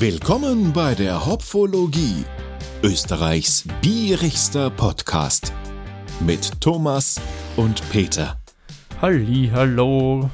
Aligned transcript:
Willkommen 0.00 0.72
bei 0.72 0.94
der 0.94 1.26
Hopfologie, 1.26 2.24
Österreichs 2.84 3.64
bierigster 3.82 4.70
Podcast 4.70 5.52
mit 6.20 6.60
Thomas 6.60 7.20
und 7.56 7.82
Peter. 7.90 8.38
Halli, 9.02 9.50
hallo. 9.52 10.30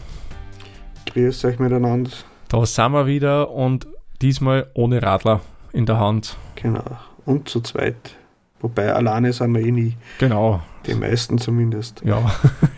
Grüß 1.07 1.47
euch 1.47 1.59
miteinander. 1.59 2.11
Da 2.51 2.67
sind 2.67 2.93
wir 2.93 3.07
wieder 3.07 3.53
und 3.53 3.87
diesmal 4.21 4.71
ohne 4.75 5.03
Radler 5.03 5.41
in 5.73 5.87
der 5.87 5.99
Hand. 5.99 6.37
Genau. 6.57 6.85
Und 7.25 7.49
zu 7.49 7.63
zweit. 7.63 8.17
Wobei 8.61 8.93
alleine 8.93 9.33
sind 9.33 9.55
wir 9.55 9.65
eh 9.65 9.73
nie. 9.73 9.97
Genau. 10.19 10.61
Die 10.85 10.95
meisten 10.95 11.39
zumindest. 11.39 12.03
Ja. 12.05 12.35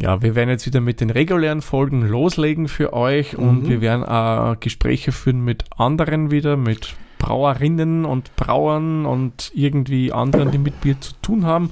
ja, 0.00 0.22
wir 0.22 0.34
werden 0.34 0.50
jetzt 0.50 0.66
wieder 0.66 0.80
mit 0.80 1.00
den 1.00 1.10
regulären 1.10 1.62
Folgen 1.62 2.02
loslegen 2.06 2.68
für 2.68 2.92
euch 2.92 3.36
und 3.36 3.64
Mhm. 3.64 3.68
wir 3.68 3.80
werden 3.80 4.04
auch 4.04 4.58
Gespräche 4.60 5.12
führen 5.12 5.44
mit 5.44 5.64
anderen 5.76 6.30
wieder, 6.30 6.56
mit 6.56 6.94
Brauerinnen 7.18 8.04
und 8.06 8.34
Brauern 8.36 9.04
und 9.04 9.50
irgendwie 9.54 10.12
anderen, 10.12 10.50
die 10.50 10.58
mit 10.58 10.80
Bier 10.80 11.00
zu 11.00 11.12
tun 11.20 11.44
haben. 11.44 11.70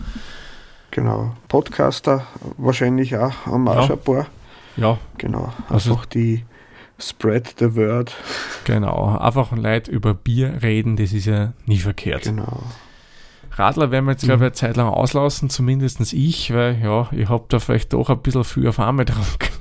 Genau. 0.90 1.34
Podcaster 1.48 2.26
wahrscheinlich 2.56 3.16
auch, 3.16 3.46
haben 3.46 3.64
wir 3.64 3.74
Ja. 3.74 3.90
ein 3.90 3.98
paar. 3.98 4.26
Ja, 4.76 4.98
Genau. 5.18 5.52
Also- 5.68 5.92
Einfach 5.92 6.06
die 6.06 6.44
Spread 6.98 7.54
the 7.58 7.74
Word. 7.76 8.14
genau. 8.64 9.16
Einfach 9.18 9.52
Leute 9.56 9.90
über 9.90 10.14
Bier 10.14 10.58
reden, 10.62 10.96
das 10.96 11.12
ist 11.12 11.26
ja 11.26 11.52
nie 11.66 11.78
verkehrt. 11.78 12.24
Genau. 12.24 12.62
Radler 13.58 13.90
werden 13.90 14.04
wir 14.04 14.12
jetzt, 14.12 14.24
glaube 14.24 14.38
ich, 14.38 14.42
eine 14.42 14.52
Zeit 14.52 14.76
lang 14.76 14.88
auslassen, 14.88 15.50
zumindest 15.50 16.12
ich, 16.12 16.52
weil 16.54 16.80
ja, 16.80 17.08
ich 17.12 17.28
habe 17.28 17.44
da 17.48 17.58
vielleicht 17.58 17.92
doch 17.92 18.08
ein 18.08 18.18
bisschen 18.18 18.44
viel 18.44 18.68
auf 18.68 18.78
einmal 18.78 19.04
getrunken. 19.06 19.52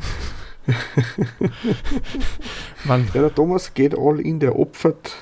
Man, 2.83 3.07
Ja, 3.13 3.21
der 3.21 3.33
Thomas 3.33 3.73
geht 3.73 3.97
all 3.97 4.19
in, 4.19 4.39
der 4.39 4.59
opfert 4.59 5.15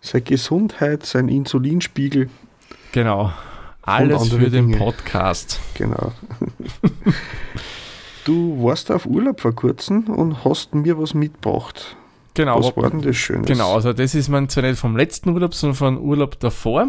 seine 0.00 0.22
Gesundheit, 0.22 1.06
sein 1.06 1.28
Insulinspiegel. 1.28 2.28
genau. 2.92 3.32
Alles 3.82 4.28
für 4.28 4.50
den 4.50 4.68
Dinge. 4.68 4.76
Podcast. 4.76 5.60
Genau. 5.72 6.12
du 8.26 8.62
warst 8.62 8.92
auf 8.92 9.06
Urlaub 9.06 9.40
vor 9.40 9.54
kurzem 9.54 10.04
und 10.08 10.44
hast 10.44 10.74
mir 10.74 10.98
was 10.98 11.14
mitgebracht. 11.14 11.96
Genau. 12.34 12.58
was 12.58 12.76
war 12.76 12.90
denn 12.90 13.00
das 13.00 13.16
Schönes? 13.16 13.46
Genau, 13.46 13.74
also 13.74 13.94
das 13.94 14.14
ist 14.14 14.28
mein 14.28 14.50
zwar 14.50 14.64
nicht 14.64 14.78
vom 14.78 14.94
letzten 14.94 15.30
Urlaub, 15.30 15.54
sondern 15.54 15.76
vom 15.76 15.98
Urlaub 15.98 16.38
davor. 16.38 16.88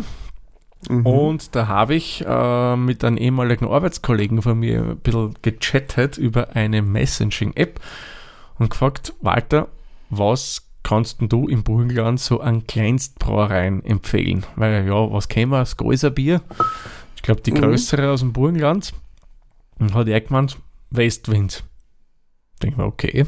Mhm. 0.87 1.05
Und 1.05 1.55
da 1.55 1.67
habe 1.67 1.95
ich 1.95 2.23
äh, 2.25 2.75
mit 2.75 3.03
einem 3.03 3.17
ehemaligen 3.17 3.67
Arbeitskollegen 3.67 4.41
von 4.41 4.59
mir 4.59 4.81
ein 4.81 4.97
bisschen 4.97 5.33
gechattet 5.41 6.17
über 6.17 6.55
eine 6.55 6.81
Messaging-App 6.81 7.79
und 8.57 8.69
gefragt, 8.69 9.13
Walter, 9.21 9.67
was 10.09 10.65
kannst 10.83 11.17
du 11.19 11.47
im 11.47 11.63
Burgenland 11.63 12.19
so 12.19 12.39
an 12.39 12.65
Kleinstbrauereien 12.65 13.83
empfehlen? 13.83 14.45
Weil 14.55 14.87
ja, 14.87 15.11
was 15.11 15.27
kennen 15.27 15.51
wir? 15.51 15.59
Das 15.59 15.75
Gäuser 15.75 16.09
Bier. 16.11 16.41
Ich 17.15 17.21
glaube, 17.21 17.41
die 17.41 17.51
Mhm. 17.51 17.57
größere 17.57 18.09
aus 18.09 18.21
dem 18.21 18.31
Burgenland. 18.31 18.93
Und 19.79 19.93
hat 19.93 20.07
er 20.07 20.21
gemeint, 20.21 20.57
Westwind. 20.91 21.63
Denke 22.63 22.81
mir, 22.81 22.87
okay. 22.87 23.25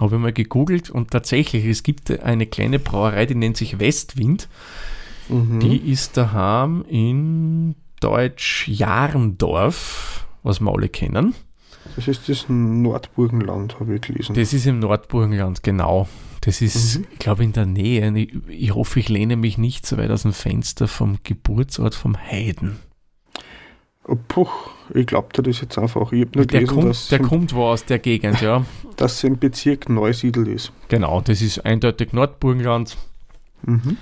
Habe 0.00 0.16
ich 0.16 0.20
mal 0.20 0.32
gegoogelt 0.32 0.90
und 0.90 1.10
tatsächlich, 1.10 1.64
es 1.66 1.82
gibt 1.82 2.10
eine 2.22 2.46
kleine 2.46 2.78
Brauerei, 2.78 3.26
die 3.26 3.34
nennt 3.36 3.56
sich 3.56 3.78
Westwind. 3.78 4.48
Mhm. 5.28 5.60
Die 5.60 5.76
ist 5.90 6.16
daheim 6.16 6.84
in 6.88 7.74
Deutsch-Jarendorf, 8.00 10.26
was 10.42 10.60
wir 10.60 10.72
alle 10.72 10.88
kennen. 10.88 11.34
Das 11.96 12.08
ist 12.08 12.28
das 12.28 12.46
Nordburgenland, 12.48 13.78
habe 13.78 13.96
ich 13.96 14.02
gelesen. 14.02 14.34
Das 14.34 14.52
ist 14.52 14.66
im 14.66 14.78
Nordburgenland, 14.78 15.62
genau. 15.62 16.08
Das 16.40 16.60
ist, 16.60 16.98
Mhm. 16.98 17.06
ich 17.12 17.18
glaube, 17.18 17.44
in 17.44 17.52
der 17.52 17.66
Nähe. 17.66 18.16
Ich, 18.18 18.34
ich 18.48 18.74
hoffe, 18.74 19.00
ich 19.00 19.08
lehne 19.08 19.36
mich 19.36 19.58
nicht 19.58 19.86
so 19.86 19.96
weit 19.96 20.10
aus 20.10 20.22
dem 20.22 20.32
Fenster 20.32 20.88
vom 20.88 21.18
Geburtsort 21.22 21.94
vom 21.94 22.16
Heiden. 22.16 22.78
Oh, 24.06 24.16
Puh, 24.28 24.46
ich 24.92 25.06
glaube 25.06 25.28
das 25.42 25.60
jetzt 25.62 25.78
einfach. 25.78 26.12
Ich 26.12 26.22
habe 26.26 26.30
nur 26.34 26.46
Der, 26.46 26.60
gelesen, 26.60 26.74
kommt, 26.74 26.88
dass, 26.90 27.08
der 27.08 27.18
kommt 27.20 27.54
wo 27.54 27.64
aus 27.64 27.86
der 27.86 27.98
Gegend, 27.98 28.42
ja. 28.42 28.66
dass 28.96 29.14
es 29.14 29.24
im 29.24 29.38
Bezirk 29.38 29.88
Neusiedl 29.88 30.46
ist. 30.48 30.72
Genau, 30.88 31.22
das 31.22 31.40
ist 31.40 31.64
eindeutig 31.64 32.12
Nordburgenland. 32.12 32.98
Mhm. 33.62 33.96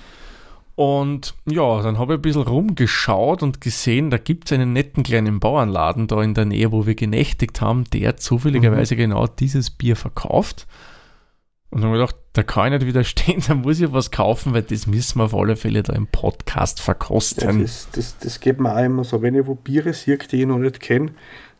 Und 0.75 1.35
ja, 1.45 1.81
dann 1.83 1.99
habe 1.99 2.13
ich 2.13 2.19
ein 2.19 2.21
bisschen 2.23 2.41
rumgeschaut 2.41 3.43
und 3.43 3.61
gesehen, 3.61 4.09
da 4.09 4.17
gibt 4.17 4.45
es 4.45 4.53
einen 4.53 4.73
netten 4.73 5.03
kleinen 5.03 5.39
Bauernladen 5.39 6.07
da 6.07 6.21
in 6.23 6.33
der 6.33 6.45
Nähe, 6.45 6.71
wo 6.71 6.87
wir 6.87 6.95
genächtigt 6.95 7.61
haben, 7.61 7.83
der 7.91 8.17
zufälligerweise 8.17 8.95
genau 8.95 9.27
dieses 9.27 9.69
Bier 9.69 9.95
verkauft. 9.95 10.65
Und 11.69 11.81
dann 11.81 11.89
habe 11.89 11.99
ich 11.99 12.07
gedacht, 12.07 12.23
da 12.33 12.43
kann 12.43 12.73
ich 12.73 12.79
nicht 12.79 12.87
widerstehen, 12.87 13.43
da 13.47 13.53
muss 13.53 13.79
ich 13.79 13.91
was 13.93 14.09
kaufen, 14.09 14.53
weil 14.53 14.63
das 14.63 14.87
müssen 14.87 15.19
wir 15.19 15.25
auf 15.25 15.35
alle 15.35 15.55
Fälle 15.55 15.83
da 15.83 15.93
im 15.93 16.07
Podcast 16.07 16.81
verkosten. 16.81 17.61
das, 17.61 17.87
das, 17.91 18.17
das 18.17 18.39
geht 18.39 18.59
mir 18.59 18.75
auch 18.75 18.83
immer 18.83 19.03
so. 19.03 19.21
Wenn 19.21 19.35
ich 19.35 19.45
wo 19.45 19.55
Biere 19.55 19.93
sehe, 19.93 20.17
die 20.17 20.41
ich 20.41 20.47
noch 20.47 20.57
nicht 20.57 20.79
kenne, 20.79 21.11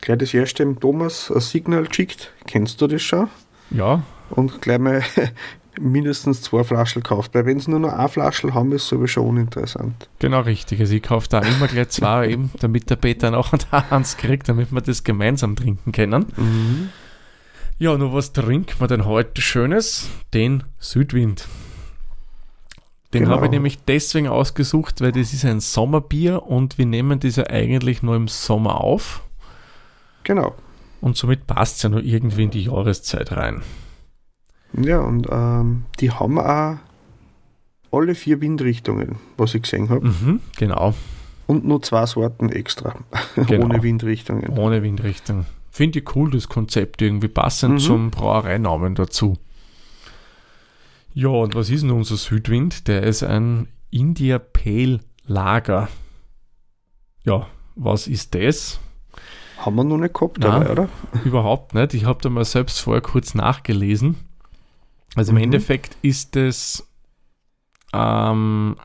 gleich 0.01 0.17
das 0.17 0.33
erste 0.33 0.63
dem 0.63 0.79
Thomas 0.79 1.31
ein 1.31 1.39
Signal 1.39 1.85
geschickt. 1.85 2.31
Kennst 2.47 2.81
du 2.81 2.87
das 2.87 3.01
schon? 3.01 3.27
Ja, 3.69 4.03
Und 4.31 4.61
gleich 4.61 4.79
mal 4.79 5.03
mindestens 5.79 6.41
zwei 6.41 6.63
Flaschen 6.63 7.01
gekauft. 7.03 7.33
Weil 7.33 7.45
wenn 7.45 7.59
sie 7.59 7.71
nur 7.71 7.79
noch 7.79 7.93
eine 7.93 8.09
Flasche 8.09 8.53
haben, 8.53 8.71
ist 8.71 8.85
es 8.85 8.93
aber 8.93 9.07
schon 9.07 9.27
uninteressant. 9.27 10.09
genau 10.19 10.41
richtig. 10.41 10.79
Also 10.79 10.93
ich 10.95 11.03
kaufe 11.03 11.27
da 11.29 11.39
immer 11.39 11.67
gleich 11.67 11.89
zwei 11.89 12.29
eben, 12.31 12.51
damit 12.59 12.89
der 12.89 12.95
Peter 12.97 13.31
nachher 13.31 13.59
da 13.71 13.85
eins 13.89 14.17
kriegt, 14.17 14.49
damit 14.49 14.71
wir 14.71 14.81
das 14.81 15.03
gemeinsam 15.03 15.55
trinken 15.55 15.91
können. 15.91 16.25
Mhm. 16.37 16.89
Ja, 17.79 17.97
nur 17.97 18.13
was 18.13 18.33
trinken 18.33 18.79
wir 18.79 18.87
denn 18.87 19.05
heute 19.05 19.41
Schönes? 19.41 20.09
Den 20.33 20.63
Südwind. 20.79 21.47
Den 23.13 23.23
Genau. 23.23 23.35
habe 23.35 23.45
ich 23.45 23.51
nämlich 23.51 23.77
deswegen 23.83 24.27
ausgesucht, 24.27 25.01
weil 25.01 25.11
das 25.11 25.33
ist 25.33 25.45
ein 25.45 25.59
Sommerbier 25.59 26.43
und 26.43 26.77
wir 26.77 26.85
nehmen 26.85 27.19
das 27.19 27.35
ja 27.35 27.45
eigentlich 27.47 28.01
nur 28.01 28.15
im 28.15 28.27
Sommer 28.27 28.81
auf 28.81 29.21
Genau. 30.23 30.55
und 31.01 31.17
somit 31.17 31.45
passt 31.45 31.77
es 31.77 31.83
ja 31.83 31.89
nur 31.89 32.01
irgendwie 32.03 32.43
in 32.43 32.49
die 32.51 32.63
Jahreszeit 32.63 33.31
rein. 33.33 33.61
Ja, 34.77 34.99
und 35.01 35.27
ähm, 35.31 35.85
die 35.99 36.11
haben 36.11 36.39
auch 36.39 36.77
alle 37.91 38.15
vier 38.15 38.41
Windrichtungen, 38.41 39.17
was 39.37 39.53
ich 39.53 39.61
gesehen 39.63 39.89
habe. 39.89 40.07
Mhm, 40.07 40.39
genau, 40.57 40.93
Und 41.47 41.65
nur 41.65 41.81
zwei 41.83 42.05
Sorten 42.05 42.49
extra. 42.49 42.95
Genau. 43.35 43.65
Ohne 43.65 43.83
Windrichtungen. 43.83 44.49
ohne 44.57 44.81
Windrichtung. 44.83 45.45
Finde 45.71 45.99
ich 45.99 46.15
cool, 46.15 46.29
das 46.31 46.47
Konzept 46.49 47.01
irgendwie 47.01 47.27
passend 47.27 47.75
Mhm. 47.75 47.79
zum 47.79 48.11
Brauereinamen 48.11 48.95
dazu. 48.95 49.37
Ja, 51.13 51.29
und 51.29 51.53
was 51.55 51.69
ist 51.69 51.83
denn 51.83 51.91
unser 51.91 52.15
Südwind? 52.17 52.87
Der 52.87 53.03
ist 53.03 53.23
ein 53.23 53.67
India 53.91 54.39
Pale 54.39 54.99
Lager. 55.27 55.87
Ja, 57.23 57.47
was 57.75 58.07
ist 58.07 58.33
das? 58.35 58.79
Haben 59.59 59.75
wir 59.75 59.83
noch 59.83 59.97
nicht 59.97 60.13
gehabt, 60.15 60.39
Nein. 60.39 60.61
dabei, 60.61 60.71
oder? 60.71 60.89
Überhaupt 61.23 61.73
nicht. 61.75 61.93
Ich 61.93 62.05
habe 62.05 62.19
da 62.21 62.29
mal 62.29 62.43
selbst 62.45 62.79
vorher 62.81 63.01
kurz 63.01 63.33
nachgelesen. 63.35 64.15
Also 65.15 65.31
im 65.31 65.37
Mhm. 65.37 65.43
Endeffekt 65.43 65.97
ist 66.01 66.35
es 66.35 66.87
ähm, 67.93 68.75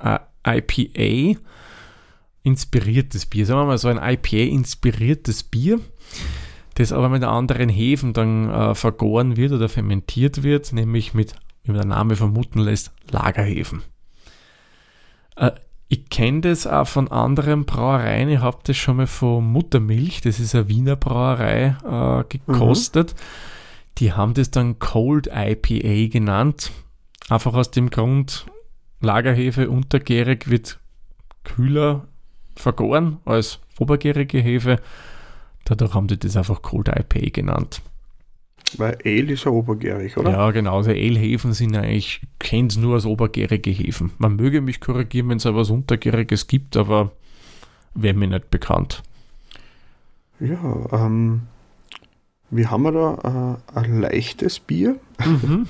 IPA 0.46 1.38
inspiriertes 2.42 3.26
Bier. 3.26 3.46
Sagen 3.46 3.60
wir 3.60 3.66
mal 3.66 3.78
so 3.78 3.88
ein 3.88 3.98
IPA 3.98 4.52
inspiriertes 4.52 5.42
Bier, 5.42 5.80
das 6.74 6.92
aber 6.92 7.08
mit 7.08 7.24
anderen 7.24 7.68
Hefen 7.68 8.12
dann 8.12 8.50
äh, 8.50 8.74
vergoren 8.74 9.36
wird 9.36 9.52
oder 9.52 9.68
fermentiert 9.68 10.42
wird, 10.42 10.72
nämlich 10.72 11.14
mit, 11.14 11.34
wie 11.64 11.72
der 11.72 11.84
Name 11.84 12.16
vermuten 12.16 12.60
lässt, 12.60 12.92
Lagerhefen. 13.10 13.82
Äh, 15.36 15.52
ich 15.88 16.10
kenne 16.10 16.42
das 16.42 16.66
auch 16.66 16.86
von 16.86 17.08
anderen 17.08 17.64
Brauereien. 17.64 18.28
Ich 18.28 18.40
habe 18.40 18.58
das 18.64 18.76
schon 18.76 18.98
mal 18.98 19.06
von 19.06 19.42
Muttermilch, 19.44 20.20
das 20.20 20.38
ist 20.38 20.54
eine 20.54 20.68
Wiener 20.68 20.96
Brauerei, 20.96 21.76
äh, 21.82 22.24
gekostet. 22.28 23.14
Die 23.98 24.12
haben 24.12 24.34
das 24.34 24.50
dann 24.50 24.78
Cold 24.78 25.28
IPA 25.32 26.08
genannt. 26.08 26.70
Einfach 27.28 27.54
aus 27.54 27.70
dem 27.70 27.90
Grund, 27.90 28.46
Lagerhefe 29.00 29.68
untergärig 29.70 30.48
wird 30.48 30.78
kühler 31.44 32.06
vergoren 32.54 33.18
als 33.24 33.60
obergärige 33.78 34.38
Hefe. 34.38 34.80
Dadurch 35.64 35.94
haben 35.94 36.08
die 36.08 36.18
das 36.18 36.36
einfach 36.36 36.62
Cold 36.62 36.88
IPA 36.88 37.30
genannt. 37.30 37.82
Weil 38.76 38.98
Ale 39.04 39.32
ist 39.32 39.44
ja 39.44 39.50
obergärig, 39.50 40.16
oder? 40.16 40.30
Ja, 40.30 40.50
genau. 40.50 40.76
Also 40.76 40.90
Ale-Hefen 40.90 41.52
sind 41.52 41.74
eigentlich, 41.74 42.20
ich 42.22 42.28
kenne 42.38 42.68
es 42.68 42.76
nur 42.76 42.94
als 42.94 43.06
obergärige 43.06 43.70
Hefen. 43.70 44.12
Man 44.18 44.36
möge 44.36 44.60
mich 44.60 44.80
korrigieren, 44.80 45.30
wenn 45.30 45.38
es 45.38 45.46
auch 45.46 45.54
was 45.54 45.70
Untergäriges 45.70 46.46
gibt, 46.46 46.76
aber 46.76 47.12
wäre 47.94 48.14
mir 48.14 48.28
nicht 48.28 48.50
bekannt. 48.50 49.02
Ja, 50.40 50.86
ähm, 50.92 51.42
wir 52.50 52.70
haben 52.70 52.84
da 52.92 53.58
äh, 53.74 53.78
ein 53.78 54.00
leichtes 54.00 54.58
Bier. 54.60 54.96
Mhm. 55.24 55.66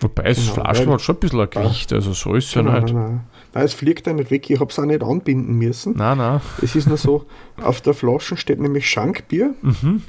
Wobei 0.00 0.24
das 0.24 0.38
Genau, 0.38 0.54
Flaschen 0.54 0.90
hat 0.90 1.00
schon 1.00 1.16
ein 1.16 1.20
bisschen 1.20 1.40
ein 1.40 1.50
Gewicht, 1.50 1.92
also 1.92 2.12
so 2.12 2.34
ist 2.34 2.46
es 2.46 2.54
ja 2.54 2.62
nein, 2.62 2.82
nicht. 2.84 2.94
nein, 2.94 3.02
nein. 3.04 3.20
Nein, 3.54 3.64
es 3.64 3.74
fliegt 3.74 4.06
ja 4.06 4.12
nicht 4.14 4.30
weg. 4.30 4.48
Ich 4.50 4.58
habe 4.58 4.70
es 4.70 4.78
auch 4.78 4.84
nicht 4.84 5.02
anbinden 5.02 5.56
müssen. 5.58 5.94
Nein, 5.96 6.18
nein. 6.18 6.40
Es 6.62 6.74
ist 6.74 6.88
nur 6.88 6.96
so, 6.96 7.26
auf 7.62 7.80
der 7.82 7.94
Flasche 7.94 8.36
steht 8.36 8.58
nämlich 8.60 8.88
Schankbier 8.88 9.54
Mhm. 9.62 10.02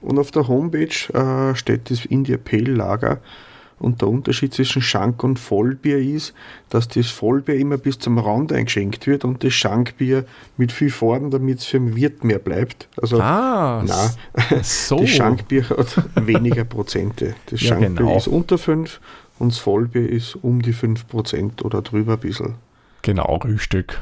und 0.00 0.18
auf 0.18 0.30
der 0.30 0.48
Homepage 0.48 0.88
äh, 1.12 1.54
steht 1.54 1.90
das 1.90 2.04
India 2.06 2.36
Pale 2.36 2.72
Lager. 2.72 3.20
Und 3.80 4.00
der 4.02 4.08
Unterschied 4.08 4.52
zwischen 4.52 4.82
Schank- 4.82 5.22
und 5.22 5.38
Vollbier 5.38 5.98
ist, 5.98 6.34
dass 6.68 6.88
das 6.88 7.06
Vollbier 7.08 7.54
immer 7.56 7.78
bis 7.78 7.98
zum 7.98 8.18
Rand 8.18 8.52
eingeschenkt 8.52 9.06
wird 9.06 9.24
und 9.24 9.44
das 9.44 9.52
Schankbier 9.52 10.24
mit 10.56 10.72
viel 10.72 10.90
Farben, 10.90 11.30
damit 11.30 11.60
es 11.60 11.64
für 11.66 11.78
den 11.78 11.94
Wirt 11.94 12.24
mehr 12.24 12.40
bleibt. 12.40 12.88
Also, 13.00 13.20
Ah, 13.20 13.84
nein, 13.86 14.10
so. 14.62 14.98
das 15.00 15.10
Schankbier 15.10 15.68
hat 15.68 16.02
weniger 16.26 16.64
Prozente. 16.64 17.34
Das 17.46 17.60
Ja, 17.60 17.68
Schankbier 17.68 17.94
genau. 17.94 18.16
ist 18.16 18.26
unter 18.28 18.58
5 18.58 19.00
und 19.38 19.52
das 19.52 19.58
Vollbier 19.58 20.08
ist 20.10 20.34
um 20.42 20.60
die 20.60 20.74
5% 20.74 21.62
oder 21.62 21.80
drüber 21.82 22.14
ein 22.14 22.18
bisschen. 22.20 22.54
Genau, 23.02 23.36
Rühstück. 23.44 24.00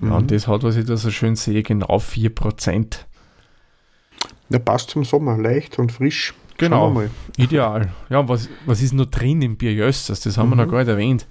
Ja, 0.00 0.06
Mhm. 0.06 0.12
und 0.12 0.30
das 0.30 0.46
hat, 0.46 0.62
was 0.62 0.76
ich 0.76 0.86
da 0.86 0.96
so 0.96 1.10
schön 1.10 1.34
sehe, 1.34 1.62
genau 1.64 1.98
4%. 1.98 3.06
Ja, 4.48 4.58
passt 4.58 4.90
zum 4.90 5.04
Sommer, 5.04 5.36
leicht 5.36 5.78
und 5.78 5.92
frisch. 5.92 6.32
Genau. 6.60 6.94
Wir. 6.94 7.10
Ideal. 7.36 7.92
Ja, 8.08 8.28
was, 8.28 8.48
was 8.66 8.82
ist 8.82 8.92
noch 8.92 9.06
drin 9.06 9.42
im 9.42 9.56
Bier 9.56 9.72
Jössers? 9.72 10.20
Das 10.20 10.36
haben 10.38 10.50
wir 10.50 10.56
Mhm. 10.56 10.62
noch 10.62 10.70
gar 10.70 10.78
nicht 10.80 10.88
erwähnt. 10.88 11.26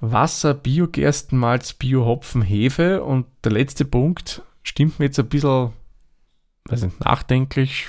Wasser, 0.00 0.54
Biogerstenmalz, 0.54 1.74
Biohopfen, 1.74 2.42
Hefe 2.42 3.02
und 3.02 3.26
der 3.44 3.52
letzte 3.52 3.84
Punkt 3.84 4.42
stimmt 4.62 4.98
mir 4.98 5.06
jetzt 5.06 5.18
ein 5.18 5.28
bisschen 5.28 5.72
weiß 6.66 6.82
nicht, 6.84 7.00
nachdenklich, 7.04 7.88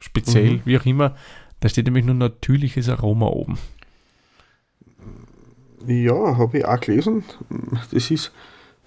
speziell, 0.00 0.54
Mhm. 0.54 0.62
wie 0.64 0.78
auch 0.78 0.86
immer. 0.86 1.14
Da 1.60 1.68
steht 1.68 1.84
nämlich 1.86 2.04
nur 2.04 2.14
natürliches 2.16 2.88
Aroma 2.88 3.26
oben. 3.26 3.58
Ja, 5.86 6.36
habe 6.38 6.58
ich 6.58 6.64
auch 6.64 6.80
gelesen. 6.80 7.24
Das 7.90 8.10
ist 8.10 8.32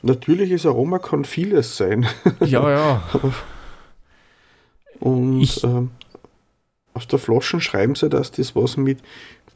natürliches 0.02 0.66
Aroma 0.66 1.00
kann 1.00 1.26
vieles 1.26 1.78
sein. 1.78 2.06
Ja, 2.42 2.70
ja. 2.70 3.04
Und 5.00 5.42
Ich- 5.42 5.64
ähm, 5.64 5.92
auf 6.94 7.06
der 7.06 7.20
Flasche 7.20 7.60
schreiben 7.60 7.96
sie, 7.96 8.10
dass 8.10 8.32
das 8.32 8.56
was 8.56 8.78
mit 8.78 9.00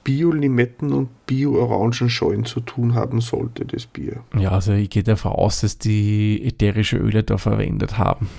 Bio-Limetten 0.04 0.94
und 0.94 1.10
Bio-Orangenschalen 1.28 2.46
zu 2.46 2.62
tun 2.62 2.96
haben 2.96 3.20
sollte, 3.22 3.66
das 3.66 3.86
Bier. 3.86 4.24
Ja, 4.38 4.52
also 4.52 4.72
ich 4.74 4.90
gehe 4.90 5.04
davon 5.04 5.34
aus, 5.34 5.62
dass 5.62 5.78
die 5.78 6.42
ätherische 6.46 6.98
Öle 6.98 7.24
da 7.24 7.38
verwendet 7.38 7.98
haben. 7.98 8.30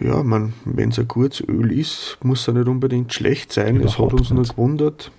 Ja, 0.00 0.22
man, 0.22 0.54
wenn 0.64 0.90
es 0.90 0.98
ein 0.98 1.08
gutes 1.08 1.40
Öl 1.46 1.72
ist, 1.72 2.16
muss 2.22 2.46
er 2.48 2.54
nicht 2.54 2.68
unbedingt 2.68 3.12
schlecht 3.12 3.52
sein. 3.52 3.76
es 3.80 3.92
hat 3.92 3.98
Überhaupt 3.98 4.14
uns 4.14 4.30
nur 4.30 4.40
nicht. 4.40 4.50
gewundert. 4.56 5.10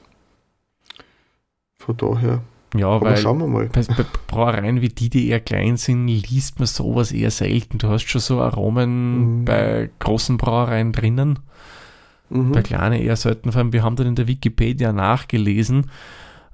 Von 1.78 1.98
daher, 1.98 2.42
Ja, 2.76 2.88
aber 2.88 3.08
weil 3.12 3.18
schauen 3.18 3.40
wir 3.40 3.48
mal. 3.48 3.70
bei, 3.72 3.82
bei 3.84 4.06
Brauereien 4.28 4.82
wie 4.82 4.90
die, 4.90 5.10
die 5.10 5.28
eher 5.30 5.40
klein 5.40 5.78
sind, 5.78 6.08
liest 6.08 6.60
man 6.60 6.68
sowas 6.68 7.12
eher 7.12 7.32
selten. 7.32 7.78
Du 7.80 7.90
hast 7.90 8.08
schon 8.08 8.22
so 8.22 8.40
Aromen 8.40 9.42
Mhm. 9.42 9.46
bei 9.46 9.90
großen 10.00 10.38
Brauereien 10.38 10.92
drinnen, 10.94 11.40
Mhm. 12.32 12.52
bei 12.54 12.62
kleinen 12.62 13.00
eher 13.02 13.16
selten. 13.16 13.52
Vor 13.52 13.60
allem, 13.60 13.74
wir 13.74 13.84
haben 13.84 13.96
dann 13.96 14.08
in 14.08 14.16
der 14.16 14.28
Wikipedia 14.28 14.92
nachgelesen. 14.94 15.92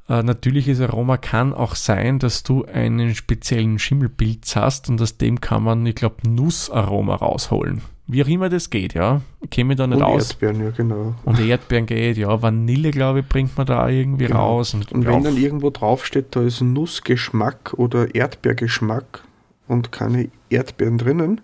Äh, 0.10 0.24
natürliches 0.24 0.80
Aroma 0.82 1.18
kann 1.18 1.54
auch 1.54 1.76
sein, 1.76 2.20
dass 2.20 2.44
du 2.44 2.66
einen 2.66 3.14
speziellen 3.14 3.78
Schimmelpilz 3.78 4.56
hast 4.56 4.90
und 4.90 5.02
aus 5.02 5.18
dem 5.18 5.42
kann 5.42 5.64
man, 5.64 5.86
ich 5.86 5.96
glaube, 5.96 6.16
Nussaroma 6.30 7.16
rausholen. 7.16 7.82
Wie 8.10 8.24
auch 8.24 8.28
immer 8.30 8.48
das 8.48 8.70
geht, 8.70 8.94
ja. 8.94 9.20
Ich 9.42 9.50
kenne 9.50 9.68
mich 9.68 9.78
da 9.78 9.86
nicht 9.86 9.98
Und 9.98 10.04
aus. 10.04 10.30
Erdbeeren, 10.30 10.64
ja 10.64 10.70
genau. 10.70 11.14
Und 11.26 11.40
Erdbeeren 11.42 11.86
geht, 11.88 12.16
ja. 12.18 12.42
Vanille, 12.42 12.92
glaube 12.92 13.20
ich, 13.20 13.28
bringt 13.28 13.58
man 13.58 13.66
da 13.68 13.90
irgendwie 13.90 14.28
Genau. 14.28 14.40
raus. 14.56 14.74
Und, 14.74 14.90
Und 14.94 15.06
wenn 15.06 15.24
dann 15.26 15.36
irgendwo 15.36 15.72
draufsteht, 15.72 16.28
da 16.32 16.42
ist 16.42 16.62
Nussgeschmack 16.62 17.74
oder 17.76 18.16
Erdbeergeschmack 18.16 19.24
und 19.68 19.92
keine 19.92 20.30
Erdbeeren 20.50 20.98
drinnen, 20.98 21.42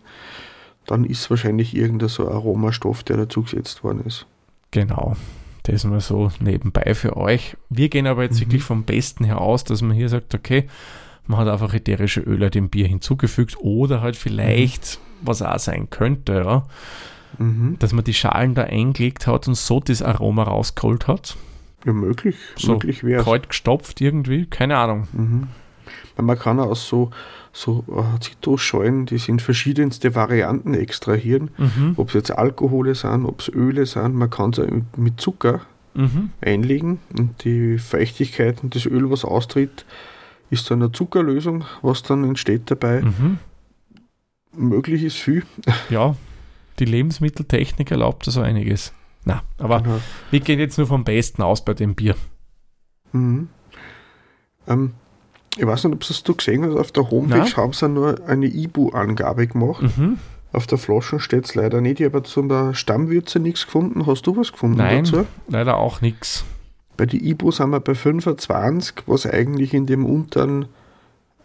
dann 0.87 1.05
ist 1.05 1.29
wahrscheinlich 1.29 1.75
irgendein 1.75 2.09
so 2.09 2.29
Aromastoff, 2.29 3.03
der 3.03 3.17
dazugesetzt 3.17 3.83
worden 3.83 4.03
ist. 4.05 4.25
Genau. 4.71 5.15
Das 5.63 5.85
mal 5.85 6.01
so 6.01 6.29
nebenbei 6.41 6.93
für 6.93 7.15
euch. 7.15 7.55
Wir 7.69 7.87
gehen 7.89 8.05
aber 8.07 8.23
jetzt 8.23 8.35
Mhm. 8.35 8.41
wirklich 8.41 8.63
vom 8.63 8.83
Besten 8.83 9.23
her 9.23 9.39
aus, 9.39 9.63
dass 9.63 9.81
man 9.81 9.95
hier 9.95 10.09
sagt, 10.09 10.35
okay, 10.35 10.67
man 11.25 11.39
hat 11.39 11.47
einfach 11.47 11.73
ätherische 11.73 12.19
Öle 12.19 12.49
dem 12.49 12.69
Bier 12.69 12.87
hinzugefügt 12.87 13.55
oder 13.59 14.01
halt 14.01 14.17
vielleicht, 14.17 14.99
was 15.21 15.41
auch 15.41 15.57
sein 15.59 15.89
könnte, 15.89 16.33
ja, 16.45 16.63
Mhm. 17.37 17.77
dass 17.79 17.93
man 17.93 18.03
die 18.03 18.13
Schalen 18.13 18.55
da 18.55 18.63
eingelegt 18.63 19.25
hat 19.25 19.47
und 19.47 19.55
so 19.55 19.79
das 19.79 20.01
Aroma 20.01 20.43
rausgeholt 20.43 21.07
hat. 21.07 21.37
Ja, 21.85 21.93
möglich. 21.93 22.35
So 22.57 22.73
möglich 22.73 23.03
wäre 23.03 23.23
Kalt 23.23 23.49
gestopft 23.49 24.01
irgendwie, 24.01 24.45
keine 24.45 24.77
Ahnung. 24.77 25.07
Mhm. 25.13 25.47
Man 26.17 26.37
kann 26.37 26.59
aus 26.59 26.87
so, 26.87 27.11
so 27.51 27.83
äh, 27.89 28.19
Zitrusschalen, 28.19 29.05
die 29.05 29.17
sind 29.17 29.41
verschiedenste 29.41 30.15
Varianten 30.15 30.73
extrahieren. 30.73 31.51
Mhm. 31.57 31.93
Ob 31.97 32.09
es 32.09 32.13
jetzt 32.13 32.31
Alkohole 32.31 32.95
sind, 32.95 33.25
ob 33.25 33.41
es 33.41 33.49
Öle 33.49 33.85
sind, 33.85 34.15
man 34.15 34.29
kann 34.29 34.51
es 34.51 34.61
mit 34.97 35.19
Zucker 35.21 35.61
Mhm. 35.95 36.31
einlegen 36.41 36.97
und 37.19 37.43
die 37.45 37.77
Feuchtigkeit 37.77 38.63
und 38.63 38.73
das 38.73 38.87
Öl, 38.87 39.11
was 39.11 39.23
austritt, 39.23 39.85
ist 40.49 40.71
dann 40.71 40.81
eine 40.81 40.91
Zuckerlösung, 40.91 41.65
was 41.83 42.01
dann 42.01 42.23
entsteht 42.23 42.71
dabei. 42.71 43.01
Mhm. 43.01 43.37
Möglich 44.55 45.03
ist 45.03 45.17
viel. 45.17 45.43
Ja, 45.91 46.15
die 46.79 46.85
Lebensmitteltechnik 46.85 47.91
erlaubt 47.91 48.25
da 48.25 48.31
so 48.31 48.41
einiges. 48.41 48.91
Na, 49.25 49.43
aber 49.59 49.81
Genau. 49.81 49.99
wir 50.31 50.39
gehen 50.39 50.59
jetzt 50.59 50.79
nur 50.79 50.87
vom 50.87 51.03
Besten 51.03 51.43
aus 51.43 51.63
bei 51.63 51.75
dem 51.75 51.93
Bier. 51.93 52.15
Mhm. 53.11 53.49
Ähm, 54.67 54.93
ich 55.57 55.65
weiß 55.65 55.83
nicht, 55.83 55.93
ob 55.93 55.99
du 55.99 56.07
es 56.09 56.37
gesehen 56.37 56.65
hast, 56.65 56.77
auf 56.77 56.91
der 56.91 57.09
Homepage 57.09 57.39
Nein. 57.39 57.57
haben 57.57 57.73
sie 57.73 57.89
nur 57.89 58.27
eine 58.27 58.47
IBU-Angabe 58.47 59.47
gemacht. 59.47 59.83
Mhm. 59.97 60.17
Auf 60.51 60.67
der 60.67 60.77
Flasche 60.77 61.19
steht 61.19 61.45
es 61.45 61.55
leider 61.55 61.81
nicht. 61.81 61.99
Ich 61.99 62.05
habe 62.05 62.23
zu 62.23 62.41
der 62.43 62.73
Stammwürze 62.73 63.39
nichts 63.39 63.65
gefunden. 63.65 64.05
Hast 64.05 64.27
du 64.27 64.37
was 64.37 64.51
gefunden 64.51 64.77
Nein. 64.77 65.03
dazu? 65.03 65.25
Leider 65.47 65.77
auch 65.77 66.01
nichts. 66.01 66.45
Bei 66.95 67.05
der 67.07 67.21
IBU 67.21 67.51
sind 67.51 67.71
wir 67.71 67.79
bei 67.79 67.95
25, 67.95 69.03
was 69.07 69.25
eigentlich 69.25 69.73
in 69.73 69.87
dem 69.87 70.05
unteren 70.05 70.67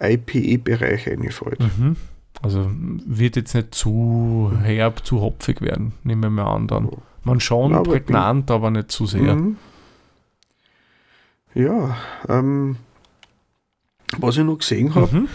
IPE-Bereich 0.01 1.11
einfällt. 1.11 1.61
Mhm. 1.61 1.97
Also 2.43 2.71
wird 2.71 3.37
jetzt 3.37 3.55
nicht 3.55 3.75
zu 3.75 4.53
herb, 4.63 5.05
zu 5.05 5.21
hopfig 5.21 5.61
werden, 5.61 5.93
nehmen 6.05 6.23
wir 6.23 6.31
mal 6.31 6.55
an 6.55 6.69
dann. 6.69 6.89
Man 7.25 7.41
schon 7.41 7.75
aber 7.75 7.91
prägnant, 7.91 8.51
aber 8.51 8.71
nicht 8.71 8.93
zu 8.93 9.07
sehr. 9.07 9.35
Mhm. 9.35 9.57
Ja, 11.55 11.97
ähm, 12.29 12.77
was 14.17 14.37
ich 14.37 14.45
noch 14.45 14.59
gesehen 14.59 14.95
habe 14.95 15.15
Mhm. 15.15 15.29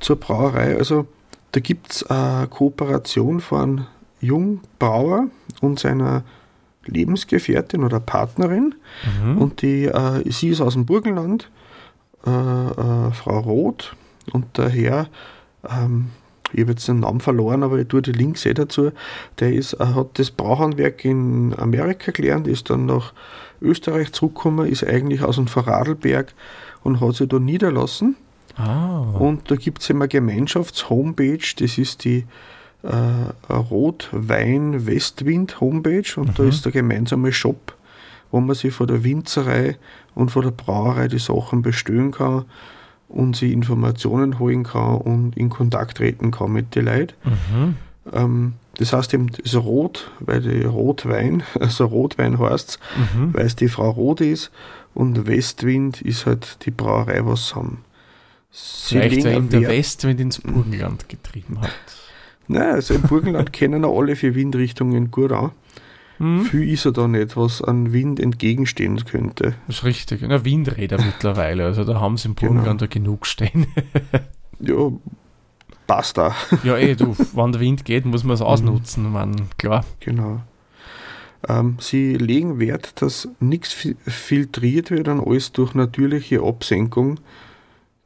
zur 0.00 0.16
Brauerei, 0.16 0.76
also 0.76 1.06
da 1.52 1.60
gibt 1.60 1.92
es 1.92 2.02
eine 2.04 2.46
Kooperation 2.48 3.40
von 3.40 3.86
Jungbrauer 4.20 5.28
und 5.60 5.78
seiner 5.78 6.24
Lebensgefährtin 6.84 7.84
oder 7.84 8.00
Partnerin. 8.00 8.74
Mhm. 9.22 9.38
Und 9.38 9.62
die, 9.62 9.84
äh, 9.86 10.30
sie 10.30 10.48
ist 10.48 10.60
aus 10.60 10.74
dem 10.74 10.86
Burgenland, 10.86 11.50
äh, 12.26 12.30
äh, 12.30 13.12
Frau 13.12 13.38
Roth, 13.40 13.94
und 14.32 14.58
der 14.58 14.68
Herr, 14.68 15.08
ähm, 15.68 16.08
ich 16.52 16.60
habe 16.62 16.72
jetzt 16.72 16.88
den 16.88 17.00
Namen 17.00 17.20
verloren, 17.20 17.62
aber 17.62 17.78
ich 17.78 17.88
tue 17.88 18.02
die 18.02 18.12
Links 18.12 18.44
eh 18.46 18.54
dazu, 18.54 18.90
der 19.38 19.52
ist, 19.52 19.74
äh, 19.74 19.84
hat 19.84 20.18
das 20.18 20.30
Brauhandwerk 20.30 21.04
in 21.04 21.54
Amerika 21.58 22.10
gelernt, 22.10 22.46
ist 22.46 22.70
dann 22.70 22.86
nach 22.86 23.12
Österreich 23.60 24.12
zurückgekommen, 24.12 24.66
ist 24.68 24.84
eigentlich 24.84 25.22
aus 25.22 25.36
dem 25.36 25.46
Vorarlberg 25.46 26.34
und 26.82 27.00
hat 27.00 27.14
sich 27.16 27.28
da 27.28 27.38
niederlassen. 27.38 28.16
Ah. 28.56 29.00
Und 29.18 29.50
da 29.50 29.56
gibt 29.56 29.82
es 29.82 29.90
immer 29.90 30.08
Gemeinschafts-Homepage, 30.08 31.54
das 31.58 31.78
ist 31.78 32.04
die 32.04 32.24
äh, 32.82 33.52
Rotwein 33.52 34.86
Westwind 34.86 35.60
Homepage 35.60 36.04
und 36.16 36.38
da 36.38 36.42
Mhm. 36.44 36.48
ist 36.48 36.64
der 36.64 36.72
gemeinsame 36.72 37.32
Shop, 37.32 37.74
wo 38.30 38.40
man 38.40 38.54
sich 38.54 38.72
von 38.72 38.86
der 38.86 39.02
Winzerei 39.04 39.76
und 40.14 40.30
von 40.30 40.42
der 40.42 40.50
Brauerei 40.52 41.08
die 41.08 41.18
Sachen 41.18 41.62
bestellen 41.62 42.10
kann 42.12 42.44
und 43.08 43.36
sich 43.36 43.52
Informationen 43.52 44.38
holen 44.38 44.64
kann 44.64 44.96
und 44.98 45.36
in 45.36 45.48
Kontakt 45.48 45.96
treten 45.98 46.30
kann 46.30 46.52
mit 46.52 46.74
den 46.74 46.84
Leuten. 46.86 47.14
Mhm. 47.24 47.76
Ähm, 48.12 48.52
das 48.78 48.92
heißt 48.92 49.12
eben, 49.14 49.28
das 49.28 49.40
ist 49.40 49.54
Rot, 49.56 50.10
weil 50.20 50.40
die 50.40 50.62
Rotwein, 50.62 51.42
also 51.60 51.84
Rotwein 51.86 52.38
heißt 52.38 52.78
Mhm. 53.14 53.34
weil 53.34 53.46
es 53.46 53.54
die 53.56 53.68
Frau 53.68 53.90
Rot 53.90 54.20
ist 54.20 54.50
und 54.94 55.26
Westwind 55.26 56.00
ist 56.02 56.26
halt 56.26 56.64
die 56.64 56.70
Brauerei, 56.70 57.24
was 57.26 57.48
sie 57.50 57.54
haben. 57.56 57.84
Vielleicht 58.50 59.24
weil 59.24 59.42
der 59.42 59.68
Westwind 59.68 60.20
ins 60.20 60.40
Burgenland 60.40 61.08
getrieben 61.08 61.60
hat. 61.60 61.70
Nein, 62.48 62.72
also 62.74 62.94
im 62.94 63.02
Burgenland 63.02 63.52
kennen 63.52 63.84
alle 63.84 64.16
vier 64.16 64.34
Windrichtungen 64.34 65.10
gut 65.10 65.32
an. 65.32 65.50
Mhm. 66.18 66.46
Viel 66.46 66.72
ist 66.72 66.84
er 66.86 66.92
da 66.92 67.06
nicht, 67.06 67.36
was 67.36 67.62
an 67.62 67.92
Wind 67.92 68.18
entgegenstehen 68.18 69.04
könnte. 69.04 69.54
Das 69.66 69.76
ist 69.76 69.84
richtig. 69.84 70.22
Na, 70.26 70.44
Windräder 70.44 70.96
mittlerweile. 70.96 71.64
Also 71.66 71.84
da 71.84 72.00
haben 72.00 72.16
sie 72.16 72.28
im 72.28 72.34
Genau. 72.34 72.52
Burgenland 72.54 72.80
ja 72.80 72.86
genug 72.88 73.26
stehen. 73.26 73.66
Ja, 74.60 74.90
passt 75.88 76.16
da. 76.18 76.36
ja, 76.62 76.76
eh, 76.76 76.94
du, 76.94 77.16
wenn 77.34 77.50
der 77.50 77.60
Wind 77.60 77.84
geht, 77.84 78.04
muss 78.04 78.22
man 78.22 78.34
es 78.34 78.40
ausnutzen. 78.40 79.10
Man, 79.10 79.34
klar. 79.58 79.84
Genau. 79.98 80.40
Ähm, 81.48 81.76
sie 81.80 82.14
legen 82.14 82.60
Wert, 82.60 83.00
dass 83.02 83.28
nichts 83.40 83.72
fi- 83.72 83.96
filtriert 84.06 84.90
wird 84.92 85.08
und 85.08 85.26
alles 85.26 85.50
durch 85.52 85.74
natürliche 85.74 86.42
Absenkung 86.42 87.18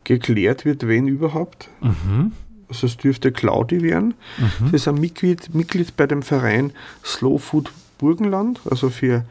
geklärt 0.04 0.64
wird, 0.64 0.86
wenn 0.86 1.08
überhaupt. 1.08 1.68
Mhm. 1.80 2.32
Also 2.68 2.86
es 2.86 2.96
dürfte 2.96 3.32
cloudy 3.32 3.82
werden. 3.82 4.14
Mhm. 4.38 4.68
Sie 4.68 4.76
ist 4.76 4.88
ein 4.88 4.94
Mitglied, 4.94 5.54
Mitglied 5.54 5.96
bei 5.96 6.06
dem 6.06 6.22
Verein 6.22 6.72
Slow 7.04 7.38
Food 7.38 7.70
Burgenland, 7.98 8.60
also 8.70 8.90
für 8.90 9.24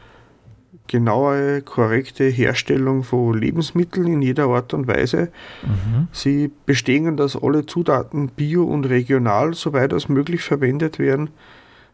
genaue, 0.86 1.62
korrekte 1.62 2.24
Herstellung 2.24 3.02
von 3.02 3.38
Lebensmitteln 3.38 4.06
in 4.06 4.22
jeder 4.22 4.48
Art 4.48 4.74
und 4.74 4.86
Weise. 4.86 5.30
Mhm. 5.62 6.08
Sie 6.12 6.50
bestätigen, 6.66 7.16
dass 7.16 7.40
alle 7.40 7.66
Zutaten 7.66 8.28
bio 8.28 8.64
und 8.64 8.84
regional, 8.84 9.54
soweit 9.54 9.92
als 9.92 10.08
möglich, 10.08 10.42
verwendet 10.42 10.98
werden. 10.98 11.30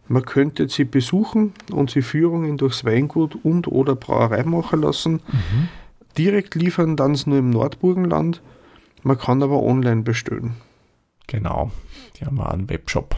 Man 0.08 0.24
könnte 0.24 0.68
sie 0.68 0.84
besuchen 0.84 1.52
und 1.70 1.90
sie 1.90 2.02
Führungen 2.02 2.56
durchs 2.56 2.84
Weingut 2.84 3.36
und 3.42 3.68
oder 3.68 3.94
Brauerei 3.94 4.42
machen 4.42 4.80
lassen. 4.80 5.20
Mhm. 5.28 5.68
Direkt 6.16 6.54
liefern 6.54 6.96
dann 6.96 7.12
es 7.12 7.26
nur 7.26 7.38
im 7.38 7.50
Nordburgenland. 7.50 8.42
Man 9.02 9.18
kann 9.18 9.42
aber 9.42 9.62
online 9.62 10.02
bestellen. 10.02 10.54
Genau. 11.26 11.70
Die 12.16 12.24
haben 12.24 12.40
auch 12.40 12.50
einen 12.50 12.68
Webshop. 12.68 13.16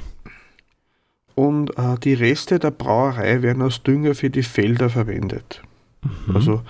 Und 1.34 1.76
äh, 1.78 1.98
die 2.02 2.14
Reste 2.14 2.58
der 2.58 2.70
Brauerei 2.70 3.42
werden 3.42 3.62
als 3.62 3.82
Dünger 3.82 4.14
für 4.14 4.30
die 4.30 4.42
Felder 4.42 4.90
verwendet. 4.90 5.62
Mhm. 6.02 6.36
Also 6.36 6.62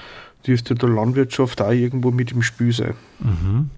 dürfte 0.47 0.75
der 0.75 0.89
Landwirtschaft 0.89 1.61
auch 1.61 1.71
irgendwo 1.71 2.11
mit 2.11 2.33
im 2.33 2.43
Spiel 2.43 2.73
sein. 2.73 2.95
Mhm. 3.21 3.71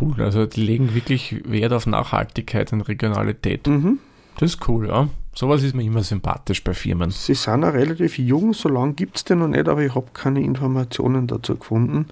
Cool. 0.00 0.20
Also 0.20 0.46
die 0.46 0.62
legen 0.62 0.94
wirklich 0.94 1.42
Wert 1.46 1.72
auf 1.72 1.86
Nachhaltigkeit 1.86 2.72
und 2.72 2.82
Regionalität. 2.82 3.66
Mhm. 3.66 3.98
Das 4.38 4.54
ist 4.54 4.68
cool, 4.68 4.88
ja. 4.88 5.08
Sowas 5.34 5.62
ist 5.62 5.74
mir 5.74 5.82
immer 5.84 6.02
sympathisch 6.02 6.64
bei 6.64 6.72
Firmen. 6.72 7.10
Sie 7.10 7.34
sind 7.34 7.64
auch 7.64 7.74
relativ 7.74 8.18
jung, 8.18 8.54
so 8.54 8.68
lange 8.68 8.94
gibt 8.94 9.16
es 9.16 9.24
den 9.24 9.38
noch 9.38 9.48
nicht, 9.48 9.68
aber 9.68 9.82
ich 9.82 9.94
habe 9.94 10.06
keine 10.12 10.40
Informationen 10.42 11.26
dazu 11.26 11.56
gefunden. 11.56 12.06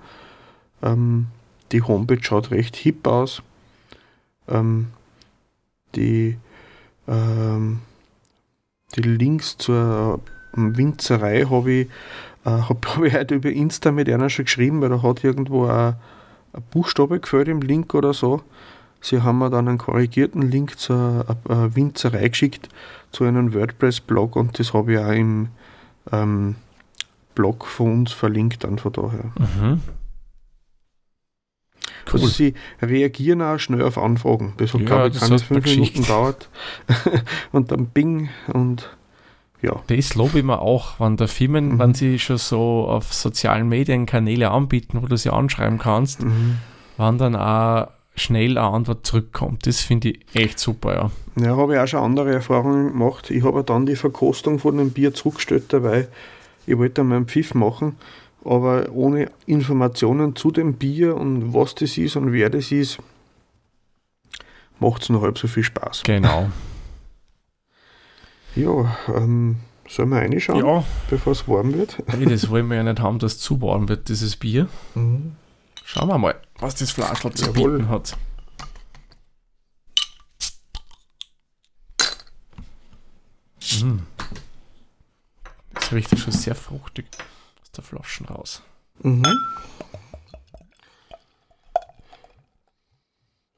Ähm, 0.83 1.27
die 1.73 1.83
Homepage 1.83 2.23
schaut 2.23 2.51
recht 2.51 2.77
hip 2.77 3.07
aus. 3.07 3.43
Ähm, 4.47 4.89
die, 5.95 6.37
ähm, 7.09 7.81
die 8.97 9.03
Links 9.03 9.57
zur 9.57 10.21
ähm, 10.57 10.77
Winzerei 10.77 11.45
habe 11.45 11.73
ich, 11.73 11.89
äh, 12.45 12.51
hab, 12.51 12.87
hab 12.97 13.05
ich 13.05 13.15
heute 13.15 13.35
über 13.35 13.51
Insta 13.51 13.93
mit 13.93 14.09
einer 14.09 14.31
schon 14.31 14.45
geschrieben, 14.45 14.81
weil 14.81 14.91
da 14.91 15.03
hat 15.03 15.25
irgendwo 15.25 15.67
ein, 15.67 15.95
ein 16.53 16.63
Buchstabe 16.71 17.21
gefällt 17.21 17.49
im 17.49 17.61
Link 17.61 17.95
oder 17.95 18.15
so. 18.15 18.43
Sie 19.01 19.21
haben 19.21 19.39
mir 19.39 19.51
dann 19.51 19.69
einen 19.69 19.79
korrigierten 19.79 20.43
Link 20.43 20.79
zur 20.79 21.27
äh, 21.49 21.53
äh, 21.53 21.77
Winzerei 21.77 22.29
geschickt, 22.29 22.69
zu 23.13 23.25
einem 23.25 23.53
WordPress-Blog 23.53 24.37
und 24.37 24.59
das 24.59 24.73
habe 24.73 24.95
ich 24.95 24.99
auch 24.99 25.13
im 25.13 25.49
ähm, 26.11 26.57
Blog 27.35 27.67
von 27.67 27.93
uns 27.93 28.13
verlinkt 28.13 28.65
dann 28.65 28.79
von 28.79 28.93
daher. 28.93 29.33
Mhm. 29.39 29.81
Also 32.13 32.27
Cool. 32.27 32.31
sie 32.33 32.55
reagieren 32.83 33.43
auch 33.43 33.59
schnell 33.59 33.83
auf 33.83 33.99
Anfragen. 33.99 34.55
Das 34.59 34.75
hat, 34.75 34.81
Ja, 34.81 34.87
glaube 34.87 35.09
ich, 35.09 35.21
keine 35.21 35.39
fünf 35.39 35.65
Minuten 35.67 35.93
geschickt. 35.93 36.11
dauert. 36.11 36.49
und 37.53 37.71
dann 37.73 37.87
Bing 37.87 38.29
und 38.53 38.91
ja. 39.63 39.77
Das 39.87 40.15
lobe 40.15 40.39
ich 40.41 40.45
mir 40.45 40.61
auch, 40.61 41.01
wenn 41.01 41.17
der 41.17 41.29
Firmen, 41.29 41.75
Mhm. 41.75 41.79
wenn 41.79 41.95
sie 41.95 42.19
schon 42.19 42.37
so 42.39 42.87
auf 42.89 43.13
sozialen 43.15 43.69
Medienkanäle 43.69 44.51
anbieten, 44.51 45.01
wo 45.03 45.07
du 45.07 45.17
sie 45.17 45.31
anschreiben 45.33 45.79
kannst, 45.79 46.23
Mhm. 46.23 46.59
wann 46.99 47.17
dann 47.19 47.35
auch 47.35 47.89
schnell 48.17 48.59
eine 48.59 48.69
Antwort 48.69 49.07
zurückkommt. 49.07 49.67
Das 49.67 49.81
finde 49.81 50.11
ich 50.11 50.21
echt 50.35 50.59
super, 50.59 50.95
ja. 50.95 51.11
Ja, 51.43 51.57
habe 51.57 51.75
ich 51.75 51.81
auch 51.81 51.87
schon 51.89 52.01
andere 52.01 52.33
Erfahrungen 52.33 52.89
gemacht. 52.93 53.31
Ich 53.31 53.43
habe 53.43 53.65
dann 53.65 53.87
die 53.87 53.97
Verkostung 53.97 54.59
von 54.61 54.77
dem 54.77 54.91
Bier 54.91 55.15
zurückgestellt 55.15 55.65
dabei. 55.73 56.07
Ich 56.67 56.79
wollte 56.79 57.01
einmal 57.01 57.17
einen 57.17 57.27
Pfiff 57.27 57.55
machen, 57.55 57.97
aber 58.45 58.91
ohne 58.93 59.31
Informationen 59.47 60.37
zu 60.37 60.51
dem 60.51 60.75
Bier 60.75 61.17
und 61.17 61.55
was 61.55 61.75
das 61.75 61.97
ist 61.99 62.17
und 62.17 62.33
wer 62.33 62.51
das 62.51 62.71
ist, 62.73 62.99
macht 64.81 65.03
es 65.03 65.09
noch 65.09 65.23
halb 65.23 65.39
so 65.39 65.49
viel 65.49 65.65
Spaß. 65.65 66.03
Genau. 66.05 66.51
Ja, 68.57 68.97
ähm, 69.09 69.57
sollen 69.89 70.11
wir 70.11 70.19
reinschauen, 70.19 70.65
Ja, 70.65 70.85
bevor 71.11 71.33
es 71.33 71.49
warm 71.49 71.75
wird? 71.75 72.01
nee, 72.17 72.25
das 72.27 72.49
wollen 72.51 72.69
wir 72.69 72.77
ja 72.77 72.85
nicht 72.85 73.01
haben, 73.01 73.19
dass 73.19 73.33
es 73.33 73.39
zu 73.41 73.61
warm 73.61 73.89
wird, 73.89 74.09
dieses 74.09 74.37
Bier. 74.37 74.69
Schauen 75.85 76.09
wir 76.09 76.19
mal, 76.19 76.37
was 76.61 76.77
das 76.77 76.93
Flaschel 76.93 77.33
zu 77.35 77.47
Jawohl. 77.47 77.79
bieten 77.79 77.89
hat. 77.89 78.17
Mm. 83.83 83.99
Das 85.75 85.93
riecht 85.93 86.17
schon 86.19 86.33
sehr 86.33 86.55
fruchtig 86.55 87.07
der 87.77 87.85
Flaschen 87.85 88.27
raus. 88.27 88.63
Mhm. 89.03 89.27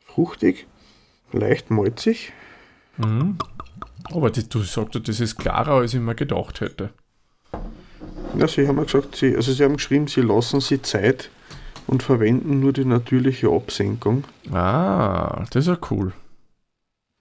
Fruchtig, 0.04 0.66
leicht 1.32 1.70
malzig. 1.70 2.32
Mhm. 2.96 3.38
Aber 4.12 4.30
die, 4.30 4.49
du 4.49 4.62
sagst, 4.62 5.08
das 5.08 5.20
ist 5.20 5.37
klarer, 5.37 5.73
als 5.75 5.94
ich 5.94 6.00
mir 6.00 6.14
gedacht 6.14 6.61
hätte. 6.61 6.90
Ja, 8.37 8.46
sie 8.49 8.66
haben 8.68 8.78
ja 8.78 8.85
gesagt, 8.85 9.16
sie, 9.16 9.35
also 9.35 9.52
sie 9.52 9.64
haben 9.64 9.76
geschrieben, 9.76 10.06
sie 10.06 10.20
lassen 10.20 10.61
sie 10.61 10.80
Zeit 10.82 11.30
und 11.87 12.02
verwenden 12.02 12.61
nur 12.61 12.73
die 12.73 12.85
natürliche 12.85 13.49
Absenkung. 13.50 14.25
Ah, 14.52 15.44
das 15.50 15.66
ist 15.66 15.68
ja 15.68 15.78
cool. 15.90 16.12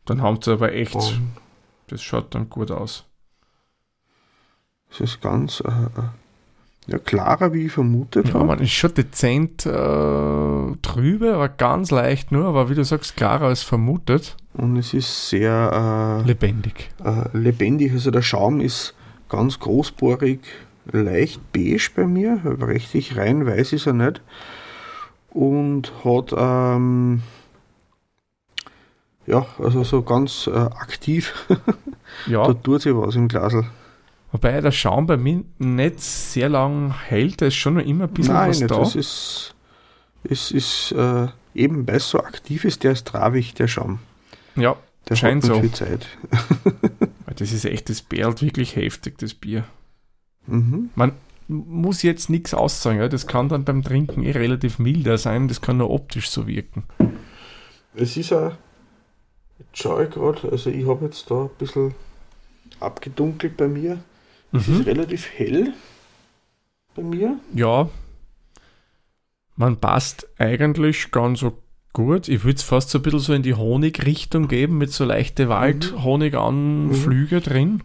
Dann 0.06 0.22
haben 0.22 0.42
sie 0.42 0.52
aber 0.52 0.74
echt, 0.74 0.96
Und 0.96 1.32
das 1.88 2.02
schaut 2.02 2.36
dann 2.36 2.50
gut 2.50 2.72
aus. 2.72 3.06
es 4.92 5.00
ist 5.00 5.22
ganz 5.22 5.62
äh, 5.62 5.70
äh, 5.70 6.10
ja, 6.88 7.00
klarer, 7.00 7.54
wie 7.54 7.66
ich 7.66 7.72
vermutet 7.72 8.28
Ja, 8.28 8.34
habe. 8.36 8.46
man 8.46 8.60
ist 8.60 8.72
schon 8.72 8.94
dezent 8.94 9.66
äh, 9.66 9.70
trübe, 10.82 11.34
aber 11.34 11.50
ganz 11.50 11.90
leicht 11.92 12.32
nur, 12.32 12.46
aber 12.46 12.70
wie 12.70 12.76
du 12.76 12.84
sagst, 12.84 13.16
klarer 13.18 13.48
als 13.48 13.64
vermutet. 13.64 14.36
Und 14.54 14.78
es 14.78 14.94
ist 14.94 15.30
sehr 15.30 16.24
Lebendig. 16.26 16.90
äh, 17.04 17.10
äh, 17.10 17.38
lebendig. 17.38 17.92
Also 17.92 18.12
der 18.12 18.22
Schaum 18.22 18.62
ist 18.62 18.94
ganz 19.30 19.60
großbohrig, 19.60 20.40
leicht 20.92 21.42
beige 21.52 21.90
bei 21.96 22.06
mir. 22.06 22.40
Richtig 22.46 23.18
rein 23.18 23.46
weiß 23.46 23.74
ist 23.74 23.88
er 23.88 23.94
nicht. 23.94 24.22
Und 25.32 25.92
hat 26.06 26.34
ähm, 26.38 27.22
ja, 29.28 29.46
also 29.58 29.84
so 29.84 30.04
ganz 30.04 30.48
äh, 30.48 30.56
aktiv. 30.56 31.34
Ja, 32.28 32.46
da 32.48 32.54
tut 32.54 32.82
sich 32.84 32.96
was 32.96 33.16
im 33.16 33.28
Glasl. 33.28 33.66
Wobei 34.36 34.60
der 34.60 34.72
Schaum 34.72 35.08
bei 35.08 35.16
mir 35.16 35.44
nicht 35.60 36.02
sehr 36.02 36.50
lang 36.50 36.94
hält, 37.08 37.42
da 37.42 37.46
ist 37.48 37.56
schon 37.56 37.76
noch 37.76 37.86
immer 37.86 38.04
ein 38.06 38.14
bisschen 38.14 38.34
Nein, 38.34 38.50
was 38.50 38.60
nicht. 38.60 38.72
da. 38.72 38.80
Das 38.80 38.96
ist, 38.96 39.56
es 40.24 40.52
ist 40.52 40.92
äh, 40.92 41.28
eben 41.54 41.88
weil 41.88 41.96
es 41.96 42.10
so 42.10 42.20
aktiv 42.20 42.66
ist, 42.66 42.84
der 42.84 42.92
ist 42.92 43.08
tragig, 43.08 43.54
der 43.56 43.68
Schaum. 43.68 44.00
Ja, 44.56 44.76
Der 45.08 45.16
Scheint 45.16 45.44
so. 45.46 45.60
viel 45.60 45.72
Zeit. 45.72 46.06
das 47.36 47.52
ist 47.52 47.64
echt, 47.66 47.90
das 47.90 48.02
bärlt 48.02 48.42
wirklich 48.42 48.76
heftig, 48.76 49.18
das 49.18 49.34
Bier. 49.34 49.64
Mhm. 50.48 50.90
Man 50.96 51.14
muss 51.48 52.02
jetzt 52.02 52.30
nichts 52.30 52.54
aussagen, 52.54 53.00
ja? 53.00 53.08
das 53.08 53.26
kann 53.28 53.50
dann 53.50 53.64
beim 53.64 53.84
Trinken 53.84 54.24
eh 54.24 54.32
relativ 54.32 54.80
milder 54.80 55.18
sein, 55.18 55.48
das 55.48 55.62
kann 55.62 55.78
nur 55.78 55.92
optisch 55.92 56.30
so 56.30 56.46
wirken. 56.48 56.84
Es 57.94 58.18
ist 58.18 58.34
auch, 58.34 58.52
jetzt 59.60 59.78
schaue 59.78 60.06
ich 60.06 60.10
gerade, 60.12 60.52
also 60.52 60.70
ich 60.70 60.86
habe 60.88 61.06
jetzt 61.06 61.30
da 61.32 61.44
ein 61.44 61.50
bisschen 61.58 61.94
abgedunkelt 62.80 63.56
bei 63.58 63.68
mir. 63.68 64.00
Es 64.56 64.68
Mhm. 64.68 64.80
ist 64.82 64.88
relativ 64.88 65.30
hell 65.36 65.74
bei 66.96 67.04
mir. 67.04 67.38
Ja, 67.54 67.90
man 69.56 69.78
passt 69.78 70.28
eigentlich 70.38 71.12
ganz 71.12 71.40
so 71.40 71.58
gut. 71.94 72.28
Ich 72.30 72.44
würde 72.44 72.58
es 72.58 72.64
fast 72.64 72.90
so 72.90 73.00
ein 73.00 73.02
bisschen 73.04 73.20
so 73.20 73.34
in 73.34 73.42
die 73.44 73.54
Honigrichtung 73.54 74.48
geben, 74.48 74.78
mit 74.78 74.92
so 74.92 75.06
leichte 75.06 75.48
Waldhoniganflüge 75.50 77.42
drin. 77.42 77.84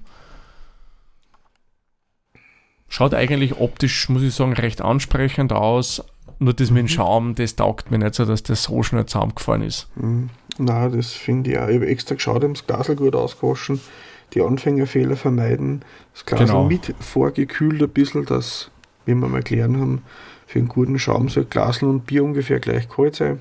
Schaut 2.88 3.14
eigentlich 3.14 3.56
optisch, 3.58 4.08
muss 4.08 4.22
ich 4.22 4.34
sagen, 4.34 4.52
recht 4.52 4.80
ansprechend 4.82 5.52
aus. 5.52 6.02
Nur 6.40 6.54
das 6.54 6.70
mit 6.70 6.78
dem 6.80 6.88
Schaum, 6.88 7.34
das 7.34 7.54
taugt 7.54 7.90
mir 7.90 7.98
nicht 7.98 8.14
so, 8.14 8.24
dass 8.24 8.42
das 8.42 8.64
so 8.64 8.82
schnell 8.82 9.06
zusammengefallen 9.06 9.62
ist. 9.62 9.88
Mhm. 9.96 10.30
Na, 10.58 10.88
das 10.88 11.12
finde 11.12 11.50
ich 11.52 11.58
auch. 11.58 11.68
Ich 11.68 11.76
habe 11.76 11.86
extra 11.86 12.14
geschaut, 12.16 12.38
ich 12.38 12.42
habe 12.44 12.52
das 12.54 12.66
Glasl 12.66 12.96
gut 12.96 13.14
ausgewaschen, 13.14 13.80
die 14.34 14.42
Anfängerfehler 14.42 15.16
vermeiden, 15.16 15.82
das 16.12 16.24
Glas 16.26 16.40
Genau. 16.40 16.64
mit 16.64 16.94
vorgekühlt 17.00 17.82
ein 17.82 17.88
bisschen, 17.90 18.24
dass, 18.26 18.70
wie 19.06 19.14
wir 19.14 19.28
mal 19.28 19.38
erklären 19.38 19.78
haben, 19.80 20.02
für 20.46 20.58
einen 20.58 20.68
guten 20.68 20.98
Schaum 20.98 21.28
soll 21.28 21.44
Glasl 21.44 21.86
und 21.86 22.06
Bier 22.06 22.24
ungefähr 22.24 22.58
gleich 22.60 22.88
kalt 22.88 23.16
sein. 23.16 23.40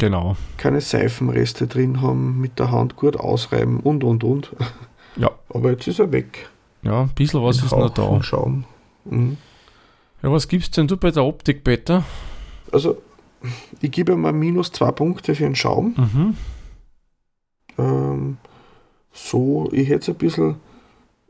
Genau. 0.00 0.36
keine 0.56 0.80
Seifenreste 0.80 1.68
drin 1.68 2.00
haben, 2.02 2.40
mit 2.40 2.58
der 2.58 2.72
Hand 2.72 2.96
gut 2.96 3.16
ausreiben 3.16 3.78
und 3.80 4.02
und 4.02 4.24
und. 4.24 4.50
Ja. 5.16 5.30
Aber 5.48 5.70
jetzt 5.70 5.86
ist 5.86 6.00
er 6.00 6.10
weg. 6.10 6.48
Ja, 6.82 7.02
ein 7.02 7.10
bisschen 7.14 7.40
was 7.42 7.58
Ein 7.60 7.64
ist 7.66 7.70
noch 7.72 7.94
da. 7.94 8.20
Schaum. 8.22 8.64
Mhm. 9.04 9.36
Ja, 10.22 10.32
was 10.32 10.48
gibst 10.48 10.76
denn 10.76 10.88
du 10.88 10.96
bei 10.96 11.12
der 11.12 11.22
Optik, 11.24 11.62
Peter? 11.62 12.02
Also, 12.72 13.00
ich 13.80 13.92
gebe 13.92 14.16
mal 14.16 14.32
minus 14.32 14.72
zwei 14.72 14.90
Punkte 14.90 15.36
für 15.36 15.44
den 15.44 15.54
Schaum. 15.54 15.94
Mhm. 15.96 16.36
Ähm, 17.78 18.36
so, 19.14 19.70
ich 19.72 19.88
hätte 19.88 20.00
es 20.00 20.08
ein 20.08 20.16
bisschen 20.16 20.56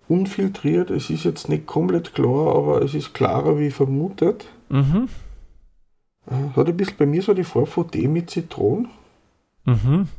unfiltriert. 0.08 0.90
Es 0.90 1.10
ist 1.10 1.24
jetzt 1.24 1.48
nicht 1.48 1.66
komplett 1.66 2.14
klar, 2.14 2.56
aber 2.56 2.82
es 2.82 2.94
ist 2.94 3.14
klarer 3.14 3.58
wie 3.58 3.70
vermutet. 3.70 4.46
Mhm. 4.70 5.08
Äh, 6.26 6.56
hat 6.56 6.66
ein 6.66 6.76
bisschen 6.76 6.96
bei 6.96 7.06
mir 7.06 7.22
so 7.22 7.34
die 7.34 7.44
Farbe 7.44 7.66
von 7.66 7.90
Tee 7.90 8.08
mit 8.08 8.30
Zitronen. 8.30 8.88
Mhm. 9.64 10.08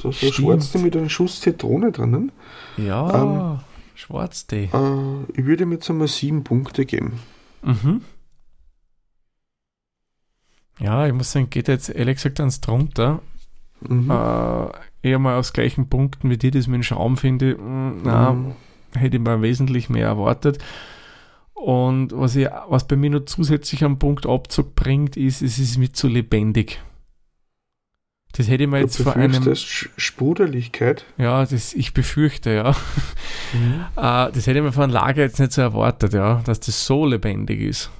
So, 0.00 0.12
so 0.12 0.30
schwarz 0.30 0.74
mit 0.74 0.96
einem 0.96 1.08
Schuss 1.08 1.40
Zitrone 1.40 1.90
drinnen. 1.90 2.30
Ja, 2.76 3.60
Schwarztee. 3.96 4.70
Äh, 4.72 5.22
ich 5.32 5.44
würde 5.44 5.64
ihm 5.64 5.72
jetzt 5.72 5.90
einmal 5.90 6.06
sieben 6.06 6.44
Punkte 6.44 6.86
geben. 6.86 7.18
Mhm. 7.62 8.02
Ja, 10.78 11.04
ich 11.08 11.12
muss 11.12 11.32
sagen, 11.32 11.50
geht 11.50 11.66
jetzt 11.66 11.88
ehrlich 11.88 12.16
gesagt 12.16 12.38
ans 12.38 12.60
drunter. 12.60 13.20
Mhm. 13.80 14.10
Äh, 14.10 15.08
eher 15.08 15.18
mal 15.18 15.36
aus 15.38 15.52
gleichen 15.52 15.88
Punkten 15.88 16.30
wie 16.30 16.36
dir 16.38 16.50
das 16.50 16.66
mit 16.66 16.76
dem 16.76 16.82
Schaum 16.82 17.16
finde. 17.16 17.56
mm, 17.56 18.00
Na, 18.04 18.32
Mhm. 18.32 18.52
hätte 18.94 19.16
ich 19.18 19.22
mal 19.22 19.40
wesentlich 19.42 19.88
mehr 19.88 20.06
erwartet. 20.06 20.58
Und 21.54 22.12
was, 22.12 22.36
ich, 22.36 22.48
was 22.68 22.86
bei 22.86 22.96
mir 22.96 23.10
noch 23.10 23.24
zusätzlich 23.24 23.82
am 23.84 23.98
Punkt 23.98 24.26
Abzug 24.26 24.74
bringt, 24.76 25.16
ist, 25.16 25.42
es 25.42 25.58
ist 25.58 25.76
mir 25.76 25.92
zu 25.92 26.06
lebendig. 26.08 26.80
Das 28.32 28.48
hätte 28.48 28.64
ich 28.64 28.70
mir 28.70 28.76
Du 28.78 28.84
jetzt 28.84 29.02
vor 29.02 29.16
einem. 29.16 29.42
Sch- 29.42 29.88
Sprudeligkeit. 29.96 31.04
Ja, 31.16 31.44
das, 31.44 31.72
ich 31.74 31.94
befürchte, 31.94 32.50
ja. 32.52 32.70
Äh, 33.96 34.30
das 34.32 34.46
hätte 34.46 34.58
ich 34.58 34.62
mir 34.64 34.72
von 34.72 34.84
einem 34.84 34.92
Lager 34.92 35.22
jetzt 35.22 35.40
nicht 35.40 35.52
so 35.52 35.62
erwartet, 35.62 36.12
ja, 36.12 36.42
dass 36.44 36.60
das 36.60 36.84
so 36.86 37.06
lebendig 37.06 37.60
ist. 37.62 37.90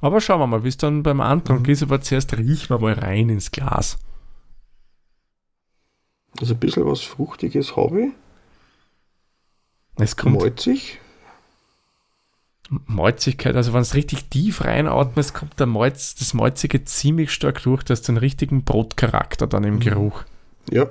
Aber 0.00 0.20
schauen 0.20 0.40
wir 0.40 0.46
mal, 0.48 0.64
wie 0.64 0.68
es 0.68 0.76
dann 0.76 1.02
beim 1.04 1.20
Antrunk 1.20 1.66
Mhm. 1.68 1.72
ist, 1.72 1.82
aber 1.84 2.00
zuerst 2.00 2.36
riechen 2.36 2.70
wir 2.70 2.80
mal 2.80 2.94
rein 2.94 3.28
ins 3.28 3.52
Glas. 3.52 3.96
Also 6.40 6.54
ein 6.54 6.60
bisschen 6.60 6.86
was 6.86 7.02
Fruchtiges 7.02 7.76
habe 7.76 8.06
ich. 8.06 8.12
Es 9.96 10.16
kommt 10.16 10.40
Malzig. 10.40 11.00
Malzigkeit, 12.86 13.54
also 13.56 13.72
wenn 13.74 13.82
es 13.82 13.94
richtig 13.94 14.24
tief 14.30 14.64
reinatmest, 14.64 15.34
kommt 15.34 15.60
der 15.60 15.66
Malz, 15.66 16.14
das 16.14 16.34
Malzige 16.34 16.84
ziemlich 16.84 17.30
stark 17.30 17.62
durch, 17.62 17.84
du 17.84 17.94
einen 18.08 18.16
richtigen 18.16 18.64
Brotcharakter 18.64 19.46
dann 19.46 19.64
im 19.64 19.74
Mhm. 19.74 19.80
Geruch. 19.80 20.24
Ja. 20.70 20.88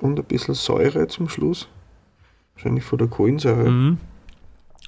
Und 0.00 0.18
ein 0.18 0.24
bisschen 0.24 0.54
Säure 0.54 1.06
zum 1.08 1.28
Schluss. 1.28 1.68
Wahrscheinlich 2.54 2.84
von 2.84 2.98
der 2.98 3.08
Kohlensäure. 3.08 3.70
Mhm. 3.70 3.98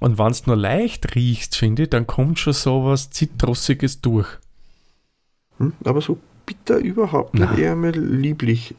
Und 0.01 0.19
wenn 0.19 0.31
es 0.31 0.47
nur 0.47 0.57
leicht 0.57 1.15
riechst, 1.15 1.57
finde 1.57 1.85
ich, 1.85 1.91
dann 1.91 2.07
kommt 2.07 2.39
schon 2.39 2.53
sowas 2.53 3.11
Zitrussiges 3.11 4.01
durch. 4.01 4.29
Hm? 5.59 5.73
Aber 5.85 6.01
so 6.01 6.19
bitter 6.45 6.79
überhaupt 6.79 7.35
nicht. 7.35 7.49
Nein. 7.49 7.59
Eher 7.59 7.77
mal 7.77 7.93
lieblich. 7.93 8.75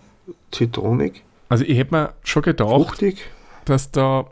Zitronig. 0.52 1.24
Also 1.50 1.64
ich 1.66 1.78
hätte 1.78 1.94
mir 1.94 2.14
schon 2.24 2.44
gedacht, 2.44 2.70
Fruchtig. 2.70 3.18
dass 3.66 3.92
da 3.92 4.26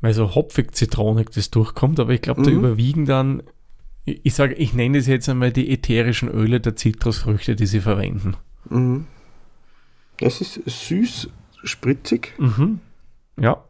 weil 0.00 0.12
so 0.12 0.34
hopfig 0.34 0.74
zitronig 0.74 1.30
das 1.30 1.50
durchkommt, 1.50 1.98
aber 1.98 2.12
ich 2.12 2.20
glaube, 2.20 2.42
da 2.42 2.50
Mhm. 2.50 2.58
überwiegen 2.58 3.06
dann, 3.06 3.42
ich, 4.04 4.20
ich 4.26 4.34
sage, 4.34 4.52
ich 4.54 4.74
nenne 4.74 4.98
es 4.98 5.06
jetzt 5.06 5.28
einmal 5.30 5.50
die 5.50 5.70
ätherischen 5.70 6.28
Öle 6.28 6.60
der 6.60 6.76
Zitrusfrüchte, 6.76 7.56
die 7.56 7.64
sie 7.66 7.80
verwenden. 7.80 8.36
Mhm. 8.68 9.06
Das 10.18 10.42
ist 10.42 10.60
süß, 10.66 11.30
spritzig. 11.62 12.34
Mhm. 12.38 12.80
Ja, 13.40 13.64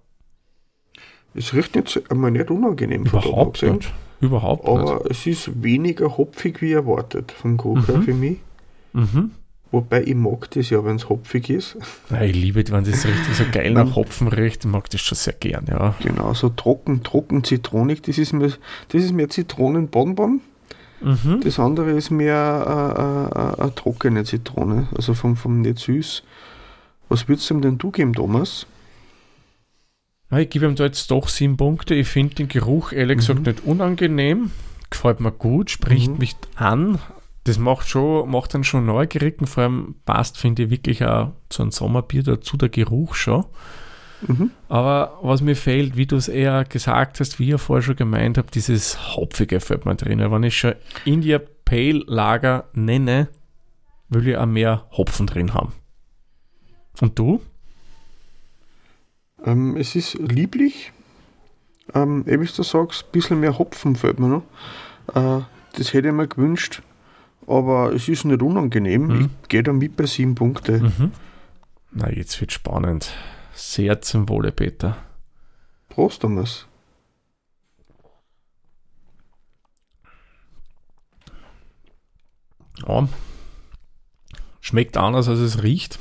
Es 1.37 1.53
riecht 1.55 1.75
nicht 1.77 1.89
so, 1.89 2.01
einmal 2.11 2.31
nicht 2.33 2.51
unangenehm 2.51 3.05
da 3.05 3.11
überhaupt 3.11 3.63
nicht. 3.63 3.93
Überhaupt 4.21 4.65
nicht. 4.67 4.77
Aber 4.77 5.09
es 5.11 5.27
ist 5.27 5.63
weniger 5.63 6.17
hopfig 6.17 6.61
wie 6.63 6.73
erwartet 6.73 7.31
vom 7.33 7.57
Geruch 7.57 7.87
Mhm. 7.89 8.03
für 8.03 8.15
mich. 8.15 8.39
Mhm. 8.93 9.31
Wobei 9.75 10.05
ich 10.05 10.15
mag 10.15 10.49
das 10.53 10.71
ja, 10.71 10.85
wenn 10.85 10.97
es 10.97 11.09
hopfig 11.09 11.51
ist. 11.51 11.77
Ja, 12.11 12.23
ich 12.23 12.35
liebe, 12.37 12.63
wenn 12.71 12.85
das 12.85 13.05
richtig 13.05 13.35
so 13.35 13.45
geil 13.51 13.73
nach. 13.75 13.97
Hopfen 13.97 14.29
riecht. 14.29 14.65
Ich 14.65 14.71
mag 14.71 14.89
das 14.91 15.01
schon 15.01 15.17
sehr 15.17 15.33
gern, 15.33 15.67
ja. 15.69 15.95
Genau, 16.01 16.33
so 16.33 16.49
trocken, 16.49 17.03
trocken, 17.03 17.43
zitronig. 17.43 18.03
Das 18.03 18.17
ist 18.19 18.33
mir, 18.33 18.47
das 18.47 19.03
ist 19.03 19.13
mehr 19.13 19.29
Zitronenbonbon. 19.29 20.41
Mhm. 21.03 21.41
Das 21.43 21.59
andere 21.59 21.91
ist 21.91 22.11
mehr 22.11 23.29
äh, 23.35 23.61
äh, 23.61 23.63
eine 23.63 23.75
trockene 23.75 24.23
Zitrone, 24.25 24.87
also 24.97 25.13
vom, 25.15 25.35
vom 25.37 25.61
nicht 25.61 25.79
süß. 25.81 26.23
Was 27.09 27.29
würdest 27.29 27.51
du 27.51 27.55
ihm 27.55 27.61
denn 27.61 27.77
du 27.79 27.91
geben, 27.91 28.13
Thomas? 28.13 28.67
Ich 30.31 30.51
gebe 30.51 30.67
ihm 30.67 30.75
da 30.77 30.85
jetzt 30.85 31.11
doch 31.11 31.29
sieben 31.29 31.57
Punkte. 31.57 31.95
Ich 31.95 32.09
finde 32.09 32.37
den 32.37 32.49
Geruch 32.49 32.93
ehrlich 32.93 33.19
gesagt 33.19 33.41
Mhm. 33.41 33.45
nicht 33.47 33.65
unangenehm. 33.67 34.51
Gefällt 34.91 35.21
mir 35.21 35.33
gut, 35.33 35.71
spricht 35.71 36.13
Mhm. 36.13 36.19
mich 36.19 36.37
an. 36.55 36.99
Das 37.45 37.59
macht 37.59 37.89
schon, 37.89 38.31
macht 38.31 38.55
dann 38.55 38.65
schon 38.65 38.87
neugierig 38.87 39.41
und 39.41 39.47
vor 39.47 39.65
allem 39.65 39.97
passt, 40.07 40.39
finde 40.39 40.65
ich, 40.65 40.71
wirklich 40.71 41.05
auch 41.05 41.33
zu 41.51 41.63
einem 41.63 41.71
Sommerbier 41.71 42.23
dazu, 42.23 42.57
der 42.57 42.71
Geruch 42.71 43.15
schon. 43.15 43.45
Mhm. 44.27 44.51
Aber 44.69 45.19
was 45.23 45.43
mir 45.43 45.57
fehlt, 45.57 45.97
wie 45.97 46.07
du 46.07 46.17
es 46.17 46.29
eher 46.29 46.65
gesagt 46.65 47.21
hast, 47.21 47.39
wie 47.39 47.45
ich 47.45 47.51
ja 47.51 47.59
vorher 47.59 47.83
schon 47.83 47.97
gemeint 47.97 48.39
habe, 48.39 48.51
dieses 48.51 49.15
Hopfige 49.15 49.61
fällt 49.61 49.85
mir 49.85 49.95
drin. 49.95 50.19
Wenn 50.19 50.43
ich 50.43 50.59
schon 50.59 50.75
India 51.05 51.41
Pale 51.65 52.03
Lager 52.07 52.65
nenne, 52.73 53.29
will 54.09 54.29
ich 54.29 54.37
auch 54.37 54.47
mehr 54.47 54.87
Hopfen 54.93 55.27
drin 55.27 55.55
haben. 55.55 55.73
Und 57.01 57.19
du? 57.19 57.41
Ähm, 59.45 59.77
es 59.77 59.95
ist 59.95 60.15
lieblich. 60.15 60.93
Ähm, 61.93 62.25
eh, 62.27 62.41
wie 62.41 62.47
du 62.47 62.63
sagst, 62.63 63.05
ein 63.05 63.13
bisschen 63.13 63.41
mehr 63.41 63.59
Hopfen 63.59 63.97
fällt 63.97 64.19
mir 64.19 64.29
noch. 64.29 64.43
Äh, 65.15 65.43
das 65.77 65.93
hätte 65.93 66.09
ich 66.09 66.15
mir 66.15 66.29
gewünscht. 66.29 66.83
Aber 67.47 67.93
es 67.93 68.09
ist 68.09 68.25
nicht 68.25 68.43
unangenehm. 68.43 69.07
Mhm. 69.07 69.31
Ich 69.43 69.49
gehe 69.49 69.63
da 69.63 69.73
mit 69.73 69.97
bei 69.97 70.07
sieben 70.07 70.35
Punkte. 70.35 70.81
Mhm. 70.81 71.13
Na, 71.93 72.11
jetzt 72.11 72.41
wird 72.41 72.53
spannend. 72.53 73.13
Sehr 73.53 74.01
zum 74.01 74.29
Wohle, 74.29 74.51
Peter. 74.51 74.97
Prost, 75.89 76.23
Thomas. 76.23 76.67
Ja. 82.87 83.09
Schmeckt 84.61 84.97
anders, 84.97 85.29
als 85.29 85.39
es 85.39 85.63
riecht. 85.63 85.99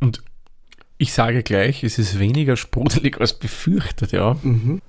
Und 0.00 0.22
ich 0.98 1.12
sage 1.12 1.42
gleich, 1.42 1.84
es 1.84 1.98
ist 1.98 2.18
weniger 2.18 2.56
sprudelig 2.56 3.20
als 3.20 3.38
befürchtet, 3.38 4.12
ja. 4.12 4.36
Mhm. 4.42 4.80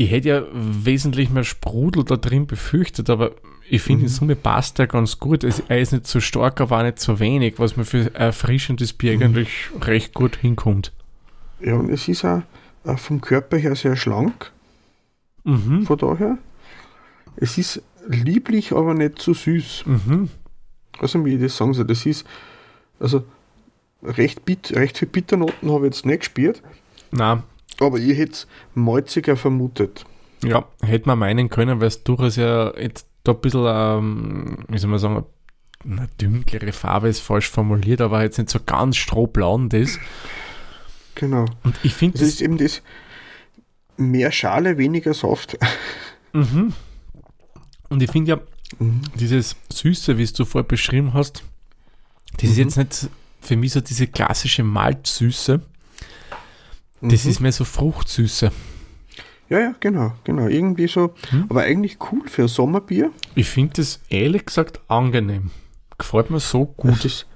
Ich 0.00 0.10
hätte 0.12 0.28
ja 0.28 0.42
wesentlich 0.52 1.28
mehr 1.28 1.42
Sprudel 1.44 2.04
da 2.04 2.16
drin 2.16 2.46
befürchtet, 2.46 3.10
aber 3.10 3.32
ich 3.68 3.82
finde, 3.82 4.02
in 4.04 4.10
Mhm. 4.10 4.14
Summe 4.14 4.36
passt 4.36 4.78
er 4.78 4.86
ganz 4.86 5.18
gut. 5.18 5.42
Es, 5.42 5.60
er 5.68 5.80
ist 5.80 5.92
nicht 5.92 6.06
so 6.06 6.20
stark, 6.20 6.60
aber 6.60 6.78
auch 6.78 6.82
nicht 6.84 7.00
so 7.00 7.18
wenig, 7.18 7.58
was 7.58 7.76
mir 7.76 7.84
für 7.84 7.98
ein 8.06 8.14
erfrischendes 8.14 8.92
Bier 8.92 9.16
Mhm. 9.16 9.22
eigentlich 9.24 9.50
recht 9.80 10.14
gut 10.14 10.36
hinkommt. 10.36 10.92
Ja, 11.60 11.74
und 11.74 11.90
es 11.90 12.06
ist 12.06 12.24
auch 12.24 12.42
äh, 12.84 12.96
vom 12.96 13.20
Körper 13.20 13.56
her 13.58 13.74
sehr 13.74 13.96
schlank. 13.96 14.52
Mhm. 15.42 15.84
Von 15.84 15.98
daher. 15.98 16.38
Es 17.36 17.58
ist 17.58 17.82
lieblich, 18.08 18.70
aber 18.72 18.94
nicht 18.94 19.18
zu 19.18 19.34
süß. 19.34 19.82
Mhm. 19.86 20.28
Also, 21.00 21.24
wie 21.24 21.34
ich 21.34 21.40
das 21.40 21.56
sagen 21.56 21.74
soll, 21.74 21.86
das 21.86 22.06
ist. 22.06 22.24
Also, 23.00 23.24
recht, 24.04 24.44
bit, 24.44 24.72
recht 24.76 24.96
viel 24.98 25.08
Bitternoten 25.08 25.70
habe 25.72 25.88
ich 25.88 25.94
jetzt 25.94 26.06
nicht 26.06 26.20
gespürt. 26.20 26.62
Na, 27.10 27.42
Aber 27.80 27.98
ich 27.98 28.16
hätte 28.18 28.32
es 28.32 28.46
malziger 28.74 29.36
vermutet. 29.36 30.04
Ja, 30.44 30.66
hätte 30.82 31.06
man 31.08 31.18
meinen 31.18 31.48
können, 31.48 31.80
weil 31.80 31.88
es 31.88 32.02
durchaus 32.04 32.36
ja 32.36 32.76
jetzt 32.78 33.06
da 33.24 33.32
ein 33.32 33.40
bisschen, 33.40 33.64
ähm, 33.66 34.64
wie 34.68 34.78
soll 34.78 34.90
man 34.90 34.98
sagen, 34.98 35.24
eine 35.84 36.08
dunklere 36.18 36.72
Farbe 36.72 37.08
ist 37.08 37.20
falsch 37.20 37.48
formuliert, 37.48 38.00
aber 38.00 38.22
jetzt 38.22 38.38
nicht 38.38 38.50
so 38.50 38.58
ganz 38.64 38.96
strohblond 38.96 39.74
ist. 39.74 39.98
Genau. 41.14 41.44
Und 41.64 41.76
ich 41.82 41.94
finde 41.94 42.18
Das 42.18 42.28
ist 42.28 42.40
eben 42.40 42.56
das 42.58 42.82
mehr 43.96 44.30
Schale, 44.32 44.78
weniger 44.78 45.14
Saft. 45.14 45.58
mhm. 46.32 46.72
Und 47.88 48.02
ich 48.02 48.10
finde 48.10 48.30
ja, 48.32 48.40
Mhm. 48.78 49.00
dieses 49.14 49.56
Süße, 49.72 50.18
wie 50.18 50.22
es 50.22 50.32
du 50.34 50.44
vorher 50.44 50.68
beschrieben 50.68 51.14
hast, 51.14 51.42
das 52.36 52.50
ist 52.50 52.56
Mhm. 52.58 52.62
jetzt 52.64 52.76
nicht 52.76 53.10
für 53.40 53.56
mich 53.56 53.72
so 53.72 53.80
diese 53.80 54.06
klassische 54.06 54.62
Malzsüße, 54.62 55.60
das 57.00 57.24
Mhm. 57.24 57.30
ist 57.30 57.40
mehr 57.40 57.52
so 57.52 57.64
Fruchtsüße. 57.64 58.50
Ja, 59.50 59.58
ja, 59.60 59.74
genau, 59.80 60.12
genau. 60.24 60.46
Irgendwie 60.46 60.88
so, 60.88 61.14
Mhm. 61.32 61.46
aber 61.48 61.62
eigentlich 61.62 61.96
cool 62.12 62.28
für 62.28 62.42
ein 62.42 62.48
Sommerbier. 62.48 63.10
Ich 63.34 63.48
finde 63.48 63.74
das 63.76 64.00
ehrlich 64.10 64.44
gesagt 64.46 64.80
angenehm. 64.88 65.50
Gefällt 65.96 66.30
mir 66.30 66.38
so 66.40 66.66
gut. 66.66 66.90
Es, 66.98 67.04
ist, 67.06 67.26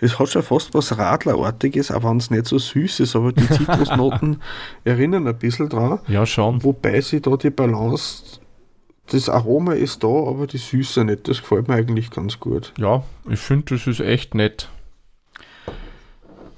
es 0.00 0.18
hat 0.18 0.28
schon 0.28 0.42
fast 0.42 0.74
was 0.74 0.98
Radlerartiges, 0.98 1.90
auch 1.90 2.04
wenn 2.04 2.18
es 2.18 2.30
nicht 2.30 2.46
so 2.46 2.58
süß 2.58 3.00
ist, 3.00 3.16
aber 3.16 3.32
die 3.32 3.48
Zitrusnoten 3.48 4.42
erinnern 4.84 5.26
ein 5.26 5.38
bisschen 5.38 5.68
dran. 5.70 6.00
Ja, 6.06 6.26
schon. 6.26 6.62
Wobei 6.62 7.00
sie 7.00 7.22
da 7.22 7.36
die 7.36 7.50
Balance, 7.50 8.40
das 9.06 9.30
Aroma 9.30 9.72
ist 9.72 10.04
da, 10.04 10.08
aber 10.08 10.46
die 10.46 10.58
Süße 10.58 11.02
nicht. 11.04 11.28
Das 11.28 11.40
gefällt 11.40 11.66
mir 11.66 11.74
eigentlich 11.76 12.10
ganz 12.10 12.38
gut. 12.38 12.74
Ja, 12.76 13.02
ich 13.30 13.40
finde, 13.40 13.74
das 13.74 13.86
ist 13.86 14.00
echt 14.00 14.34
nett. 14.34 14.68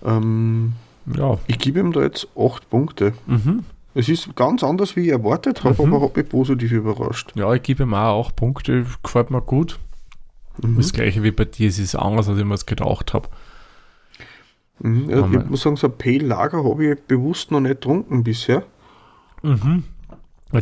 Ähm, 0.05 0.73
Ja. 1.17 1.39
ich 1.47 1.59
gebe 1.59 1.81
ihm 1.81 1.93
da 1.93 2.03
jetzt 2.03 2.29
8 2.39 2.69
Punkte. 2.71 3.13
Mhm. 3.27 3.65
Es 3.95 4.09
ist 4.09 4.37
ganz 4.37 4.63
anders, 4.63 4.95
wie 4.95 5.01
ich 5.07 5.09
erwartet 5.09 5.65
habe, 5.65 5.85
Mhm. 5.87 5.95
aber 5.95 6.05
habe 6.07 6.21
mich 6.21 6.29
positiv 6.29 6.71
überrascht. 6.73 7.33
Ja, 7.35 7.53
ich 7.55 7.63
gebe 7.63 7.83
ihm 7.83 7.95
auch 7.95 8.27
acht 8.27 8.37
Punkte, 8.37 8.87
gefällt 9.03 9.31
mir 9.31 9.41
gut. 9.43 9.79
Mhm. 10.63 10.77
Das 10.77 10.93
gleiche 10.93 11.23
wie 11.23 11.31
bei 11.33 11.45
dir, 11.47 11.69
es 11.69 11.79
ist 11.79 11.95
anders, 11.97 12.29
als 12.29 12.39
ich 12.39 12.45
mir 12.45 12.55
es 12.55 12.67
gedacht 12.67 13.15
habe. 13.15 13.29
Mhm. 14.81 15.11
Ja, 15.11 15.27
ich 15.27 15.47
muss 15.51 15.63
sagen, 15.63 15.77
so 15.77 15.89
ein 15.89 15.99
Pale 15.99 16.19
Lager 16.19 16.65
habe 16.65 16.93
ich 16.93 17.01
bewusst 17.03 17.51
noch 17.51 17.61
nicht 17.61 17.77
getrunken 17.81 18.23
bisher. 18.25 18.63
Mhm. 19.43 19.85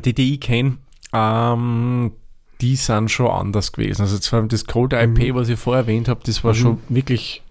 Die, 0.04 0.12
die 0.14 0.34
ich 0.34 0.40
kenne, 0.40 0.78
ähm, 1.12 2.12
die 2.60 2.76
sind 2.76 3.10
schon 3.10 3.28
anders 3.28 3.72
gewesen. 3.72 4.02
Also 4.02 4.18
zwar 4.18 4.42
das 4.42 4.66
Cold 4.66 4.92
IP, 4.92 5.30
Mhm. 5.30 5.34
was 5.34 5.48
ich 5.48 5.58
vorher 5.58 5.82
erwähnt 5.82 6.08
habe, 6.08 6.20
das 6.24 6.42
war 6.44 6.52
Mhm. 6.52 6.56
schon 6.56 6.78
wirklich 6.88 7.42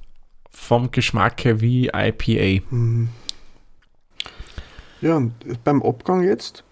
vom 0.50 0.92
Geschmack 0.92 1.44
her 1.46 1.62
wie 1.62 1.90
IPA. 1.94 2.64
Mhm. 2.70 3.10
Ja, 5.02 5.16
und 5.18 5.34
beim 5.64 5.84
Abgang 5.84 6.24
jetzt, 6.24 6.64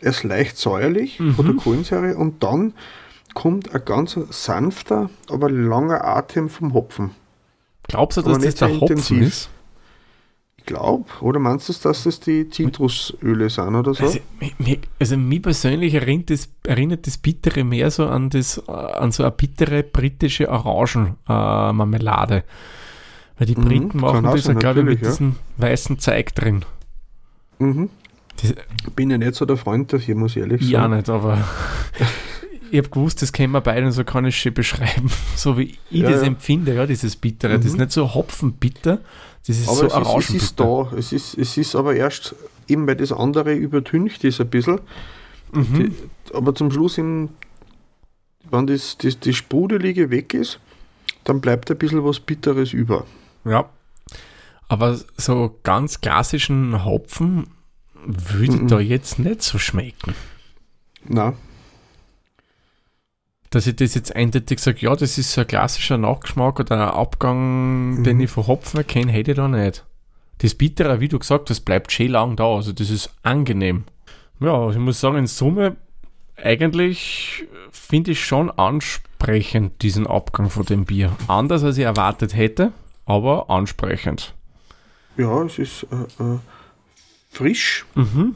er 0.00 0.10
ist 0.10 0.22
leicht 0.22 0.56
säuerlich 0.56 1.18
Mhm. 1.18 1.34
von 1.34 1.46
der 1.46 1.56
Kohlensäure 1.56 2.16
und 2.16 2.42
dann 2.42 2.74
kommt 3.34 3.74
ein 3.74 3.84
ganz 3.84 4.16
sanfter, 4.30 5.10
aber 5.28 5.50
langer 5.50 6.04
Atem 6.04 6.48
vom 6.48 6.72
Hopfen. 6.74 7.10
Glaubst 7.88 8.16
du, 8.18 8.22
dass 8.22 8.38
das 8.38 8.54
der 8.54 8.68
Hopfen 8.68 8.96
intensiv. 8.98 9.22
ist? 9.26 9.50
Glaube, 10.66 11.04
oder 11.20 11.38
meinst 11.40 11.68
du, 11.68 11.74
dass 11.74 12.04
das 12.04 12.20
die 12.20 12.48
Zitrusöle 12.48 13.50
sind 13.50 13.74
oder 13.74 13.92
so? 13.92 14.04
Also, 14.04 14.18
also 14.98 15.16
mich 15.18 15.42
persönlich 15.42 15.92
erinnert 15.92 16.30
das, 16.30 16.48
erinnert 16.66 17.06
das 17.06 17.18
Bittere 17.18 17.64
mehr 17.64 17.90
so 17.90 18.06
an, 18.06 18.30
das, 18.30 18.66
an 18.68 19.12
so 19.12 19.24
eine 19.24 19.32
bittere 19.32 19.82
britische 19.82 20.48
Orangenmarmelade. 20.48 22.36
Äh. 22.38 22.42
Weil 23.38 23.46
die 23.48 23.56
Mhm, 23.56 23.64
Briten 23.64 23.88
kann 23.90 24.00
machen 24.00 24.22
das 24.24 24.34
ja, 24.36 24.40
sein, 24.42 24.58
glaube 24.58 24.80
ich, 24.80 24.86
mit 24.86 25.02
ja. 25.02 25.08
diesem 25.08 25.36
weißen 25.56 25.98
Zeig 25.98 26.34
drin. 26.34 26.64
mhm. 27.58 27.90
Das, 28.40 28.52
Bin 28.96 29.10
ja 29.10 29.18
nicht 29.18 29.34
so 29.34 29.44
der 29.44 29.56
Freund 29.56 29.92
dafür, 29.92 30.14
muss 30.16 30.32
ich 30.34 30.38
ehrlich 30.42 30.68
sagen. 30.68 30.96
nicht, 30.96 31.08
aber 31.08 31.38
ich 32.70 32.78
habe 32.78 32.88
gewusst, 32.88 33.22
das 33.22 33.32
kennen 33.32 33.52
wir 33.52 33.60
beide 33.60 33.86
und 33.86 33.92
so 33.92 34.02
kann 34.04 34.24
ich 34.24 34.34
es 34.34 34.40
schon 34.40 34.54
beschreiben. 34.54 35.10
So 35.36 35.58
wie 35.58 35.76
ich 35.90 36.00
Ja, 36.00 36.10
das 36.10 36.22
ja. 36.22 36.26
empfinde, 36.28 36.74
ja, 36.74 36.86
dieses 36.86 37.16
Bittere. 37.16 37.56
Das 37.58 37.66
ist 37.66 37.74
Mhm. 37.74 37.80
nicht 37.80 37.92
so 37.92 38.14
hopfenbitter, 38.14 39.00
das 39.46 39.58
ist 39.58 39.68
Aber 39.68 39.90
so 39.90 40.18
es, 40.18 40.24
ist, 40.30 40.30
es 40.30 40.42
ist 40.42 40.60
da. 40.60 40.92
Es 40.96 41.12
ist, 41.12 41.38
es 41.38 41.56
ist 41.56 41.74
aber 41.76 41.94
erst, 41.94 42.34
eben 42.68 42.86
weil 42.86 42.96
das 42.96 43.12
andere 43.12 43.52
übertüncht 43.54 44.24
ist 44.24 44.40
ein 44.40 44.48
bisschen. 44.48 44.80
Mhm. 45.52 45.74
Die, 45.74 45.92
aber 46.34 46.54
zum 46.54 46.70
Schluss, 46.70 46.98
im, 46.98 47.28
wenn 48.50 48.66
das, 48.66 48.96
das, 48.98 49.18
das 49.20 49.36
Sprudelige 49.36 50.10
weg 50.10 50.34
ist, 50.34 50.60
dann 51.24 51.40
bleibt 51.40 51.70
ein 51.70 51.78
bisschen 51.78 52.04
was 52.04 52.20
Bitteres 52.20 52.72
über. 52.72 53.06
Ja. 53.44 53.68
Aber 54.68 54.98
so 55.16 55.58
ganz 55.62 56.00
klassischen 56.00 56.84
Hopfen 56.84 57.48
würde 58.06 58.56
Mhm. 58.62 58.68
da 58.68 58.80
jetzt 58.80 59.18
nicht 59.18 59.42
so 59.42 59.58
schmecken. 59.58 60.14
Na, 61.06 61.34
Dass 63.54 63.66
ich 63.68 63.76
das 63.76 63.94
jetzt 63.94 64.14
eindeutig 64.16 64.58
sage, 64.58 64.78
ja, 64.80 64.96
das 64.96 65.16
ist 65.16 65.32
so 65.32 65.42
ein 65.42 65.46
klassischer 65.46 65.96
Nachgeschmack 65.96 66.58
oder 66.58 66.74
ein 66.74 66.94
Abgang, 66.94 68.02
den 68.02 68.16
Mhm. 68.16 68.22
ich 68.24 68.30
von 68.30 68.46
Hopfen 68.48 68.78
erkenne, 68.78 69.12
hätte 69.12 69.30
ich 69.30 69.36
da 69.36 69.46
nicht. 69.46 69.84
Das 70.38 70.54
Bittere, 70.56 70.98
wie 70.98 71.06
du 71.08 71.20
gesagt 71.20 71.50
hast, 71.50 71.60
bleibt 71.60 71.92
schön 71.92 72.10
lang 72.10 72.34
da. 72.34 72.46
Also 72.56 72.72
das 72.72 72.90
ist 72.90 73.10
angenehm. 73.22 73.84
Ja, 74.40 74.68
ich 74.70 74.76
muss 74.78 75.00
sagen, 75.00 75.18
in 75.18 75.28
Summe 75.28 75.76
eigentlich 76.36 77.44
finde 77.70 78.10
ich 78.10 78.24
schon 78.24 78.50
ansprechend 78.50 79.82
diesen 79.82 80.06
Abgang 80.08 80.50
von 80.50 80.64
dem 80.66 80.84
Bier. 80.84 81.12
Anders 81.28 81.62
als 81.62 81.78
ich 81.78 81.84
erwartet 81.84 82.34
hätte, 82.34 82.72
aber 83.06 83.48
ansprechend. 83.50 84.34
ja, 85.16 85.42
es 85.44 85.58
ist 85.60 85.86
äh, 85.92 86.22
äh, 86.24 86.38
frisch, 87.30 87.86
Mhm. 87.94 88.34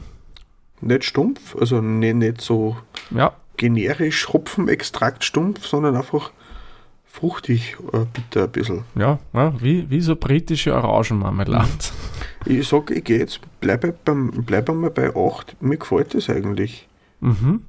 nicht 0.79 1.03
stumpf, 1.03 1.57
also 1.57 1.81
nicht, 1.81 2.15
nicht 2.15 2.39
so 2.39 2.77
Ja, 3.11 3.33
generisch 3.59 4.29
Hopfenextrakt 4.29 5.23
stumpf, 5.23 5.67
sondern 5.67 5.95
einfach 5.95 6.31
fruchtig, 7.05 7.75
äh, 7.93 8.05
bitter 8.11 8.45
ein 8.45 8.51
bisschen. 8.51 8.83
Ja, 8.95 9.19
ja 9.33 9.53
wie, 9.61 9.89
wie 9.89 10.01
so 10.01 10.15
britische 10.15 10.73
Orangenmarmelade. 10.73 11.67
Ich 12.45 12.69
sag, 12.69 12.89
ich 12.89 13.03
gehe 13.03 13.19
jetzt, 13.19 13.41
bleibe 13.59 13.93
beim, 14.05 14.31
bleib 14.31 14.69
einmal 14.69 14.91
bei 14.91 15.13
8. 15.13 15.61
Mir 15.61 15.75
gefällt 15.75 16.13
das 16.13 16.29
eigentlich. 16.29 16.87
Mhm. 17.19 17.63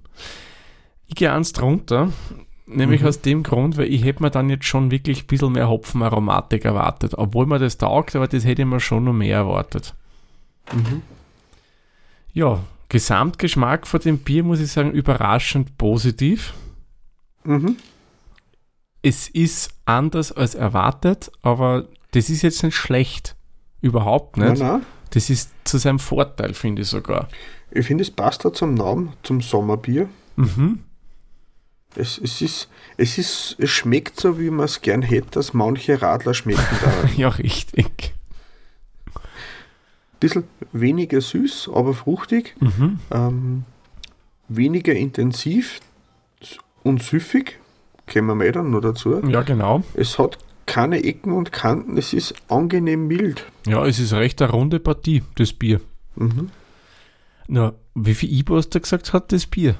Ich 1.08 1.16
gehe 1.16 1.32
eins 1.32 1.52
drunter, 1.52 2.12
nämlich 2.66 3.00
Mhm. 3.02 3.08
aus 3.08 3.20
dem 3.20 3.42
Grund, 3.42 3.76
weil 3.76 3.92
ich 3.92 4.04
hätte 4.04 4.22
mir 4.22 4.30
dann 4.30 4.48
jetzt 4.48 4.66
schon 4.66 4.92
wirklich 4.92 5.24
ein 5.24 5.26
bisschen 5.26 5.52
mehr 5.54 5.68
Hopfenaromatik 5.68 6.64
erwartet. 6.64 7.14
Obwohl 7.18 7.46
mir 7.46 7.58
das 7.58 7.78
taugt, 7.78 8.14
aber 8.14 8.28
das 8.28 8.44
hätte 8.44 8.62
ich 8.62 8.68
mir 8.68 8.78
schon 8.78 9.02
noch 9.04 9.12
mehr 9.12 9.38
erwartet. 9.38 9.94
Mhm. 10.72 11.02
Ja, 12.32 12.60
Gesamtgeschmack 12.90 13.86
von 13.86 14.00
dem 14.00 14.18
Bier 14.18 14.42
muss 14.42 14.60
ich 14.60 14.70
sagen, 14.70 14.90
überraschend 14.90 15.78
positiv. 15.78 16.52
Mhm. 17.44 17.76
Es 19.00 19.28
ist 19.28 19.70
anders 19.86 20.32
als 20.32 20.54
erwartet, 20.54 21.30
aber 21.40 21.86
das 22.10 22.28
ist 22.28 22.42
jetzt 22.42 22.62
nicht 22.62 22.76
schlecht. 22.76 23.36
Überhaupt 23.80 24.36
Nein, 24.36 24.50
nicht. 24.50 24.62
nein. 24.62 24.84
Das 25.10 25.30
ist 25.30 25.50
zu 25.64 25.78
seinem 25.78 25.98
Vorteil, 25.98 26.52
finde 26.52 26.82
ich 26.82 26.88
sogar. 26.88 27.28
Ich 27.70 27.86
finde, 27.86 28.02
es 28.02 28.10
passt 28.10 28.44
da 28.44 28.52
zum 28.52 28.74
Namen, 28.74 29.14
zum 29.22 29.40
Sommerbier. 29.40 30.08
Mhm. 30.36 30.80
Es, 31.94 32.18
es, 32.18 32.40
ist, 32.42 32.68
es, 32.96 33.18
ist, 33.18 33.56
es 33.58 33.70
schmeckt 33.70 34.20
so, 34.20 34.38
wie 34.38 34.50
man 34.50 34.66
es 34.66 34.80
gern 34.80 35.02
hätte, 35.02 35.30
dass 35.30 35.54
manche 35.54 36.02
Radler 36.02 36.34
schmecken. 36.34 36.60
Ja, 37.16 37.28
richtig. 37.28 38.14
bisschen 40.20 40.44
weniger 40.72 41.20
süß, 41.20 41.70
aber 41.74 41.94
fruchtig. 41.94 42.54
Mhm. 42.60 42.98
Ähm, 43.10 43.64
weniger 44.48 44.92
intensiv 44.94 45.80
und 46.82 47.02
süffig. 47.02 47.58
Kommen 48.12 48.40
wir 48.40 48.50
dann 48.52 48.70
noch 48.70 48.80
dazu. 48.80 49.20
Ja, 49.28 49.42
genau. 49.42 49.82
Es 49.94 50.18
hat 50.18 50.38
keine 50.66 51.02
Ecken 51.04 51.32
und 51.32 51.52
Kanten, 51.52 51.96
es 51.96 52.12
ist 52.12 52.34
angenehm 52.48 53.06
mild. 53.06 53.44
Ja, 53.66 53.84
es 53.86 53.98
ist 53.98 54.12
recht 54.12 54.40
eine 54.42 54.50
runde 54.52 54.80
Partie, 54.80 55.22
das 55.36 55.52
Bier. 55.52 55.80
Mhm. 56.16 56.50
Na, 57.48 57.72
wie 57.94 58.14
viel 58.14 58.32
IBU 58.32 58.56
hast 58.56 58.70
du 58.74 58.80
gesagt 58.80 59.12
hat 59.12 59.32
das 59.32 59.46
Bier? 59.46 59.74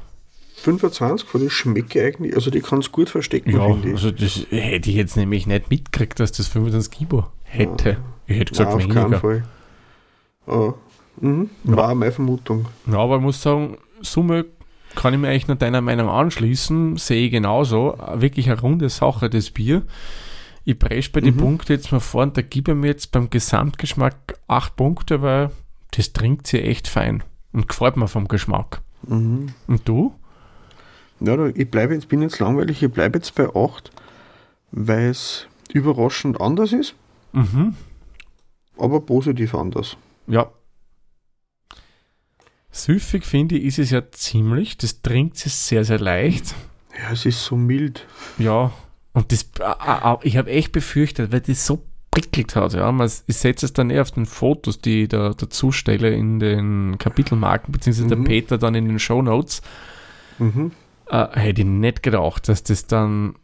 25, 0.57 1.27
von 1.29 1.43
das 1.45 1.53
schmecke 1.53 2.05
eigentlich, 2.05 2.35
also 2.35 2.51
die 2.51 2.61
kann 2.61 2.81
es 2.81 2.93
gut 2.93 3.09
verstecken, 3.09 3.51
Ja, 3.53 3.65
finde 3.67 3.89
ich. 3.89 3.95
also 3.95 4.11
das 4.11 4.47
hätte 4.51 4.91
ich 4.91 4.97
jetzt 4.97 5.17
nämlich 5.17 5.47
nicht 5.47 5.71
mitgekriegt, 5.71 6.21
dass 6.21 6.33
das 6.33 6.49
25 6.49 7.01
IBU 7.03 7.23
hätte. 7.45 7.97
Ich 8.27 8.37
hätte 8.37 8.51
gesagt 8.51 8.71
Nein, 8.71 8.77
auf 8.77 8.89
keinen 8.95 9.05
weniger. 9.05 9.21
Fall. 9.21 9.45
Ah, 10.47 10.73
mhm. 11.21 11.51
Ja. 11.65 11.77
War 11.77 11.95
meine 11.95 12.13
Vermutung. 12.13 12.67
Ja, 12.87 12.99
aber 12.99 13.17
ich 13.17 13.23
muss 13.23 13.43
sagen, 13.43 13.77
Summe 14.01 14.47
kann 14.95 15.15
ich 15.15 15.21
mir 15.21 15.29
eigentlich 15.29 15.47
nur 15.49 15.57
deiner 15.57 15.81
Meinung 15.81 16.09
anschließen, 16.09 16.97
sehe 16.97 17.27
ich 17.27 17.31
genauso. 17.31 17.97
Wirklich 18.15 18.51
eine 18.51 18.61
runde 18.61 18.89
Sache, 18.89 19.31
das 19.31 19.51
Bier. 19.51 19.83
Ich 20.65 20.79
presche 20.79 21.13
bei 21.13 21.21
den 21.21 21.35
Mhm. 21.37 21.41
Punkten 21.41 21.73
jetzt 21.73 21.93
mal 21.93 22.01
vor 22.01 22.23
und 22.23 22.37
da 22.37 22.43
gebe 22.43 22.73
ich 22.73 22.77
mir 22.79 22.89
jetzt 22.89 23.13
beim 23.13 23.31
Gesamtgeschmack 23.31 24.39
8 24.49 24.77
Punkte, 24.77 25.23
weil 25.23 25.51
das 25.93 26.13
trinkt 26.13 26.47
sie 26.47 26.61
echt 26.61 26.87
fein 26.89 27.23
und 27.53 27.69
gefällt 27.69 27.97
mir 27.97 28.09
vom 28.09 28.29
Geschmack. 28.29 28.81
Mhm. 29.07 29.55
Und 29.67 29.89
du? 29.89 30.15
Ja, 31.21 31.47
ich 31.47 31.71
bleibe 31.71 31.95
jetzt, 31.95 32.09
bin 32.09 32.23
jetzt 32.23 32.39
langweilig, 32.41 32.83
ich 32.83 32.91
bleibe 32.93 33.19
jetzt 33.19 33.35
bei 33.35 33.49
8, 33.55 33.91
weil 34.73 35.11
es 35.11 35.47
überraschend 35.73 36.41
anders 36.41 36.73
ist, 36.73 36.95
Mhm. 37.33 37.75
aber 38.79 39.01
positiv 39.01 39.55
anders. 39.55 39.97
Ja. 40.31 40.51
Süffig 42.71 43.25
finde 43.25 43.57
ich, 43.57 43.65
ist 43.65 43.79
es 43.79 43.91
ja 43.91 44.11
ziemlich. 44.13 44.79
Das 44.79 45.03
trinkt 45.03 45.37
sie 45.37 45.49
sehr, 45.49 45.85
sehr 45.85 45.99
leicht. 45.99 46.55
Ja, 46.97 47.13
es 47.13 47.27
ist 47.27 47.45
so 47.45 47.57
mild. 47.57 48.07
Ja. 48.39 48.73
Und 49.13 49.33
das, 49.33 49.51
ah, 49.61 49.77
ah, 49.79 50.13
ah, 50.13 50.21
ich 50.23 50.37
habe 50.37 50.51
echt 50.51 50.71
befürchtet, 50.73 51.33
weil 51.33 51.41
das 51.41 51.67
so 51.67 51.85
prickelt 52.13 52.55
hat. 52.55 52.75
Ja. 52.75 52.91
Man, 52.93 53.11
ich 53.27 53.37
setze 53.37 53.67
es 53.67 53.73
dann 53.73 53.91
eher 53.91 54.03
auf 54.03 54.13
den 54.13 54.27
Fotos, 54.27 54.81
die 54.81 55.03
ich 55.03 55.09
da 55.09 55.31
dazu 55.31 55.73
stelle 55.73 56.11
in 56.15 56.39
den 56.39 56.97
Kapitelmarken, 56.99 57.73
beziehungsweise 57.73 58.09
der 58.09 58.19
Mhm. 58.19 58.25
Peter 58.25 58.59
dann 58.59 58.75
in 58.77 58.89
den 58.89 58.99
Shownotes. 59.01 59.63
Mhm. 60.39 60.71
Äh, 61.09 61.27
hätte 61.39 61.63
ich 61.63 61.67
nicht 61.67 62.03
gedacht, 62.05 62.49
dass 62.49 62.63
das 62.63 62.87
dann 62.87 63.35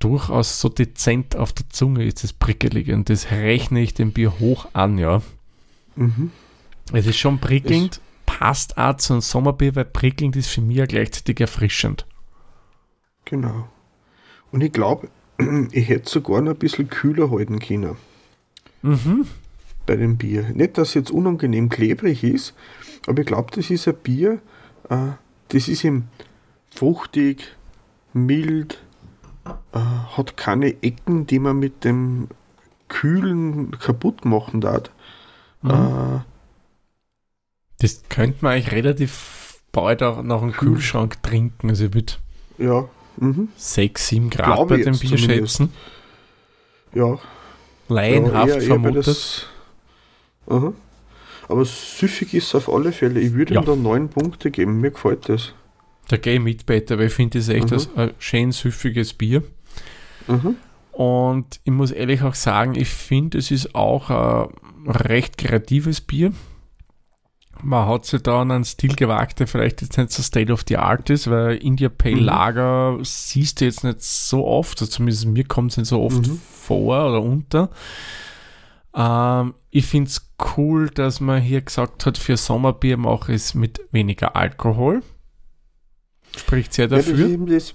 durchaus 0.00 0.60
so 0.60 0.68
dezent 0.68 1.36
auf 1.36 1.52
der 1.52 1.68
Zunge 1.68 2.04
ist, 2.04 2.24
das 2.24 2.32
Prickelige. 2.32 2.92
Und 2.94 3.08
das 3.08 3.30
rechne 3.30 3.80
ich 3.82 3.94
dem 3.94 4.12
Bier 4.12 4.40
hoch 4.40 4.66
an, 4.72 4.98
ja. 4.98 5.22
Mhm. 5.96 6.30
Es 6.92 7.06
ist 7.06 7.18
schon 7.18 7.38
prickelnd, 7.38 8.00
passt 8.26 8.76
auch 8.78 8.96
zu 8.96 9.14
einem 9.14 9.20
Sommerbier, 9.22 9.74
weil 9.76 9.84
prickelnd 9.84 10.36
ist 10.36 10.48
für 10.48 10.60
mich 10.60 10.76
ja 10.78 10.86
gleichzeitig 10.86 11.40
erfrischend. 11.40 12.06
Genau. 13.24 13.68
Und 14.50 14.62
ich 14.62 14.72
glaube, 14.72 15.08
ich 15.72 15.88
hätte 15.88 16.10
sogar 16.10 16.40
noch 16.40 16.52
ein 16.52 16.58
bisschen 16.58 16.88
kühler 16.88 17.30
halten 17.30 17.58
können 17.58 17.96
Mhm. 18.82 19.26
bei 19.86 19.94
dem 19.96 20.16
Bier. 20.16 20.48
Nicht, 20.54 20.76
dass 20.76 20.88
es 20.88 20.94
jetzt 20.94 21.10
unangenehm 21.12 21.68
klebrig 21.68 22.24
ist, 22.24 22.54
aber 23.06 23.20
ich 23.20 23.26
glaube, 23.26 23.52
das 23.54 23.70
ist 23.70 23.86
ein 23.86 23.94
Bier, 23.94 24.40
äh, 24.90 25.12
das 25.48 25.68
ist 25.68 25.84
ihm 25.84 26.04
fruchtig, 26.74 27.54
mild, 28.12 28.82
äh, 29.72 29.78
hat 29.78 30.36
keine 30.36 30.82
Ecken, 30.82 31.26
die 31.26 31.38
man 31.38 31.58
mit 31.58 31.84
dem 31.84 32.28
Kühlen 32.88 33.70
kaputt 33.78 34.24
machen 34.24 34.60
darf. 34.60 34.90
Mhm. 35.62 35.70
Äh, 35.70 36.20
Das 37.80 38.02
könnte 38.08 38.38
man 38.42 38.52
eigentlich 38.54 38.72
relativ 38.72 39.60
bald 39.72 40.02
auch 40.02 40.22
nach 40.22 40.40
dem 40.40 40.52
Kühlschrank 40.52 41.22
trinken. 41.22 41.70
Also 41.70 41.86
ich 41.86 41.94
würde 41.94 42.12
ja, 42.58 42.88
mhm. 43.16 43.48
6, 43.56 44.08
7 44.08 44.30
Grad 44.30 44.46
Glaube 44.46 44.74
bei 44.74 44.78
ich 44.80 44.84
dem 44.84 44.92
jetzt 44.94 45.00
Bier 45.00 45.16
zumindest. 45.18 45.56
schätzen. 45.58 45.72
ja, 46.94 47.18
Laienhaft 47.88 48.48
ja, 48.48 48.54
eher, 48.54 48.60
eher 48.60 48.66
vermutet. 48.68 49.06
das. 49.06 49.46
Aber 51.48 51.64
süffig 51.64 52.34
ist 52.34 52.46
es 52.48 52.54
auf 52.54 52.68
alle 52.72 52.92
Fälle. 52.92 53.20
Ich 53.20 53.32
würde 53.34 53.54
Ja. 53.54 53.60
ihm 53.60 53.66
da 53.66 53.76
neun 53.76 54.08
Punkte 54.08 54.50
geben. 54.50 54.80
Mir 54.80 54.90
gefällt 54.90 55.28
das. 55.28 55.52
Da 56.08 56.16
gehe 56.16 56.34
ich 56.34 56.40
mit, 56.40 56.66
Peter, 56.66 56.98
weil 56.98 57.06
ich 57.06 57.12
finde 57.12 57.38
das 57.38 57.48
echt 57.48 57.70
Mhm. 57.70 57.78
ein, 57.96 58.08
ein 58.10 58.14
schön 58.18 58.52
süffiges 58.52 59.12
Bier. 59.14 59.42
Mhm. 60.28 60.56
Und 60.92 61.60
ich 61.64 61.72
muss 61.72 61.90
ehrlich 61.90 62.22
auch 62.22 62.34
sagen, 62.34 62.74
ich 62.74 62.88
finde, 62.88 63.38
es 63.38 63.50
ist 63.50 63.74
auch 63.74 64.10
ein 64.10 64.90
recht 64.90 65.38
kreatives 65.38 66.00
Bier. 66.00 66.32
man 67.64 67.86
hat 67.88 68.04
sich 68.06 68.20
da 68.22 68.40
an 68.42 68.50
einen 68.50 68.64
Stil 68.64 68.94
gewagt, 68.96 69.38
der 69.40 69.46
vielleicht 69.46 69.82
jetzt 69.82 69.96
nicht 69.96 70.10
so 70.10 70.20
State 70.22 70.52
of 70.52 70.64
the 70.66 70.78
Art 70.78 71.08
ist, 71.10 71.30
weil 71.30 71.56
India 71.58 71.88
Pale 71.88 72.16
Mhm. 72.16 72.22
Lager 72.24 72.98
siehst 73.02 73.60
du 73.60 73.64
jetzt 73.66 73.84
nicht 73.84 74.02
so 74.02 74.44
oft, 74.46 74.80
also 74.80 74.90
zumindest 74.90 75.26
mir 75.26 75.44
kommt 75.44 75.70
es 75.70 75.76
nicht 75.76 75.86
so 75.86 76.02
oft 76.02 76.26
Mhm. 76.26 76.40
vor 76.60 77.08
oder 77.08 77.22
unter. 77.22 77.70
Ähm, 78.94 79.54
ich 79.70 79.86
finde 79.86 80.08
es 80.10 80.28
cool, 80.56 80.90
dass 80.90 81.20
man 81.20 81.40
hier 81.40 81.60
gesagt 81.62 82.04
hat, 82.04 82.18
für 82.18 82.36
Sommerbier 82.36 82.96
mache 82.96 83.32
ich 83.32 83.42
es 83.42 83.54
mit 83.54 83.80
weniger 83.92 84.34
Alkohol. 84.36 85.02
Spricht 86.36 86.74
sehr 86.74 86.88
Ja, 86.88 86.96
dafür. 86.96 87.28
eben 87.28 87.46
das 87.46 87.74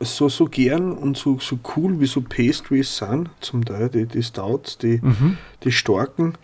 so, 0.00 0.28
so 0.28 0.46
gern 0.46 0.92
und 0.92 1.16
so, 1.16 1.38
so 1.40 1.58
cool 1.76 2.00
wie 2.00 2.06
so 2.06 2.20
Pastries 2.22 2.96
sind, 2.96 3.28
zum 3.40 3.64
Teil 3.64 3.88
die, 3.88 4.06
die 4.06 4.22
Stouts, 4.22 4.78
die, 4.78 4.98
Mhm. 5.02 5.36
die 5.64 5.72
starken. 5.72 6.34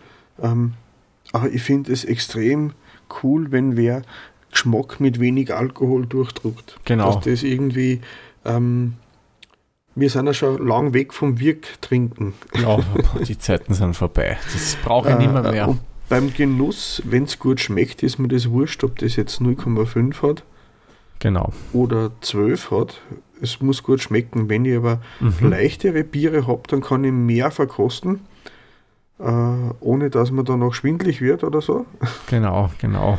Ähm, 0.41 0.73
aber 1.33 1.49
ich 1.49 1.61
finde 1.63 1.91
es 1.91 2.05
extrem 2.05 2.73
cool, 3.23 3.51
wenn 3.51 3.75
wer 3.77 4.01
Geschmack 4.51 4.99
mit 4.99 5.19
wenig 5.19 5.53
Alkohol 5.53 6.05
durchdruckt. 6.05 6.77
Genau. 6.85 7.13
Dass 7.15 7.25
das 7.25 7.43
irgendwie, 7.43 8.01
ähm, 8.45 8.93
wir 9.95 10.09
sind 10.09 10.27
ja 10.27 10.33
schon 10.33 10.65
lang 10.65 10.93
weg 10.93 11.13
vom 11.13 11.39
Wirk 11.39 11.81
trinken. 11.81 12.33
Ja, 12.53 12.79
die 13.27 13.37
Zeiten 13.37 13.73
sind 13.73 13.95
vorbei. 13.95 14.37
Das 14.53 14.77
brauche 14.83 15.09
ich 15.11 15.17
nicht 15.17 15.33
mehr. 15.33 15.43
Äh, 15.45 15.51
mehr. 15.51 15.67
Und 15.69 15.79
beim 16.09 16.33
Genuss, 16.33 17.01
wenn 17.05 17.23
es 17.23 17.39
gut 17.39 17.59
schmeckt, 17.59 18.03
ist 18.03 18.17
mir 18.19 18.27
das 18.29 18.49
wurscht, 18.49 18.83
ob 18.83 18.97
das 18.99 19.15
jetzt 19.15 19.41
0,5 19.41 20.21
hat 20.21 20.43
Genau. 21.19 21.51
oder 21.73 22.11
12 22.21 22.71
hat. 22.71 23.01
Es 23.41 23.61
muss 23.61 23.83
gut 23.83 24.01
schmecken. 24.01 24.49
Wenn 24.49 24.65
ich 24.65 24.77
aber 24.77 25.01
Mhm. 25.19 25.49
leichtere 25.49 26.03
Biere 26.03 26.47
habe, 26.47 26.63
dann 26.67 26.81
kann 26.81 27.03
ich 27.03 27.11
mehr 27.11 27.51
verkosten, 27.51 28.21
äh, 29.19 29.23
ohne 29.79 30.09
dass 30.09 30.31
man 30.31 30.45
dann 30.45 30.63
auch 30.63 30.73
schwindlig 30.73 31.21
wird 31.21 31.43
oder 31.43 31.61
so. 31.61 31.85
Genau, 32.29 32.69
genau. 32.79 33.17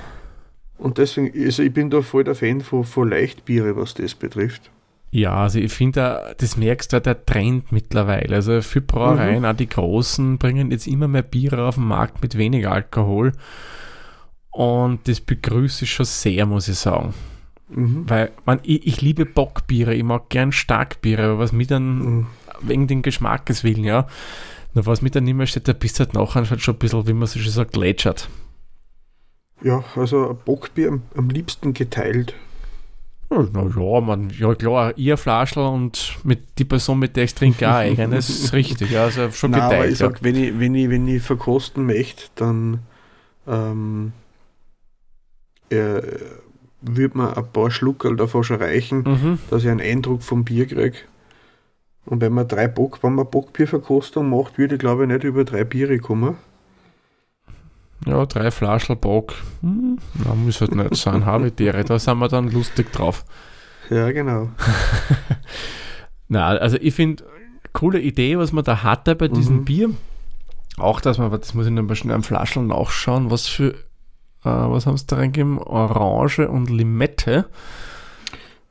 Und 0.76 0.98
deswegen, 0.98 1.32
also 1.44 1.62
ich 1.62 1.72
bin 1.72 1.90
da 1.90 2.02
voll 2.02 2.24
der 2.24 2.34
Fan 2.36 2.60
von, 2.60 2.84
von 2.84 3.08
Leichtbiere, 3.10 3.76
was 3.76 3.94
das 3.94 4.14
betrifft. 4.14 4.70
Ja, 5.10 5.36
also 5.44 5.58
ich 5.58 5.72
finde, 5.72 6.34
das 6.38 6.56
merkst 6.58 6.92
du, 6.92 7.00
der 7.00 7.24
Trend 7.24 7.72
mittlerweile. 7.72 8.36
Also 8.36 8.60
viele 8.60 8.84
Brauereien, 8.84 9.44
auch 9.46 9.54
die 9.56 9.68
großen, 9.68 10.36
bringen 10.38 10.70
jetzt 10.70 10.86
immer 10.86 11.08
mehr 11.08 11.22
Biere 11.22 11.66
auf 11.66 11.76
den 11.76 11.84
Markt 11.84 12.20
mit 12.22 12.36
wenig 12.36 12.68
Alkohol. 12.68 13.32
Und 14.50 15.08
das 15.08 15.20
begrüße 15.20 15.84
ich 15.84 15.92
schon 15.92 16.04
sehr, 16.06 16.44
muss 16.46 16.68
ich 16.68 16.76
sagen. 16.78 17.14
Mhm. 17.70 18.04
Weil 18.08 18.32
man, 18.46 18.60
ich, 18.62 18.86
ich 18.86 19.00
liebe 19.00 19.26
Bockbiere, 19.26 19.94
ich 19.94 20.02
mag 20.02 20.28
gern 20.30 20.52
Starkbiere, 20.52 21.24
aber 21.24 21.38
was 21.38 21.52
mir 21.52 21.66
dann 21.66 21.98
Mhm. 21.98 22.26
wegen 22.62 22.86
den 22.86 23.02
Geschmackes 23.02 23.64
willen, 23.64 23.84
ja. 23.84 24.06
Nur 24.74 24.86
was 24.86 25.02
mir 25.02 25.10
dann 25.10 25.26
immer 25.26 25.46
steht, 25.46 25.68
da 25.68 25.72
bist 25.72 25.98
du 25.98 26.04
halt 26.04 26.14
nachher 26.14 26.48
halt 26.48 26.60
schon 26.62 26.74
ein 26.74 26.78
bisschen, 26.78 27.06
wie 27.06 27.12
man 27.12 27.26
so 27.26 27.38
schön 27.38 27.50
sagt, 27.50 27.72
glätschert. 27.72 28.28
Ja, 29.62 29.82
also 29.96 30.38
Bockbier 30.44 30.88
am, 30.88 31.02
am 31.16 31.28
liebsten 31.30 31.72
geteilt. 31.74 32.34
Ja, 33.30 33.46
na 33.52 33.64
ja, 33.64 34.00
man, 34.00 34.30
ja 34.30 34.54
klar, 34.54 34.96
ihr 34.96 35.16
Flaschel 35.18 35.62
und 35.64 36.16
mit 36.24 36.58
die 36.58 36.64
Person, 36.64 36.98
mit 36.98 37.16
der 37.16 37.24
ich 37.24 37.34
trinke, 37.34 37.68
auch 37.68 37.74
eigenes, 37.74 38.28
ist 38.44 38.52
richtig, 38.54 38.90
ja, 38.90 39.04
also 39.04 39.30
schon 39.32 39.50
Nein, 39.50 39.60
aber 39.62 39.74
geteilt. 39.74 39.92
ich 39.92 39.98
ja. 39.98 40.06
sag, 40.08 40.22
wenn 40.22 40.36
ich, 40.36 40.58
wenn 40.58 40.74
ich, 40.74 40.88
wenn 40.88 41.08
ich 41.08 41.22
verkosten 41.22 41.84
möchte, 41.84 42.24
dann 42.36 42.78
ähm, 43.46 44.12
äh, 45.70 46.00
würde 46.80 47.18
mir 47.18 47.36
ein 47.36 47.52
paar 47.52 47.70
Schluckerl 47.70 48.16
davon 48.16 48.44
schon 48.44 48.58
reichen, 48.62 49.02
Mhm. 49.02 49.38
dass 49.50 49.64
ich 49.64 49.68
einen 49.70 49.80
Eindruck 49.80 50.22
vom 50.22 50.44
Bier 50.44 50.66
kriege. 50.66 50.98
Und 52.06 52.20
wenn 52.22 52.32
man 52.32 52.48
drei 52.48 52.68
Bock, 52.68 53.02
wenn 53.02 53.14
man 53.14 53.28
Bockbierverkostung 53.30 54.30
macht, 54.30 54.56
würde 54.58 54.76
ich 54.76 54.80
glaube 54.80 55.02
ich 55.04 55.08
nicht 55.08 55.24
über 55.24 55.44
drei 55.44 55.64
Biere 55.64 55.98
kommen. 55.98 56.36
Ja, 58.06 58.24
drei 58.26 58.50
Flaschel 58.50 58.96
Bock. 58.96 59.34
Hm, 59.60 59.98
na, 60.24 60.34
muss 60.34 60.60
halt 60.60 60.74
nicht 60.74 60.94
sein, 60.96 61.26
Habitäre, 61.26 61.84
da 61.84 61.98
sind 61.98 62.18
wir 62.18 62.28
dann 62.28 62.50
lustig 62.50 62.92
drauf. 62.92 63.24
Ja, 63.90 64.10
genau. 64.12 64.50
Na, 66.28 66.46
also 66.46 66.76
ich 66.80 66.94
finde, 66.94 67.24
coole 67.72 68.00
Idee, 68.00 68.38
was 68.38 68.52
man 68.52 68.64
da 68.64 68.82
hatte 68.82 69.14
bei 69.14 69.28
diesem 69.28 69.58
Mhm. 69.58 69.64
Bier. 69.64 69.90
Auch, 70.76 71.00
dass 71.00 71.18
man, 71.18 71.30
das 71.30 71.54
muss 71.54 71.66
ich 71.66 71.72
noch 71.72 71.82
mal 71.82 71.96
schnell 71.96 72.14
am 72.14 72.22
Flaschel 72.22 72.62
nachschauen, 72.62 73.30
was 73.30 73.46
für, 73.48 73.74
äh, 74.44 74.48
was 74.48 74.86
haben 74.86 74.96
sie 74.96 75.06
da 75.06 75.16
reingegeben? 75.16 75.58
Orange 75.58 76.48
und 76.48 76.70
Limette. 76.70 77.48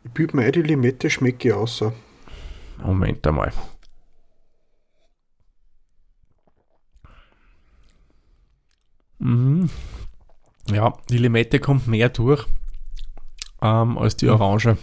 Ich 0.04 0.12
büte 0.12 0.36
mir 0.36 0.44
ein, 0.46 0.52
die 0.52 0.62
Limette 0.62 1.10
schmecke 1.10 1.50
ich 1.50 1.54
außer. 1.54 1.94
Moment 2.84 3.26
einmal. 3.28 3.52
Mhm. 9.20 9.70
Ja, 10.72 10.94
die 11.10 11.18
Limette 11.18 11.60
kommt 11.60 11.88
mehr 11.88 12.10
durch 12.10 12.46
ähm, 13.62 13.98
als 13.98 14.16
die 14.18 14.30
Orange. 14.30 14.78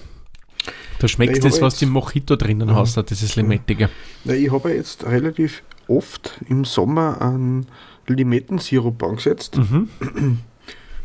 Da 0.99 1.09
schmeckt 1.09 1.37
Ich 1.37 1.43
das, 1.43 1.61
was 1.61 1.75
jetzt- 1.75 1.83
im 1.83 1.91
Mojito 1.91 2.37
drinnen 2.37 2.69
Mhm. 2.69 2.75
hast, 2.77 2.97
das 2.97 3.23
ist 3.23 3.37
Limettige. 3.37 3.91
Na, 4.25 4.33
ich 4.35 4.51
habe 4.51 4.73
jetzt 4.73 5.05
relativ 5.05 5.63
oft 5.89 6.41
im 6.49 6.65
Sommer 6.65 7.21
einen 7.21 7.67
Limettensirup 8.07 9.03
angesetzt 9.03 9.57
Mhm. 9.59 9.89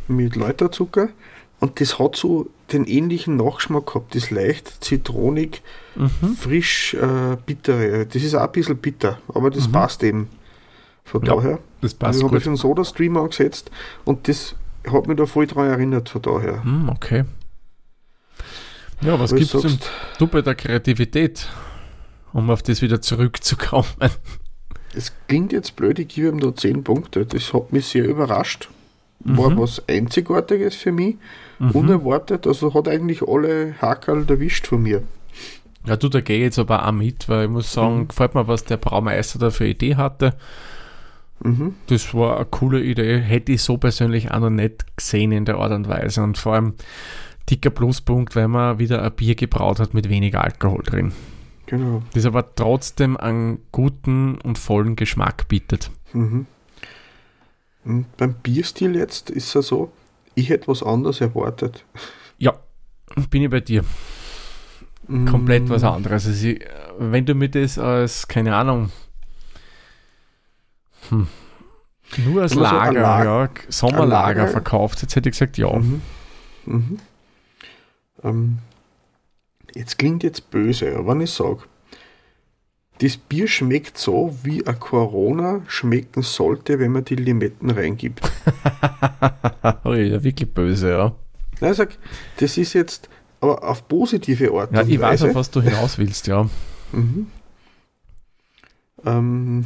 mit 0.09 0.35
Läuterzucker 0.35 1.09
und 1.59 1.79
das 1.81 1.99
hat 1.99 2.15
so 2.15 2.47
den 2.71 2.85
ähnlichen 2.85 3.35
Nachgeschmack 3.37 3.87
gehabt. 3.87 4.15
Das 4.15 4.23
ist 4.25 4.31
leicht 4.31 4.83
zitronig, 4.83 5.61
Mhm. 5.95 6.35
frisch, 6.39 6.93
äh, 6.93 7.35
bittere. 7.45 8.05
Das 8.05 8.21
ist 8.23 8.35
auch 8.35 8.41
ein 8.45 8.51
bisschen 8.51 8.77
bitter, 8.77 9.19
aber 9.33 9.49
das 9.49 9.67
Mhm. 9.67 9.71
passt 9.71 10.03
eben. 10.03 10.29
Von 11.03 11.23
Ja, 11.25 11.35
daher. 11.35 11.59
Das 11.81 11.91
Also 11.93 11.97
passt 11.97 12.19
ich 12.19 12.23
habe 12.25 12.39
für 12.41 12.49
den 12.49 12.55
Soda-Stream 12.55 13.17
angesetzt 13.17 13.71
und 14.05 14.27
das 14.27 14.55
hat 14.91 15.07
mich 15.07 15.17
da 15.17 15.25
voll 15.25 15.47
dran 15.47 15.67
erinnert 15.67 16.07
von 16.09 16.21
daher. 16.21 16.63
Hm, 16.63 16.89
okay. 16.89 17.25
Ja, 19.01 19.19
was 19.19 19.33
gibt 19.33 19.53
es 19.53 19.61
denn 19.61 19.79
du 20.17 20.27
bei 20.27 20.41
der 20.41 20.55
Kreativität, 20.55 21.47
um 22.33 22.49
auf 22.49 22.61
das 22.63 22.81
wieder 22.81 23.01
zurückzukommen? 23.01 23.87
Es 24.93 25.13
klingt 25.27 25.51
jetzt 25.53 25.75
blöd, 25.75 25.99
ich 25.99 26.09
gebe 26.09 26.27
ihm 26.29 26.39
da 26.39 26.53
10 26.55 26.83
Punkte. 26.83 27.25
Das 27.25 27.53
hat 27.53 27.71
mich 27.71 27.87
sehr 27.87 28.05
überrascht. 28.05 28.69
War 29.21 29.49
Mhm. 29.49 29.57
was 29.59 29.83
Einzigartiges 29.87 30.75
für 30.75 30.91
mich. 30.91 31.17
Mhm. 31.59 31.71
Unerwartet. 31.71 32.47
Also 32.47 32.73
hat 32.73 32.87
eigentlich 32.87 33.21
alle 33.21 33.75
Hakerl 33.81 34.25
erwischt 34.29 34.67
von 34.67 34.81
mir. 34.83 35.03
Ja, 35.85 35.95
du, 35.97 36.09
da 36.09 36.21
gehe 36.21 36.37
ich 36.37 36.43
jetzt 36.43 36.59
aber 36.59 36.87
auch 36.87 36.91
mit, 36.91 37.27
weil 37.29 37.45
ich 37.45 37.49
muss 37.51 37.71
sagen, 37.73 37.99
Mhm. 37.99 38.07
gefällt 38.09 38.35
mir, 38.35 38.47
was 38.47 38.63
der 38.65 38.77
Braumeister 38.77 39.39
da 39.39 39.49
für 39.49 39.63
eine 39.65 39.73
Idee 39.73 39.95
hatte. 39.95 40.35
Mhm. 41.43 41.75
Das 41.87 42.13
war 42.13 42.37
eine 42.37 42.45
coole 42.45 42.81
Idee, 42.83 43.19
hätte 43.19 43.53
ich 43.53 43.61
so 43.63 43.77
persönlich 43.77 44.31
auch 44.31 44.39
noch 44.39 44.49
nicht 44.49 44.85
gesehen 44.97 45.31
in 45.31 45.45
der 45.45 45.55
Art 45.57 45.71
und 45.71 45.87
Weise. 45.87 46.21
Und 46.21 46.37
vor 46.37 46.53
allem 46.55 46.73
dicker 47.49 47.69
Pluspunkt, 47.69 48.35
weil 48.35 48.47
man 48.47 48.77
wieder 48.79 49.01
ein 49.03 49.11
Bier 49.13 49.35
gebraut 49.35 49.79
hat 49.79 49.93
mit 49.93 50.09
wenig 50.09 50.37
Alkohol 50.37 50.83
drin. 50.83 51.11
Genau. 51.65 52.03
Das 52.13 52.25
aber 52.25 52.55
trotzdem 52.55 53.15
einen 53.15 53.59
guten 53.71 54.35
und 54.41 54.57
vollen 54.57 54.95
Geschmack 54.95 55.47
bietet. 55.47 55.91
Mhm. 56.13 56.45
Und 57.85 58.05
beim 58.17 58.33
Bierstil 58.35 58.95
jetzt 58.95 59.29
ist 59.29 59.55
es 59.55 59.67
so, 59.67 59.91
ich 60.35 60.49
hätte 60.49 60.67
was 60.67 60.83
anderes 60.83 61.21
erwartet. 61.21 61.83
Ja, 62.37 62.53
bin 63.29 63.43
ich 63.43 63.49
bei 63.49 63.59
dir. 63.61 63.83
Komplett 65.07 65.63
Mhm. 65.63 65.69
was 65.69 65.83
anderes. 65.83 66.27
Also 66.27 66.47
wenn 66.99 67.25
du 67.25 67.33
mir 67.33 67.49
das 67.49 67.79
als, 67.79 68.27
keine 68.27 68.55
Ahnung, 68.55 68.91
hm, 71.09 71.27
nur 72.25 72.41
als 72.43 72.51
Wenn 72.55 72.59
man 72.61 72.69
so 72.69 72.75
Lager, 72.75 73.01
Lag- 73.01 73.23
ja, 73.25 73.49
Sommerlager 73.71 74.39
Lager- 74.41 74.47
verkauft, 74.51 75.01
jetzt 75.01 75.15
hätte 75.15 75.29
ich 75.29 75.33
gesagt, 75.33 75.57
ja. 75.57 75.71
Mhm. 75.75 76.01
Mhm. 76.65 76.99
Ähm, 78.23 78.57
jetzt 79.73 79.97
klingt 79.97 80.23
jetzt 80.23 80.51
böse, 80.51 80.95
aber 80.95 81.13
wenn 81.13 81.21
ich 81.21 81.31
sage, 81.31 81.61
das 82.99 83.17
Bier 83.17 83.47
schmeckt 83.47 83.97
so, 83.97 84.37
wie 84.43 84.65
ein 84.67 84.79
Corona 84.79 85.61
schmecken 85.67 86.21
sollte, 86.21 86.79
wenn 86.79 86.91
man 86.91 87.05
die 87.05 87.15
Limetten 87.15 87.69
reingibt. 87.69 88.21
ja, 89.63 90.23
wirklich 90.23 90.53
böse, 90.53 90.91
ja. 90.91 91.15
Nein, 91.61 91.73
sag, 91.73 91.97
das 92.37 92.57
ist 92.57 92.73
jetzt 92.73 93.09
aber 93.41 93.63
auf 93.63 93.87
positive 93.87 94.51
Art 94.53 94.73
Ja, 94.73 94.81
ich 94.81 94.99
weiß, 94.99 95.23
auf 95.23 95.35
was 95.35 95.49
du 95.49 95.61
hinaus 95.61 95.97
willst, 95.97 96.27
ja. 96.27 96.49
Mhm. 96.91 97.27
Ähm, 99.05 99.63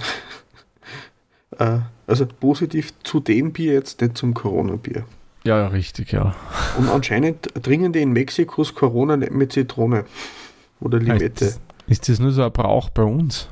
äh, 1.58 1.80
also 2.06 2.28
positiv 2.28 2.94
zu 3.04 3.20
dem 3.20 3.52
Bier 3.52 3.74
jetzt, 3.74 4.02
nicht 4.02 4.18
zum 4.18 4.36
Corona-Bier. 4.36 5.06
Ja, 5.44 5.58
ja, 5.58 5.68
richtig, 5.68 6.12
ja. 6.12 6.36
Und 6.78 6.88
anscheinend 6.88 7.50
trinken 7.64 7.94
die 7.94 8.02
in 8.02 8.14
Mexikos 8.14 8.76
Corona 8.76 9.18
nicht 9.18 9.32
mit 9.32 9.52
Zitrone 9.52 10.06
oder 10.80 11.00
Limette. 11.00 11.46
Ist, 11.46 11.62
ist 11.88 12.10
das 12.10 12.20
nur 12.20 12.32
so 12.32 12.44
ein 12.44 12.52
Brauch 12.52 12.90
bei 12.90 13.04
uns? 13.04 13.50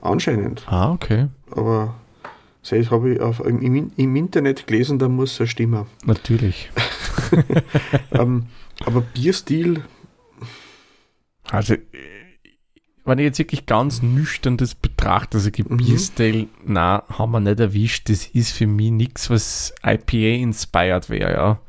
Anscheinend. 0.00 0.64
Ah, 0.66 0.92
okay. 0.92 1.28
Aber 1.50 1.94
das 2.68 2.90
habe 2.90 3.14
ich 3.14 3.20
auf, 3.20 3.40
im, 3.40 3.92
im 3.96 4.16
Internet 4.16 4.66
gelesen, 4.66 4.98
da 4.98 5.08
muss 5.08 5.32
es 5.32 5.38
ja 5.38 5.46
stimmen. 5.46 5.86
Natürlich. 6.04 6.70
ähm, 8.12 8.46
aber 8.84 9.00
Bierstil, 9.00 9.82
Also, 11.50 11.74
äh, 11.74 11.80
wenn 13.04 13.18
ich 13.18 13.24
jetzt 13.24 13.38
wirklich 13.38 13.64
ganz 13.64 14.02
nüchtern 14.02 14.58
das 14.58 14.74
betrachte, 14.74 15.38
also 15.38 15.50
mhm. 15.50 16.48
na, 16.66 17.04
haben 17.08 17.32
wir 17.32 17.40
nicht 17.40 17.58
erwischt. 17.58 18.10
Das 18.10 18.26
ist 18.26 18.52
für 18.52 18.66
mich 18.66 18.90
nichts, 18.90 19.30
was 19.30 19.74
IPA 19.82 20.42
inspired 20.42 21.08
wäre, 21.08 21.32
ja. 21.32 21.60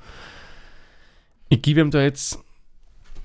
Ich 1.47 1.61
gebe 1.61 1.79
ihm 1.79 1.91
da 1.91 2.01
jetzt, 2.01 2.39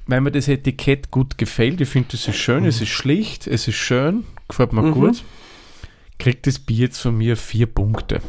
weil 0.06 0.20
mir 0.20 0.32
das 0.32 0.48
Etikett 0.48 1.10
gut 1.10 1.38
gefällt, 1.38 1.80
ich 1.80 1.88
finde, 1.88 2.08
das 2.12 2.28
ist 2.28 2.36
schön, 2.36 2.62
mhm. 2.62 2.68
es 2.68 2.80
ist 2.80 2.88
schlicht, 2.88 3.46
es 3.46 3.68
ist 3.68 3.76
schön, 3.76 4.24
gefällt 4.48 4.72
mir 4.72 4.82
mhm. 4.82 4.92
gut, 4.92 5.24
kriegt 6.18 6.46
das 6.46 6.58
Bier 6.58 6.86
jetzt 6.86 6.98
von 6.98 7.16
mir 7.16 7.36
vier 7.36 7.66
Punkte. 7.66 8.20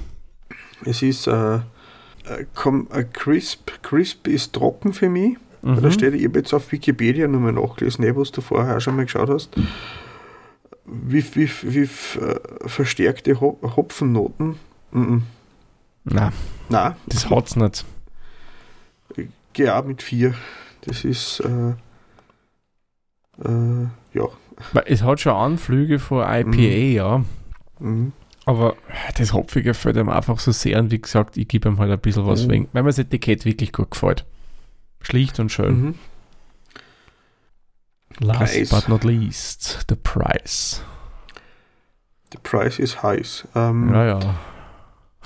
Es 0.85 1.01
ist 1.01 1.27
äh, 1.27 1.59
komm, 2.53 2.87
äh, 2.91 3.03
crisp, 3.03 3.71
crisp 3.81 4.27
ist 4.27 4.53
trocken 4.53 4.93
für 4.93 5.09
mich. 5.09 5.37
Mhm. 5.61 5.81
Da 5.81 5.91
steht, 5.91 6.13
ich 6.13 6.25
habe 6.25 6.39
jetzt 6.39 6.53
auf 6.53 6.71
Wikipedia 6.71 7.27
nochmal 7.27 7.53
nachgelesen, 7.53 8.05
eh, 8.05 8.15
was 8.15 8.31
du 8.31 8.41
vorher 8.41 8.77
auch 8.77 8.81
schon 8.81 8.95
mal 8.95 9.05
geschaut 9.05 9.29
hast. 9.29 9.55
Wie, 10.85 11.23
wie, 11.35 11.49
wie 11.63 11.79
äh, 11.81 12.39
verstärkte 12.67 13.39
Hopfennoten? 13.41 14.55
Mhm. 14.91 15.23
Nein. 16.03 16.31
Nein. 16.69 16.95
Das 17.07 17.29
hat 17.29 17.47
es 17.47 17.55
nicht. 17.55 17.85
Ich 19.15 19.27
gehe 19.53 19.75
auch 19.75 19.83
mit 19.85 20.03
vier. 20.03 20.35
Das 20.85 21.03
ist, 21.03 21.39
äh, 21.41 21.71
äh, 23.43 23.87
ja. 24.13 24.27
Es 24.85 25.03
hat 25.03 25.19
schon 25.19 25.33
Anflüge 25.33 25.99
von 25.99 26.21
IPA, 26.21 26.45
mhm. 26.45 26.91
ja. 26.91 27.25
Mhm. 27.79 28.13
Aber 28.45 28.75
das 29.17 29.33
Hopfige 29.33 29.73
fällt 29.73 29.97
ihm 29.97 30.09
einfach 30.09 30.39
so 30.39 30.51
sehr 30.51 30.79
und 30.79 30.91
wie 30.91 31.01
gesagt, 31.01 31.35
ich 31.35 31.47
gebe 31.47 31.67
ihm 31.67 31.79
halt 31.79 31.91
ein 31.91 31.99
bisschen 31.99 32.27
was, 32.27 32.45
mhm. 32.45 32.51
wegen, 32.51 32.69
weil 32.73 32.83
mir 32.83 32.89
das 32.89 32.99
Etikett 32.99 33.43
wirklich 33.43 33.73
gut 33.73 33.91
gefällt. 33.91 34.25
Schlicht 35.01 35.39
und 35.39 35.51
schön. 35.51 35.81
Mhm. 35.81 35.95
Last 38.19 38.53
Preis. 38.53 38.69
but 38.69 38.87
not 38.87 39.03
least, 39.03 39.85
the 39.89 39.95
price. 39.95 40.81
The 42.31 42.37
price 42.41 42.79
is 42.79 43.01
heiß. 43.01 43.47
Ähm, 43.55 43.91
ja, 43.93 44.05
ja. 44.05 44.35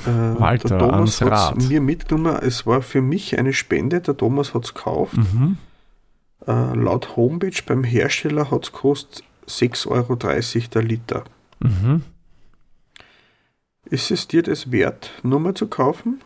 Äh, 0.06 0.40
Walter, 0.40 0.70
der 0.70 0.80
Thomas 0.80 1.22
hat 1.22 1.58
mir 1.58 1.82
mitgenommen, 1.82 2.38
es 2.42 2.66
war 2.66 2.82
für 2.82 3.02
mich 3.02 3.38
eine 3.38 3.54
Spende, 3.54 4.02
der 4.02 4.16
Thomas 4.16 4.54
hat 4.54 4.66
es 4.66 4.74
gekauft. 4.74 5.18
Mhm. 5.18 5.58
Äh, 6.48 6.76
laut 6.76 7.16
Homepage 7.16 7.62
beim 7.66 7.84
Hersteller 7.84 8.50
hat 8.52 8.66
es 8.66 8.72
gekostet 8.72 9.24
6,30 9.48 9.88
Euro 9.90 10.16
der 10.74 10.84
Liter. 10.84 11.24
Mhm. 11.60 12.04
Ist 13.86 14.12
es 14.12 14.28
dir 14.28 14.44
das 14.44 14.72
wert, 14.72 15.12
Nummer 15.24 15.56
zu 15.56 15.68
kaufen? 15.68 16.22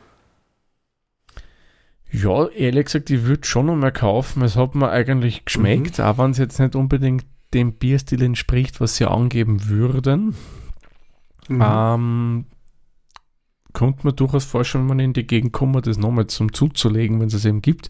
Ja, 2.12 2.48
ehrlich 2.50 2.86
gesagt, 2.86 3.10
ich 3.10 3.24
würde 3.24 3.48
schon 3.48 3.66
noch 3.66 3.76
mal 3.76 3.92
kaufen. 3.92 4.44
Es 4.44 4.56
hat 4.56 4.76
mir 4.76 4.90
eigentlich 4.90 5.46
geschmeckt, 5.46 5.98
mhm. 5.98 6.04
auch 6.04 6.18
wenn 6.20 6.32
es 6.32 6.38
jetzt 6.38 6.60
nicht 6.60 6.76
unbedingt 6.76 7.26
dem 7.54 7.74
Bierstil 7.74 8.22
entspricht, 8.22 8.80
was 8.82 8.98
sie 8.98 9.10
angeben 9.10 9.68
würden. 9.68 10.36
Mhm. 11.48 11.64
Ähm, 11.66 12.46
könnte 13.74 14.02
man 14.04 14.16
durchaus 14.16 14.46
vorstellen, 14.46 14.84
wenn 14.84 14.98
man 14.98 15.06
in 15.06 15.14
die 15.14 15.28
Gegend 15.28 15.54
kommt, 15.54 15.88
das 15.88 15.98
nochmal 15.98 16.28
zum 16.28 16.54
zuzulegen, 16.54 17.20
wenn 17.20 17.28
es 17.28 17.34
es 17.34 17.46
eben 17.46 17.62
gibt. 17.62 17.90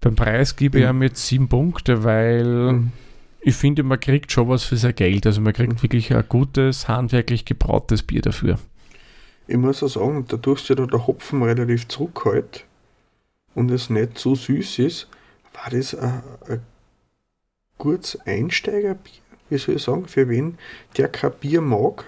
Beim 0.00 0.14
Preis 0.14 0.56
gebe 0.56 0.78
ich 0.78 0.86
ihm 0.86 1.02
jetzt 1.02 1.26
sieben 1.26 1.48
Punkte, 1.48 2.04
weil 2.04 2.72
mhm. 2.72 2.92
ich 3.40 3.54
finde, 3.54 3.82
man 3.82 4.00
kriegt 4.00 4.32
schon 4.32 4.48
was 4.48 4.64
für 4.64 4.76
sein 4.76 4.94
Geld. 4.94 5.26
Also 5.26 5.40
man 5.40 5.52
kriegt 5.52 5.74
mhm. 5.74 5.82
wirklich 5.82 6.14
ein 6.14 6.24
gutes, 6.28 6.88
handwerklich 6.88 7.44
gebrautes 7.44 8.02
Bier 8.02 8.22
dafür. 8.22 8.58
Ich 9.46 9.56
muss 9.56 9.82
auch 9.82 9.88
sagen, 9.88 10.24
dadurch, 10.28 10.66
dass 10.66 10.78
ja 10.78 10.86
der 10.86 11.06
Hopfen 11.06 11.42
relativ 11.42 11.88
zurückhält, 11.88 12.64
und 13.58 13.72
es 13.72 13.90
nicht 13.90 14.18
so 14.18 14.36
süß 14.36 14.78
ist, 14.78 15.08
war 15.52 15.70
das 15.70 15.92
ein, 15.92 16.22
ein 16.48 16.60
gutes 17.76 18.16
Einsteigerbier, 18.20 19.20
wie 19.50 19.58
soll 19.58 19.74
ich 19.74 19.82
sagen, 19.82 20.06
für 20.06 20.28
wen 20.28 20.58
der 20.96 21.08
kein 21.08 21.32
Bier 21.32 21.60
mag. 21.60 22.04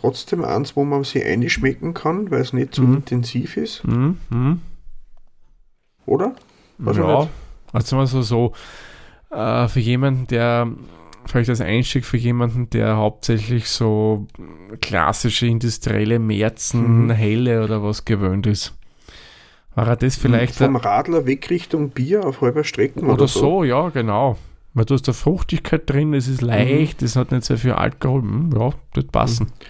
Trotzdem 0.00 0.44
eins, 0.44 0.76
wo 0.76 0.84
man 0.84 1.02
sich 1.02 1.24
einschmecken 1.24 1.92
kann, 1.92 2.30
weil 2.30 2.40
es 2.40 2.52
nicht 2.52 2.74
so 2.74 2.82
mhm. 2.82 2.96
intensiv 2.96 3.56
ist. 3.56 3.84
Mhm. 3.84 4.18
Mhm. 4.30 4.60
Oder? 6.06 6.34
Was 6.78 6.96
ja, 6.96 7.28
also 7.72 7.96
mal 7.96 8.06
so, 8.06 8.22
so 8.22 8.52
äh, 9.30 9.66
für 9.66 9.80
jemanden, 9.80 10.28
der 10.28 10.68
vielleicht 11.26 11.50
als 11.50 11.60
Einstieg 11.60 12.04
für 12.04 12.16
jemanden, 12.16 12.70
der 12.70 12.96
hauptsächlich 12.96 13.68
so 13.68 14.26
klassische 14.80 15.46
industrielle 15.46 16.18
Märzen, 16.18 17.06
mhm. 17.06 17.10
helle 17.10 17.64
oder 17.64 17.82
was 17.82 18.04
gewöhnt 18.04 18.46
ist. 18.46 18.74
War 19.74 19.88
er 19.88 19.96
das 19.96 20.16
vielleicht. 20.16 20.54
Vom 20.54 20.76
Radler 20.76 21.26
weg 21.26 21.50
Richtung 21.50 21.90
Bier 21.90 22.24
auf 22.24 22.40
halber 22.40 22.64
Strecke 22.64 23.00
oder, 23.00 23.14
oder 23.14 23.28
so? 23.28 23.40
so? 23.40 23.64
ja, 23.64 23.88
genau. 23.90 24.38
Weil 24.74 24.84
du 24.84 24.94
hast 24.94 25.08
da 25.08 25.12
Fruchtigkeit 25.12 25.88
drin, 25.90 26.14
es 26.14 26.28
ist 26.28 26.40
leicht, 26.40 27.00
mhm. 27.00 27.06
es 27.06 27.16
hat 27.16 27.32
nicht 27.32 27.44
sehr 27.44 27.58
viel 27.58 27.72
Alkohol. 27.72 28.22
Hm, 28.22 28.50
ja, 28.56 28.70
das 28.94 29.04
passen. 29.06 29.46
Mhm. 29.46 29.64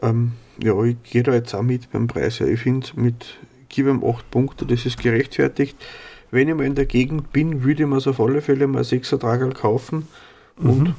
Ähm, 0.00 0.32
ja, 0.62 0.80
ich 0.84 0.96
gehe 1.02 1.22
da 1.22 1.32
jetzt 1.32 1.54
auch 1.54 1.62
mit 1.62 1.90
beim 1.90 2.06
Preis. 2.06 2.38
Ja. 2.38 2.46
Ich 2.46 2.60
finde, 2.60 2.86
mit 2.96 3.38
gebe 3.68 3.90
ihm 3.90 4.04
8 4.04 4.30
Punkte, 4.30 4.66
das 4.66 4.86
ist 4.86 5.02
gerechtfertigt. 5.02 5.76
Wenn 6.30 6.48
ich 6.48 6.54
mal 6.54 6.64
in 6.64 6.74
der 6.74 6.86
Gegend 6.86 7.32
bin, 7.32 7.62
würde 7.62 7.82
ich 7.82 7.88
mir 7.88 7.96
auf 7.96 8.20
alle 8.20 8.40
Fälle 8.40 8.66
mal 8.66 8.84
6 8.84 9.12
Ertragel 9.12 9.52
kaufen 9.52 10.08
und 10.56 10.94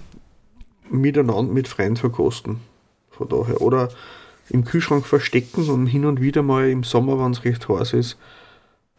mhm. 0.89 1.01
miteinander 1.01 1.53
mit 1.53 1.67
Freunden 1.67 1.97
verkosten. 1.97 2.60
Von 3.10 3.29
daher. 3.29 3.62
Oder 3.62 3.89
im 4.49 4.65
Kühlschrank 4.65 5.06
verstecken 5.06 5.69
und 5.69 5.88
hin 5.88 6.06
und 6.06 6.21
wieder 6.21 6.43
mal 6.43 6.69
im 6.69 6.84
Sommer, 6.84 7.19
wenn 7.19 7.32
es 7.32 7.45
recht 7.45 7.67
heiß 7.69 7.93
ist, 7.93 8.17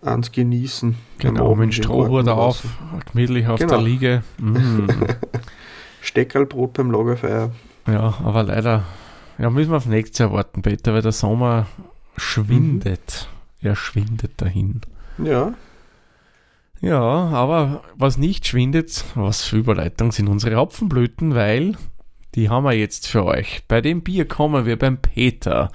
eins 0.03 0.33
genießen. 0.33 0.97
Genau, 1.19 1.55
mit 1.55 1.75
Strohhut 1.75 2.29
auf, 2.29 2.65
gemütlich 3.13 3.47
auf 3.47 3.61
genau. 3.61 3.75
der 3.75 3.83
Liege. 3.83 4.23
Mm. 4.39 4.87
Steckerlbrot 6.01 6.75
beim 6.75 6.91
Lagerfeuer. 6.91 7.51
Ja, 7.87 8.15
aber 8.25 8.43
leider 8.43 8.85
ja, 9.39 9.51
müssen 9.51 9.71
wir 9.71 9.77
auf 9.77 9.87
nächstes 9.87 10.19
Jahr 10.19 10.33
warten, 10.33 10.63
Peter, 10.63 10.95
weil 10.95 11.03
der 11.03 11.13
Sommer 11.13 11.67
schwindet. 12.17 13.29
Mhm. 13.61 13.69
Er 13.69 13.77
schwindet 13.77 14.41
dahin. 14.41 14.81
Ja. 15.19 15.55
Ja, 16.81 17.01
aber 17.01 17.83
was 17.97 18.19
nicht 18.19 18.47
schwindet, 18.47 19.05
was 19.15 19.43
für 19.43 19.57
Überleitung 19.57 20.13
sind 20.13 20.29
unsere 20.29 20.57
Hopfenblüten, 20.57 21.35
weil 21.35 21.77
die 22.35 22.51
haben 22.51 22.65
wir 22.65 22.73
jetzt 22.73 23.09
für 23.09 23.25
euch. 23.25 23.63
Bei 23.69 23.81
dem 23.81 24.03
Bier 24.03 24.29
kommen 24.29 24.67
wir 24.67 24.79
beim 24.79 24.99
Peter 24.99 25.71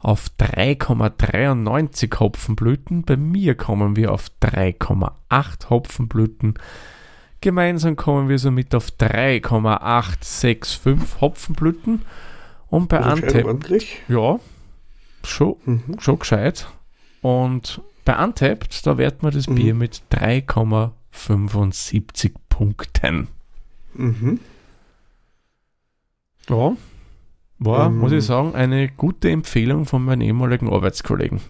auf 0.00 0.28
3,93 0.38 2.20
Hopfenblüten. 2.20 3.04
Bei 3.04 3.16
mir 3.16 3.56
kommen 3.56 3.96
wir 3.96 4.12
auf 4.12 4.26
3,8 4.42 5.70
Hopfenblüten. 5.70 6.54
Gemeinsam 7.40 7.96
kommen 7.96 8.28
wir 8.28 8.38
somit 8.38 8.72
auf 8.74 8.90
3,865 8.92 11.20
Hopfenblüten. 11.20 12.02
Und 12.70 12.88
bei 12.88 13.00
Untapped. 13.00 13.84
Ja, 14.08 14.40
schon, 15.24 15.56
mhm. 15.64 15.98
schon 15.98 16.18
gescheit. 16.18 16.68
Und 17.22 17.80
bei 18.04 18.22
Untapped, 18.22 18.86
da 18.86 18.98
werten 18.98 19.22
wir 19.22 19.30
das 19.30 19.48
mhm. 19.48 19.54
Bier 19.54 19.74
mit 19.74 20.02
3,75 20.12 22.32
Punkten. 22.48 23.28
Mhm. 23.94 24.40
Ja, 26.48 26.76
war, 27.58 27.86
ähm, 27.86 27.98
muss 27.98 28.12
ich 28.12 28.24
sagen, 28.24 28.54
eine 28.54 28.88
gute 28.88 29.30
Empfehlung 29.30 29.84
von 29.84 30.04
meinen 30.04 30.20
ehemaligen 30.20 30.72
Arbeitskollegen. 30.72 31.40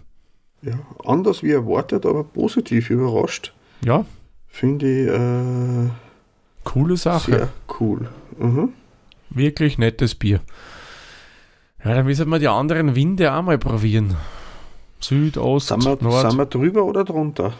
Ja, 0.61 0.79
anders 1.05 1.43
wie 1.43 1.51
erwartet, 1.51 2.05
aber 2.05 2.23
positiv 2.23 2.89
überrascht. 2.89 3.53
Ja. 3.85 4.05
Finde 4.47 4.87
ich. 4.87 5.07
Äh, 5.07 5.89
Coole 6.63 6.97
Sache. 6.97 7.31
Sehr 7.31 7.49
cool. 7.79 8.09
Mhm. 8.37 8.73
Wirklich 9.29 9.77
nettes 9.77 10.15
Bier. 10.15 10.41
Ja, 11.83 11.93
dann 11.93 12.05
müssen 12.05 12.29
wir 12.29 12.39
die 12.39 12.47
anderen 12.47 12.95
Winde 12.95 13.33
auch 13.33 13.41
mal 13.41 13.57
probieren. 13.57 14.15
Süd, 14.99 15.37
Ost, 15.37 15.67
sind 15.69 15.85
wir, 15.85 15.97
Nord. 16.01 16.29
Sind 16.29 16.37
wir 16.37 16.45
drüber 16.45 16.83
oder 16.83 17.05
drunter? 17.05 17.53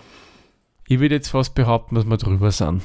Ich 0.87 0.99
würde 0.99 1.15
jetzt 1.15 1.29
fast 1.29 1.55
behaupten, 1.55 1.95
dass 1.95 2.05
wir 2.05 2.17
drüber 2.17 2.51
sind. 2.51 2.81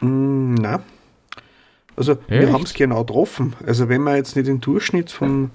Mm, 0.00 0.54
na, 0.54 0.80
also 1.96 2.12
Echt? 2.12 2.28
wir 2.28 2.52
haben 2.52 2.64
es 2.64 2.74
genau 2.74 3.04
getroffen. 3.04 3.54
Also 3.66 3.88
wenn 3.88 4.02
man 4.02 4.16
jetzt 4.16 4.36
nicht 4.36 4.48
den 4.48 4.60
Durchschnitt 4.60 5.10
von 5.10 5.50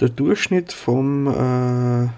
der 0.00 0.08
Durchschnitt 0.08 0.72
vom 0.72 1.26
äh, 1.26 2.08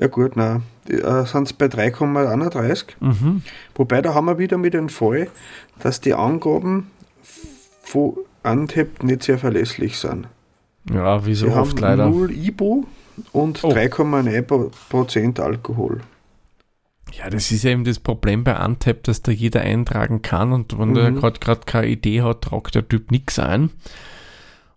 ja 0.00 0.06
gut, 0.06 0.36
nein, 0.36 0.62
äh, 0.88 1.24
sind 1.24 1.48
es 1.48 1.52
bei 1.52 1.66
3,31. 1.66 2.84
Mhm. 3.00 3.42
Wobei 3.74 4.00
da 4.00 4.14
haben 4.14 4.26
wir 4.26 4.38
wieder 4.38 4.56
mit 4.56 4.74
dem 4.74 4.88
Fall, 4.88 5.28
dass 5.80 6.00
die 6.00 6.14
Angaben 6.14 6.90
von 7.82 8.18
Untapped 8.42 9.02
nicht 9.02 9.22
sehr 9.22 9.38
verlässlich 9.38 9.98
sind. 9.98 10.28
Ja, 10.92 11.26
wie 11.26 11.34
so 11.34 11.46
Sie 11.46 11.52
oft 11.52 11.76
haben 11.82 11.98
leider. 11.98 12.08
0 12.08 12.30
IBU 12.30 12.86
und 13.32 13.64
oh. 13.64 13.70
3,9% 13.70 15.40
Alkohol. 15.40 16.00
Ja, 17.12 17.30
das 17.30 17.50
ist 17.50 17.64
ja 17.64 17.70
eben 17.70 17.84
das 17.84 18.00
Problem 18.00 18.44
bei 18.44 18.62
Untap, 18.64 19.02
dass 19.04 19.22
da 19.22 19.32
jeder 19.32 19.62
eintragen 19.62 20.22
kann 20.22 20.52
und 20.52 20.78
wenn 20.78 20.90
mhm. 20.90 20.94
der 20.94 21.12
gerade 21.12 21.60
keine 21.64 21.88
Idee 21.88 22.22
hat, 22.22 22.42
tragt 22.42 22.74
der 22.74 22.86
Typ 22.86 23.10
nichts 23.10 23.38
ein. 23.38 23.70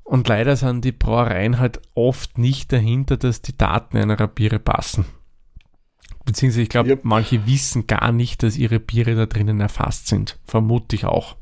Und 0.03 0.27
leider 0.27 0.55
sind 0.55 0.83
die 0.83 0.91
Brauereien 0.91 1.59
halt 1.59 1.81
oft 1.93 2.37
nicht 2.37 2.73
dahinter, 2.73 3.17
dass 3.17 3.41
die 3.41 3.57
Daten 3.57 3.97
einer 3.97 4.27
Biere 4.27 4.59
passen. 4.59 5.05
Beziehungsweise 6.25 6.63
ich 6.63 6.69
glaube, 6.69 6.89
Ja. 6.89 6.95
manche 7.03 7.45
wissen 7.47 7.87
gar 7.87 8.11
nicht, 8.11 8.43
dass 8.43 8.57
ihre 8.57 8.79
Biere 8.79 9.15
da 9.15 9.25
drinnen 9.25 9.59
erfasst 9.59 10.07
sind. 10.07 10.39
Vermute 10.45 10.95
ich 10.95 11.05
auch. 11.05 11.35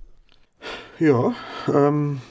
Ja, 0.99 1.33
ähm, 1.73 2.21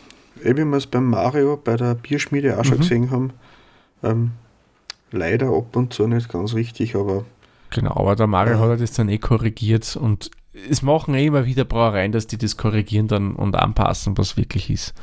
eh, 0.43 0.57
wie 0.57 0.65
wir 0.65 0.77
es 0.77 0.87
beim 0.87 1.09
Mario 1.09 1.57
bei 1.57 1.77
der 1.77 1.95
Bierschmiede 1.95 2.59
auch 2.59 2.65
schon 2.65 2.79
Mhm. 2.79 2.81
gesehen 2.83 3.11
haben, 3.11 3.33
ähm, 4.03 4.33
leider 5.11 5.49
ab 5.49 5.75
und 5.77 5.93
zu 5.95 6.07
nicht 6.07 6.29
ganz 6.29 6.55
richtig, 6.55 6.95
aber 6.95 7.25
Genau, 7.71 7.93
aber 7.97 8.17
der 8.17 8.27
Mario 8.27 8.55
Ja. 8.55 8.69
hat 8.73 8.81
das 8.81 8.93
dann 8.93 9.09
eh 9.11 9.19
korrigiert 9.19 9.97
und 9.97 10.31
es 10.71 10.83
machen 10.83 11.15
eh 11.15 11.27
immer 11.27 11.45
wieder 11.47 11.65
Brauereien, 11.65 12.13
dass 12.13 12.27
die 12.27 12.39
das 12.39 12.57
korrigieren 12.57 13.09
dann 13.09 13.35
und 13.37 13.55
anpassen, 13.57 14.17
was 14.19 14.37
wirklich 14.37 14.71
ist. 14.71 14.95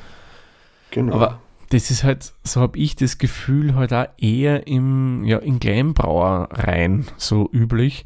genau. 0.91 1.13
Aber 1.15 1.39
das 1.69 1.91
ist 1.91 2.03
halt, 2.03 2.33
so 2.43 2.61
habe 2.61 2.77
ich 2.77 2.95
das 2.95 3.17
Gefühl, 3.17 3.75
halt 3.75 3.93
auch 3.93 4.07
eher 4.17 4.67
im, 4.67 5.23
ja, 5.25 5.37
in 5.37 5.59
Kleinbrauereien 5.59 7.05
so 7.17 7.49
üblich. 7.51 8.05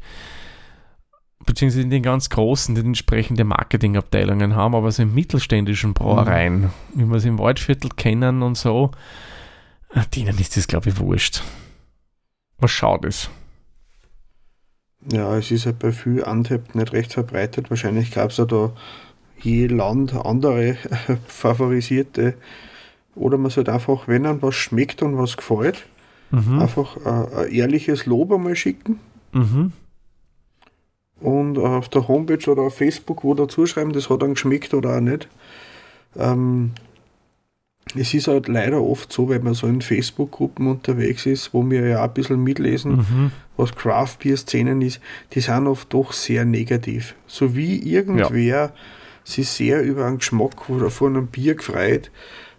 Beziehungsweise 1.46 1.82
in 1.82 1.90
den 1.90 2.02
ganz 2.02 2.28
großen, 2.28 2.74
die 2.74 2.80
entsprechende 2.82 3.44
Marketingabteilungen 3.44 4.54
haben, 4.54 4.74
aber 4.74 4.92
so 4.92 5.02
in 5.02 5.14
mittelständischen 5.14 5.94
Brauereien, 5.94 6.70
wie 6.94 7.06
wir 7.06 7.16
es 7.16 7.24
im 7.24 7.38
Waldviertel 7.38 7.90
kennen 7.96 8.42
und 8.42 8.56
so, 8.58 8.90
äh, 9.94 10.02
denen 10.14 10.38
ist 10.38 10.56
das, 10.56 10.66
glaube 10.68 10.90
ich, 10.90 10.98
wurscht. 10.98 11.42
Was 12.58 12.70
schaut 12.70 13.04
es? 13.06 13.30
Ja, 15.10 15.34
es 15.36 15.50
ist 15.50 15.64
halt 15.64 15.78
bei 15.78 15.92
viel 15.92 16.20
Untapped 16.22 16.74
nicht 16.74 16.92
recht 16.92 17.14
verbreitet. 17.14 17.70
Wahrscheinlich 17.70 18.10
gab 18.12 18.30
es 18.30 18.36
ja 18.36 18.44
da 18.44 18.72
je 19.40 19.66
Land 19.66 20.14
andere 20.14 20.76
favorisierte. 21.26 22.34
Oder 23.14 23.38
man 23.38 23.50
sollte 23.50 23.72
einfach, 23.72 24.08
wenn 24.08 24.26
einem 24.26 24.42
was 24.42 24.54
schmeckt 24.54 25.02
und 25.02 25.16
was 25.16 25.36
gefällt, 25.36 25.86
Mhm. 26.32 26.60
einfach 26.60 26.96
äh, 27.04 27.46
ein 27.46 27.50
ehrliches 27.52 28.06
Lob 28.06 28.30
einmal 28.30 28.54
schicken 28.54 29.00
Mhm. 29.32 29.72
Und 31.20 31.58
auf 31.58 31.88
der 31.88 32.08
Homepage 32.08 32.50
oder 32.50 32.62
auf 32.62 32.76
Facebook 32.76 33.24
wo 33.24 33.34
dazu 33.34 33.66
schreiben, 33.66 33.92
das 33.92 34.08
hat 34.10 34.22
einem 34.22 34.34
geschmeckt 34.34 34.74
oder 34.74 34.96
auch 34.96 35.00
nicht. 35.00 35.28
Ähm, 36.16 36.72
es 37.96 38.14
ist 38.14 38.28
halt 38.28 38.46
leider 38.46 38.80
oft 38.82 39.12
so, 39.12 39.28
wenn 39.28 39.42
man 39.42 39.54
so 39.54 39.66
in 39.66 39.80
Facebook-Gruppen 39.82 40.66
unterwegs 40.68 41.26
ist, 41.26 41.52
wo 41.52 41.68
wir 41.68 41.86
ja 41.88 42.00
auch 42.00 42.04
ein 42.08 42.14
bisschen 42.14 42.42
mitlesen, 42.42 42.96
Mhm. 42.98 43.32
was 43.56 43.74
Craft 43.74 44.18
Beer 44.22 44.36
Szenen 44.36 44.80
ist, 44.80 45.00
die 45.32 45.40
sind 45.40 45.66
oft 45.66 45.92
doch 45.92 46.12
sehr 46.12 46.44
negativ. 46.44 47.14
So 47.26 47.56
wie 47.56 47.78
irgendwer 47.78 48.72
sich 49.24 49.48
sehr 49.48 49.82
über 49.82 50.06
einen 50.06 50.18
Geschmack 50.18 50.68
oder 50.70 50.90
von 50.90 51.16
einem 51.16 51.26
Bier 51.26 51.54
gefreut, 51.56 52.10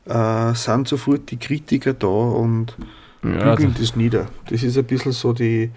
äh, 0.05 0.53
sind 0.53 0.87
sofort 0.87 1.31
die 1.31 1.37
Kritiker 1.37 1.93
da 1.93 2.07
und 2.07 2.75
Ja, 3.23 3.55
bügeln 3.55 3.75
das 3.79 3.95
nieder. 3.95 4.27
Das 4.49 4.63
ist 4.63 4.77
ein 4.77 4.83
bisschen 4.85 5.11
so 5.13 5.31
die, 5.31 5.69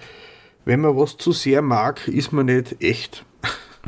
wenn 0.64 0.80
man 0.80 0.96
was 0.96 1.16
zu 1.16 1.32
sehr 1.32 1.62
mag, 1.62 2.06
ist 2.08 2.32
man 2.32 2.46
nicht 2.46 2.82
echt. 2.82 3.24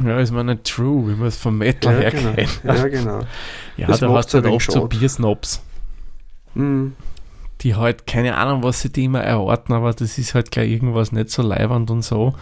ja, 0.05 0.19
ist 0.21 0.33
man 0.33 0.47
nicht 0.47 0.65
true, 0.65 1.09
wie 1.09 1.15
man 1.17 1.29
es 1.29 1.37
vom 1.37 1.59
Metal 1.59 1.95
her 1.99 2.11
genau. 2.11 2.33
kennt. 2.35 2.61
Ja, 2.65 2.89
genau. 2.89 3.21
Ja, 3.77 3.89
Das 3.89 4.01
da 4.01 4.09
hast 4.11 4.33
du 4.33 4.37
halt 4.39 4.47
ein 4.47 4.53
oft 4.53 4.71
so. 4.73 4.87
Biersnobs, 4.87 5.63
Mhm. 6.55 6.95
die 7.61 7.75
halt 7.75 8.07
keine 8.07 8.37
Ahnung, 8.37 8.63
was 8.63 8.81
sie 8.81 8.91
die 8.91 9.05
immer 9.05 9.21
erwarten, 9.23 9.73
aber 9.75 9.93
das 9.93 10.17
ist 10.17 10.35
halt 10.35 10.51
gleich 10.51 10.71
irgendwas 10.71 11.13
nicht 11.13 11.29
so 11.31 11.43
leibernd 11.43 11.91
und 11.91 12.03
so. 12.03 12.35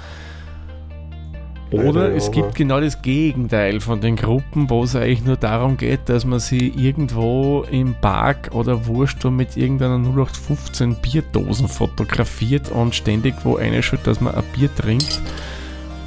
Oder 1.71 2.15
es 2.15 2.31
gibt 2.31 2.55
genau 2.55 2.81
das 2.81 3.03
Gegenteil 3.03 3.81
von 3.81 4.01
den 4.01 4.15
Gruppen, 4.15 4.71
wo 4.71 4.85
es 4.85 4.95
eigentlich 4.95 5.25
nur 5.25 5.37
darum 5.37 5.77
geht, 5.77 6.09
dass 6.09 6.25
man 6.25 6.39
sie 6.39 6.69
irgendwo 6.69 7.65
im 7.71 7.95
Park 8.01 8.51
oder 8.53 8.87
Wurscht 8.87 9.25
mit 9.25 9.57
irgendeiner 9.57 9.99
0815 9.99 10.95
Bierdosen 10.97 11.67
fotografiert 11.67 12.71
und 12.71 12.95
ständig 12.95 13.35
wo 13.43 13.55
reinschaut, 13.55 14.07
dass 14.07 14.21
man 14.21 14.35
ein 14.37 14.45
Bier 14.55 14.73
trinkt 14.73 15.21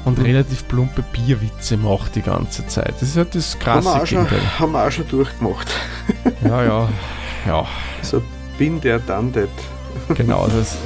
und 0.06 0.16
Mhm. 0.18 0.24
relativ 0.24 0.66
plumpe 0.68 1.02
Bierwitze 1.12 1.76
macht 1.76 2.14
die 2.14 2.22
ganze 2.22 2.66
Zeit. 2.66 2.94
Das 2.94 3.02
ist 3.02 3.16
halt 3.18 3.34
das 3.34 3.52
Haben, 3.54 3.60
krasse 3.60 3.88
auch 4.02 4.06
schon, 4.06 4.24
Gegenteil. 4.24 4.58
haben 4.60 4.72
wir 4.72 4.86
auch 4.86 4.90
schon 4.92 5.08
durchgemacht. 5.08 5.68
Ja, 6.44 6.62
ja, 6.64 6.88
ja. 7.46 7.66
So 8.02 8.22
bin 8.56 8.80
der 8.80 9.00
dann 9.00 9.32
das. 9.32 9.48
Genau, 10.16 10.46
das, 10.46 10.76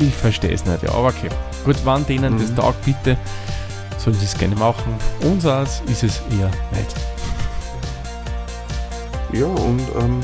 ich 0.00 0.12
verstehe 0.12 0.52
es 0.52 0.66
nicht, 0.66 0.82
ja, 0.82 0.90
aber 0.90 1.08
okay. 1.08 1.28
Gut, 1.64 1.76
wann 1.84 2.04
denen 2.06 2.38
das 2.38 2.50
Mhm. 2.50 2.56
taugt, 2.56 2.84
bitte, 2.84 3.16
sollen 3.98 4.16
sie 4.18 4.24
es 4.24 4.36
gerne 4.38 4.56
machen. 4.56 4.94
Uns 5.22 5.44
als 5.44 5.82
ist 5.86 6.02
es 6.04 6.20
eher 6.38 6.50
nicht. 6.72 6.94
Ja, 9.32 9.46
und 9.46 9.80
ähm, 10.00 10.20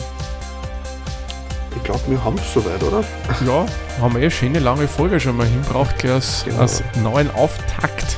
ich 1.77 1.83
glaube, 1.83 2.01
wir 2.07 2.25
haben 2.25 2.39
es 2.39 2.55
soweit, 2.55 2.83
oder? 2.83 3.05
Ja, 3.47 3.67
haben 4.01 4.15
wir 4.15 4.21
eh 4.21 4.25
eine 4.25 4.31
schöne 4.31 4.59
lange 4.61 4.89
Folge 4.89 5.21
schon 5.21 5.37
mal 5.37 5.47
hinbraucht, 5.47 5.99
gleich 5.99 6.15
als, 6.15 6.45
Genau. 6.45 6.59
als 6.61 6.83
neuen 7.03 7.31
Auftakt 7.35 8.17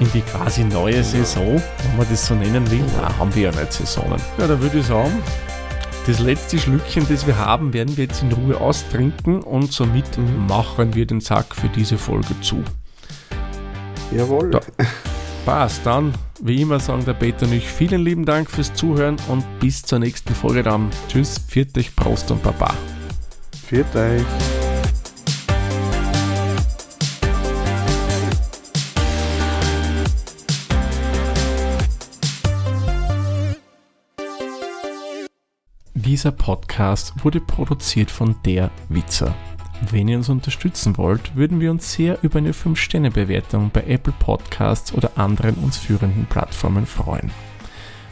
in 0.00 0.10
die 0.12 0.20
quasi 0.22 0.64
neue 0.64 1.02
Saison, 1.04 1.62
wenn 1.82 1.96
man 1.96 2.06
das 2.10 2.26
so 2.26 2.34
nennen 2.34 2.70
will. 2.70 2.84
Na, 3.00 3.16
haben 3.18 3.34
wir 3.34 3.50
ja 3.50 3.50
nicht 3.50 3.72
Saisonen. 3.72 4.20
Ja, 4.38 4.46
da 4.46 4.60
würde 4.60 4.78
ich 4.78 4.86
sagen, 4.86 5.22
das 6.06 6.18
letzte 6.18 6.58
Schlückchen, 6.58 7.06
das 7.08 7.26
wir 7.26 7.36
haben, 7.38 7.72
werden 7.72 7.96
wir 7.96 8.04
jetzt 8.04 8.22
in 8.22 8.32
Ruhe 8.32 8.58
austrinken 8.60 9.40
und 9.42 9.72
somit 9.72 10.18
Mhm. 10.18 10.46
machen 10.46 10.94
wir 10.94 11.06
den 11.06 11.20
Sack 11.20 11.54
für 11.54 11.68
diese 11.68 11.96
Folge 11.98 12.38
zu. 12.40 12.62
Jawohl. 14.12 14.52
Ja. 14.52 14.60
Passt, 15.44 15.86
dann 15.86 16.12
wie 16.42 16.62
immer 16.62 16.80
sagen 16.80 17.04
der 17.04 17.14
Peter 17.14 17.46
und 17.46 17.52
ich 17.52 17.66
vielen 17.66 18.02
lieben 18.02 18.24
Dank 18.24 18.50
fürs 18.50 18.72
Zuhören 18.74 19.16
und 19.28 19.44
bis 19.60 19.82
zur 19.82 19.98
nächsten 19.98 20.34
Folge 20.34 20.62
dann. 20.62 20.90
Tschüss, 21.08 21.38
pfiat 21.38 21.76
euch, 21.78 21.94
Prost 21.96 22.30
und 22.30 22.42
Baba. 22.42 22.74
Viert 23.66 23.94
euch. 23.96 24.22
Dieser 35.94 36.32
Podcast 36.32 37.12
wurde 37.22 37.40
produziert 37.40 38.10
von 38.10 38.34
der 38.44 38.70
Witzer. 38.88 39.34
Wenn 39.88 40.08
ihr 40.08 40.18
uns 40.18 40.28
unterstützen 40.28 40.98
wollt, 40.98 41.34
würden 41.34 41.60
wir 41.60 41.70
uns 41.70 41.92
sehr 41.92 42.18
über 42.22 42.38
eine 42.38 42.52
5-Sterne-Bewertung 42.52 43.70
bei 43.72 43.84
Apple 43.84 44.12
Podcasts 44.18 44.92
oder 44.92 45.12
anderen 45.16 45.54
uns 45.56 45.78
führenden 45.78 46.26
Plattformen 46.26 46.86
freuen. 46.86 47.30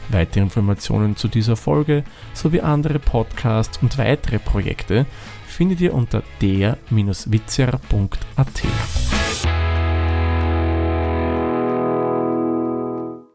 Weitere 0.09 0.41
Informationen 0.41 1.15
zu 1.15 1.27
dieser 1.27 1.55
Folge 1.55 2.03
sowie 2.33 2.61
andere 2.61 2.97
Podcasts 2.97 3.77
und 3.81 3.99
weitere 3.99 4.39
Projekte 4.39 5.05
findet 5.45 5.81
ihr 5.81 5.93
unter 5.93 6.23
der-witzer.at. 6.41 7.79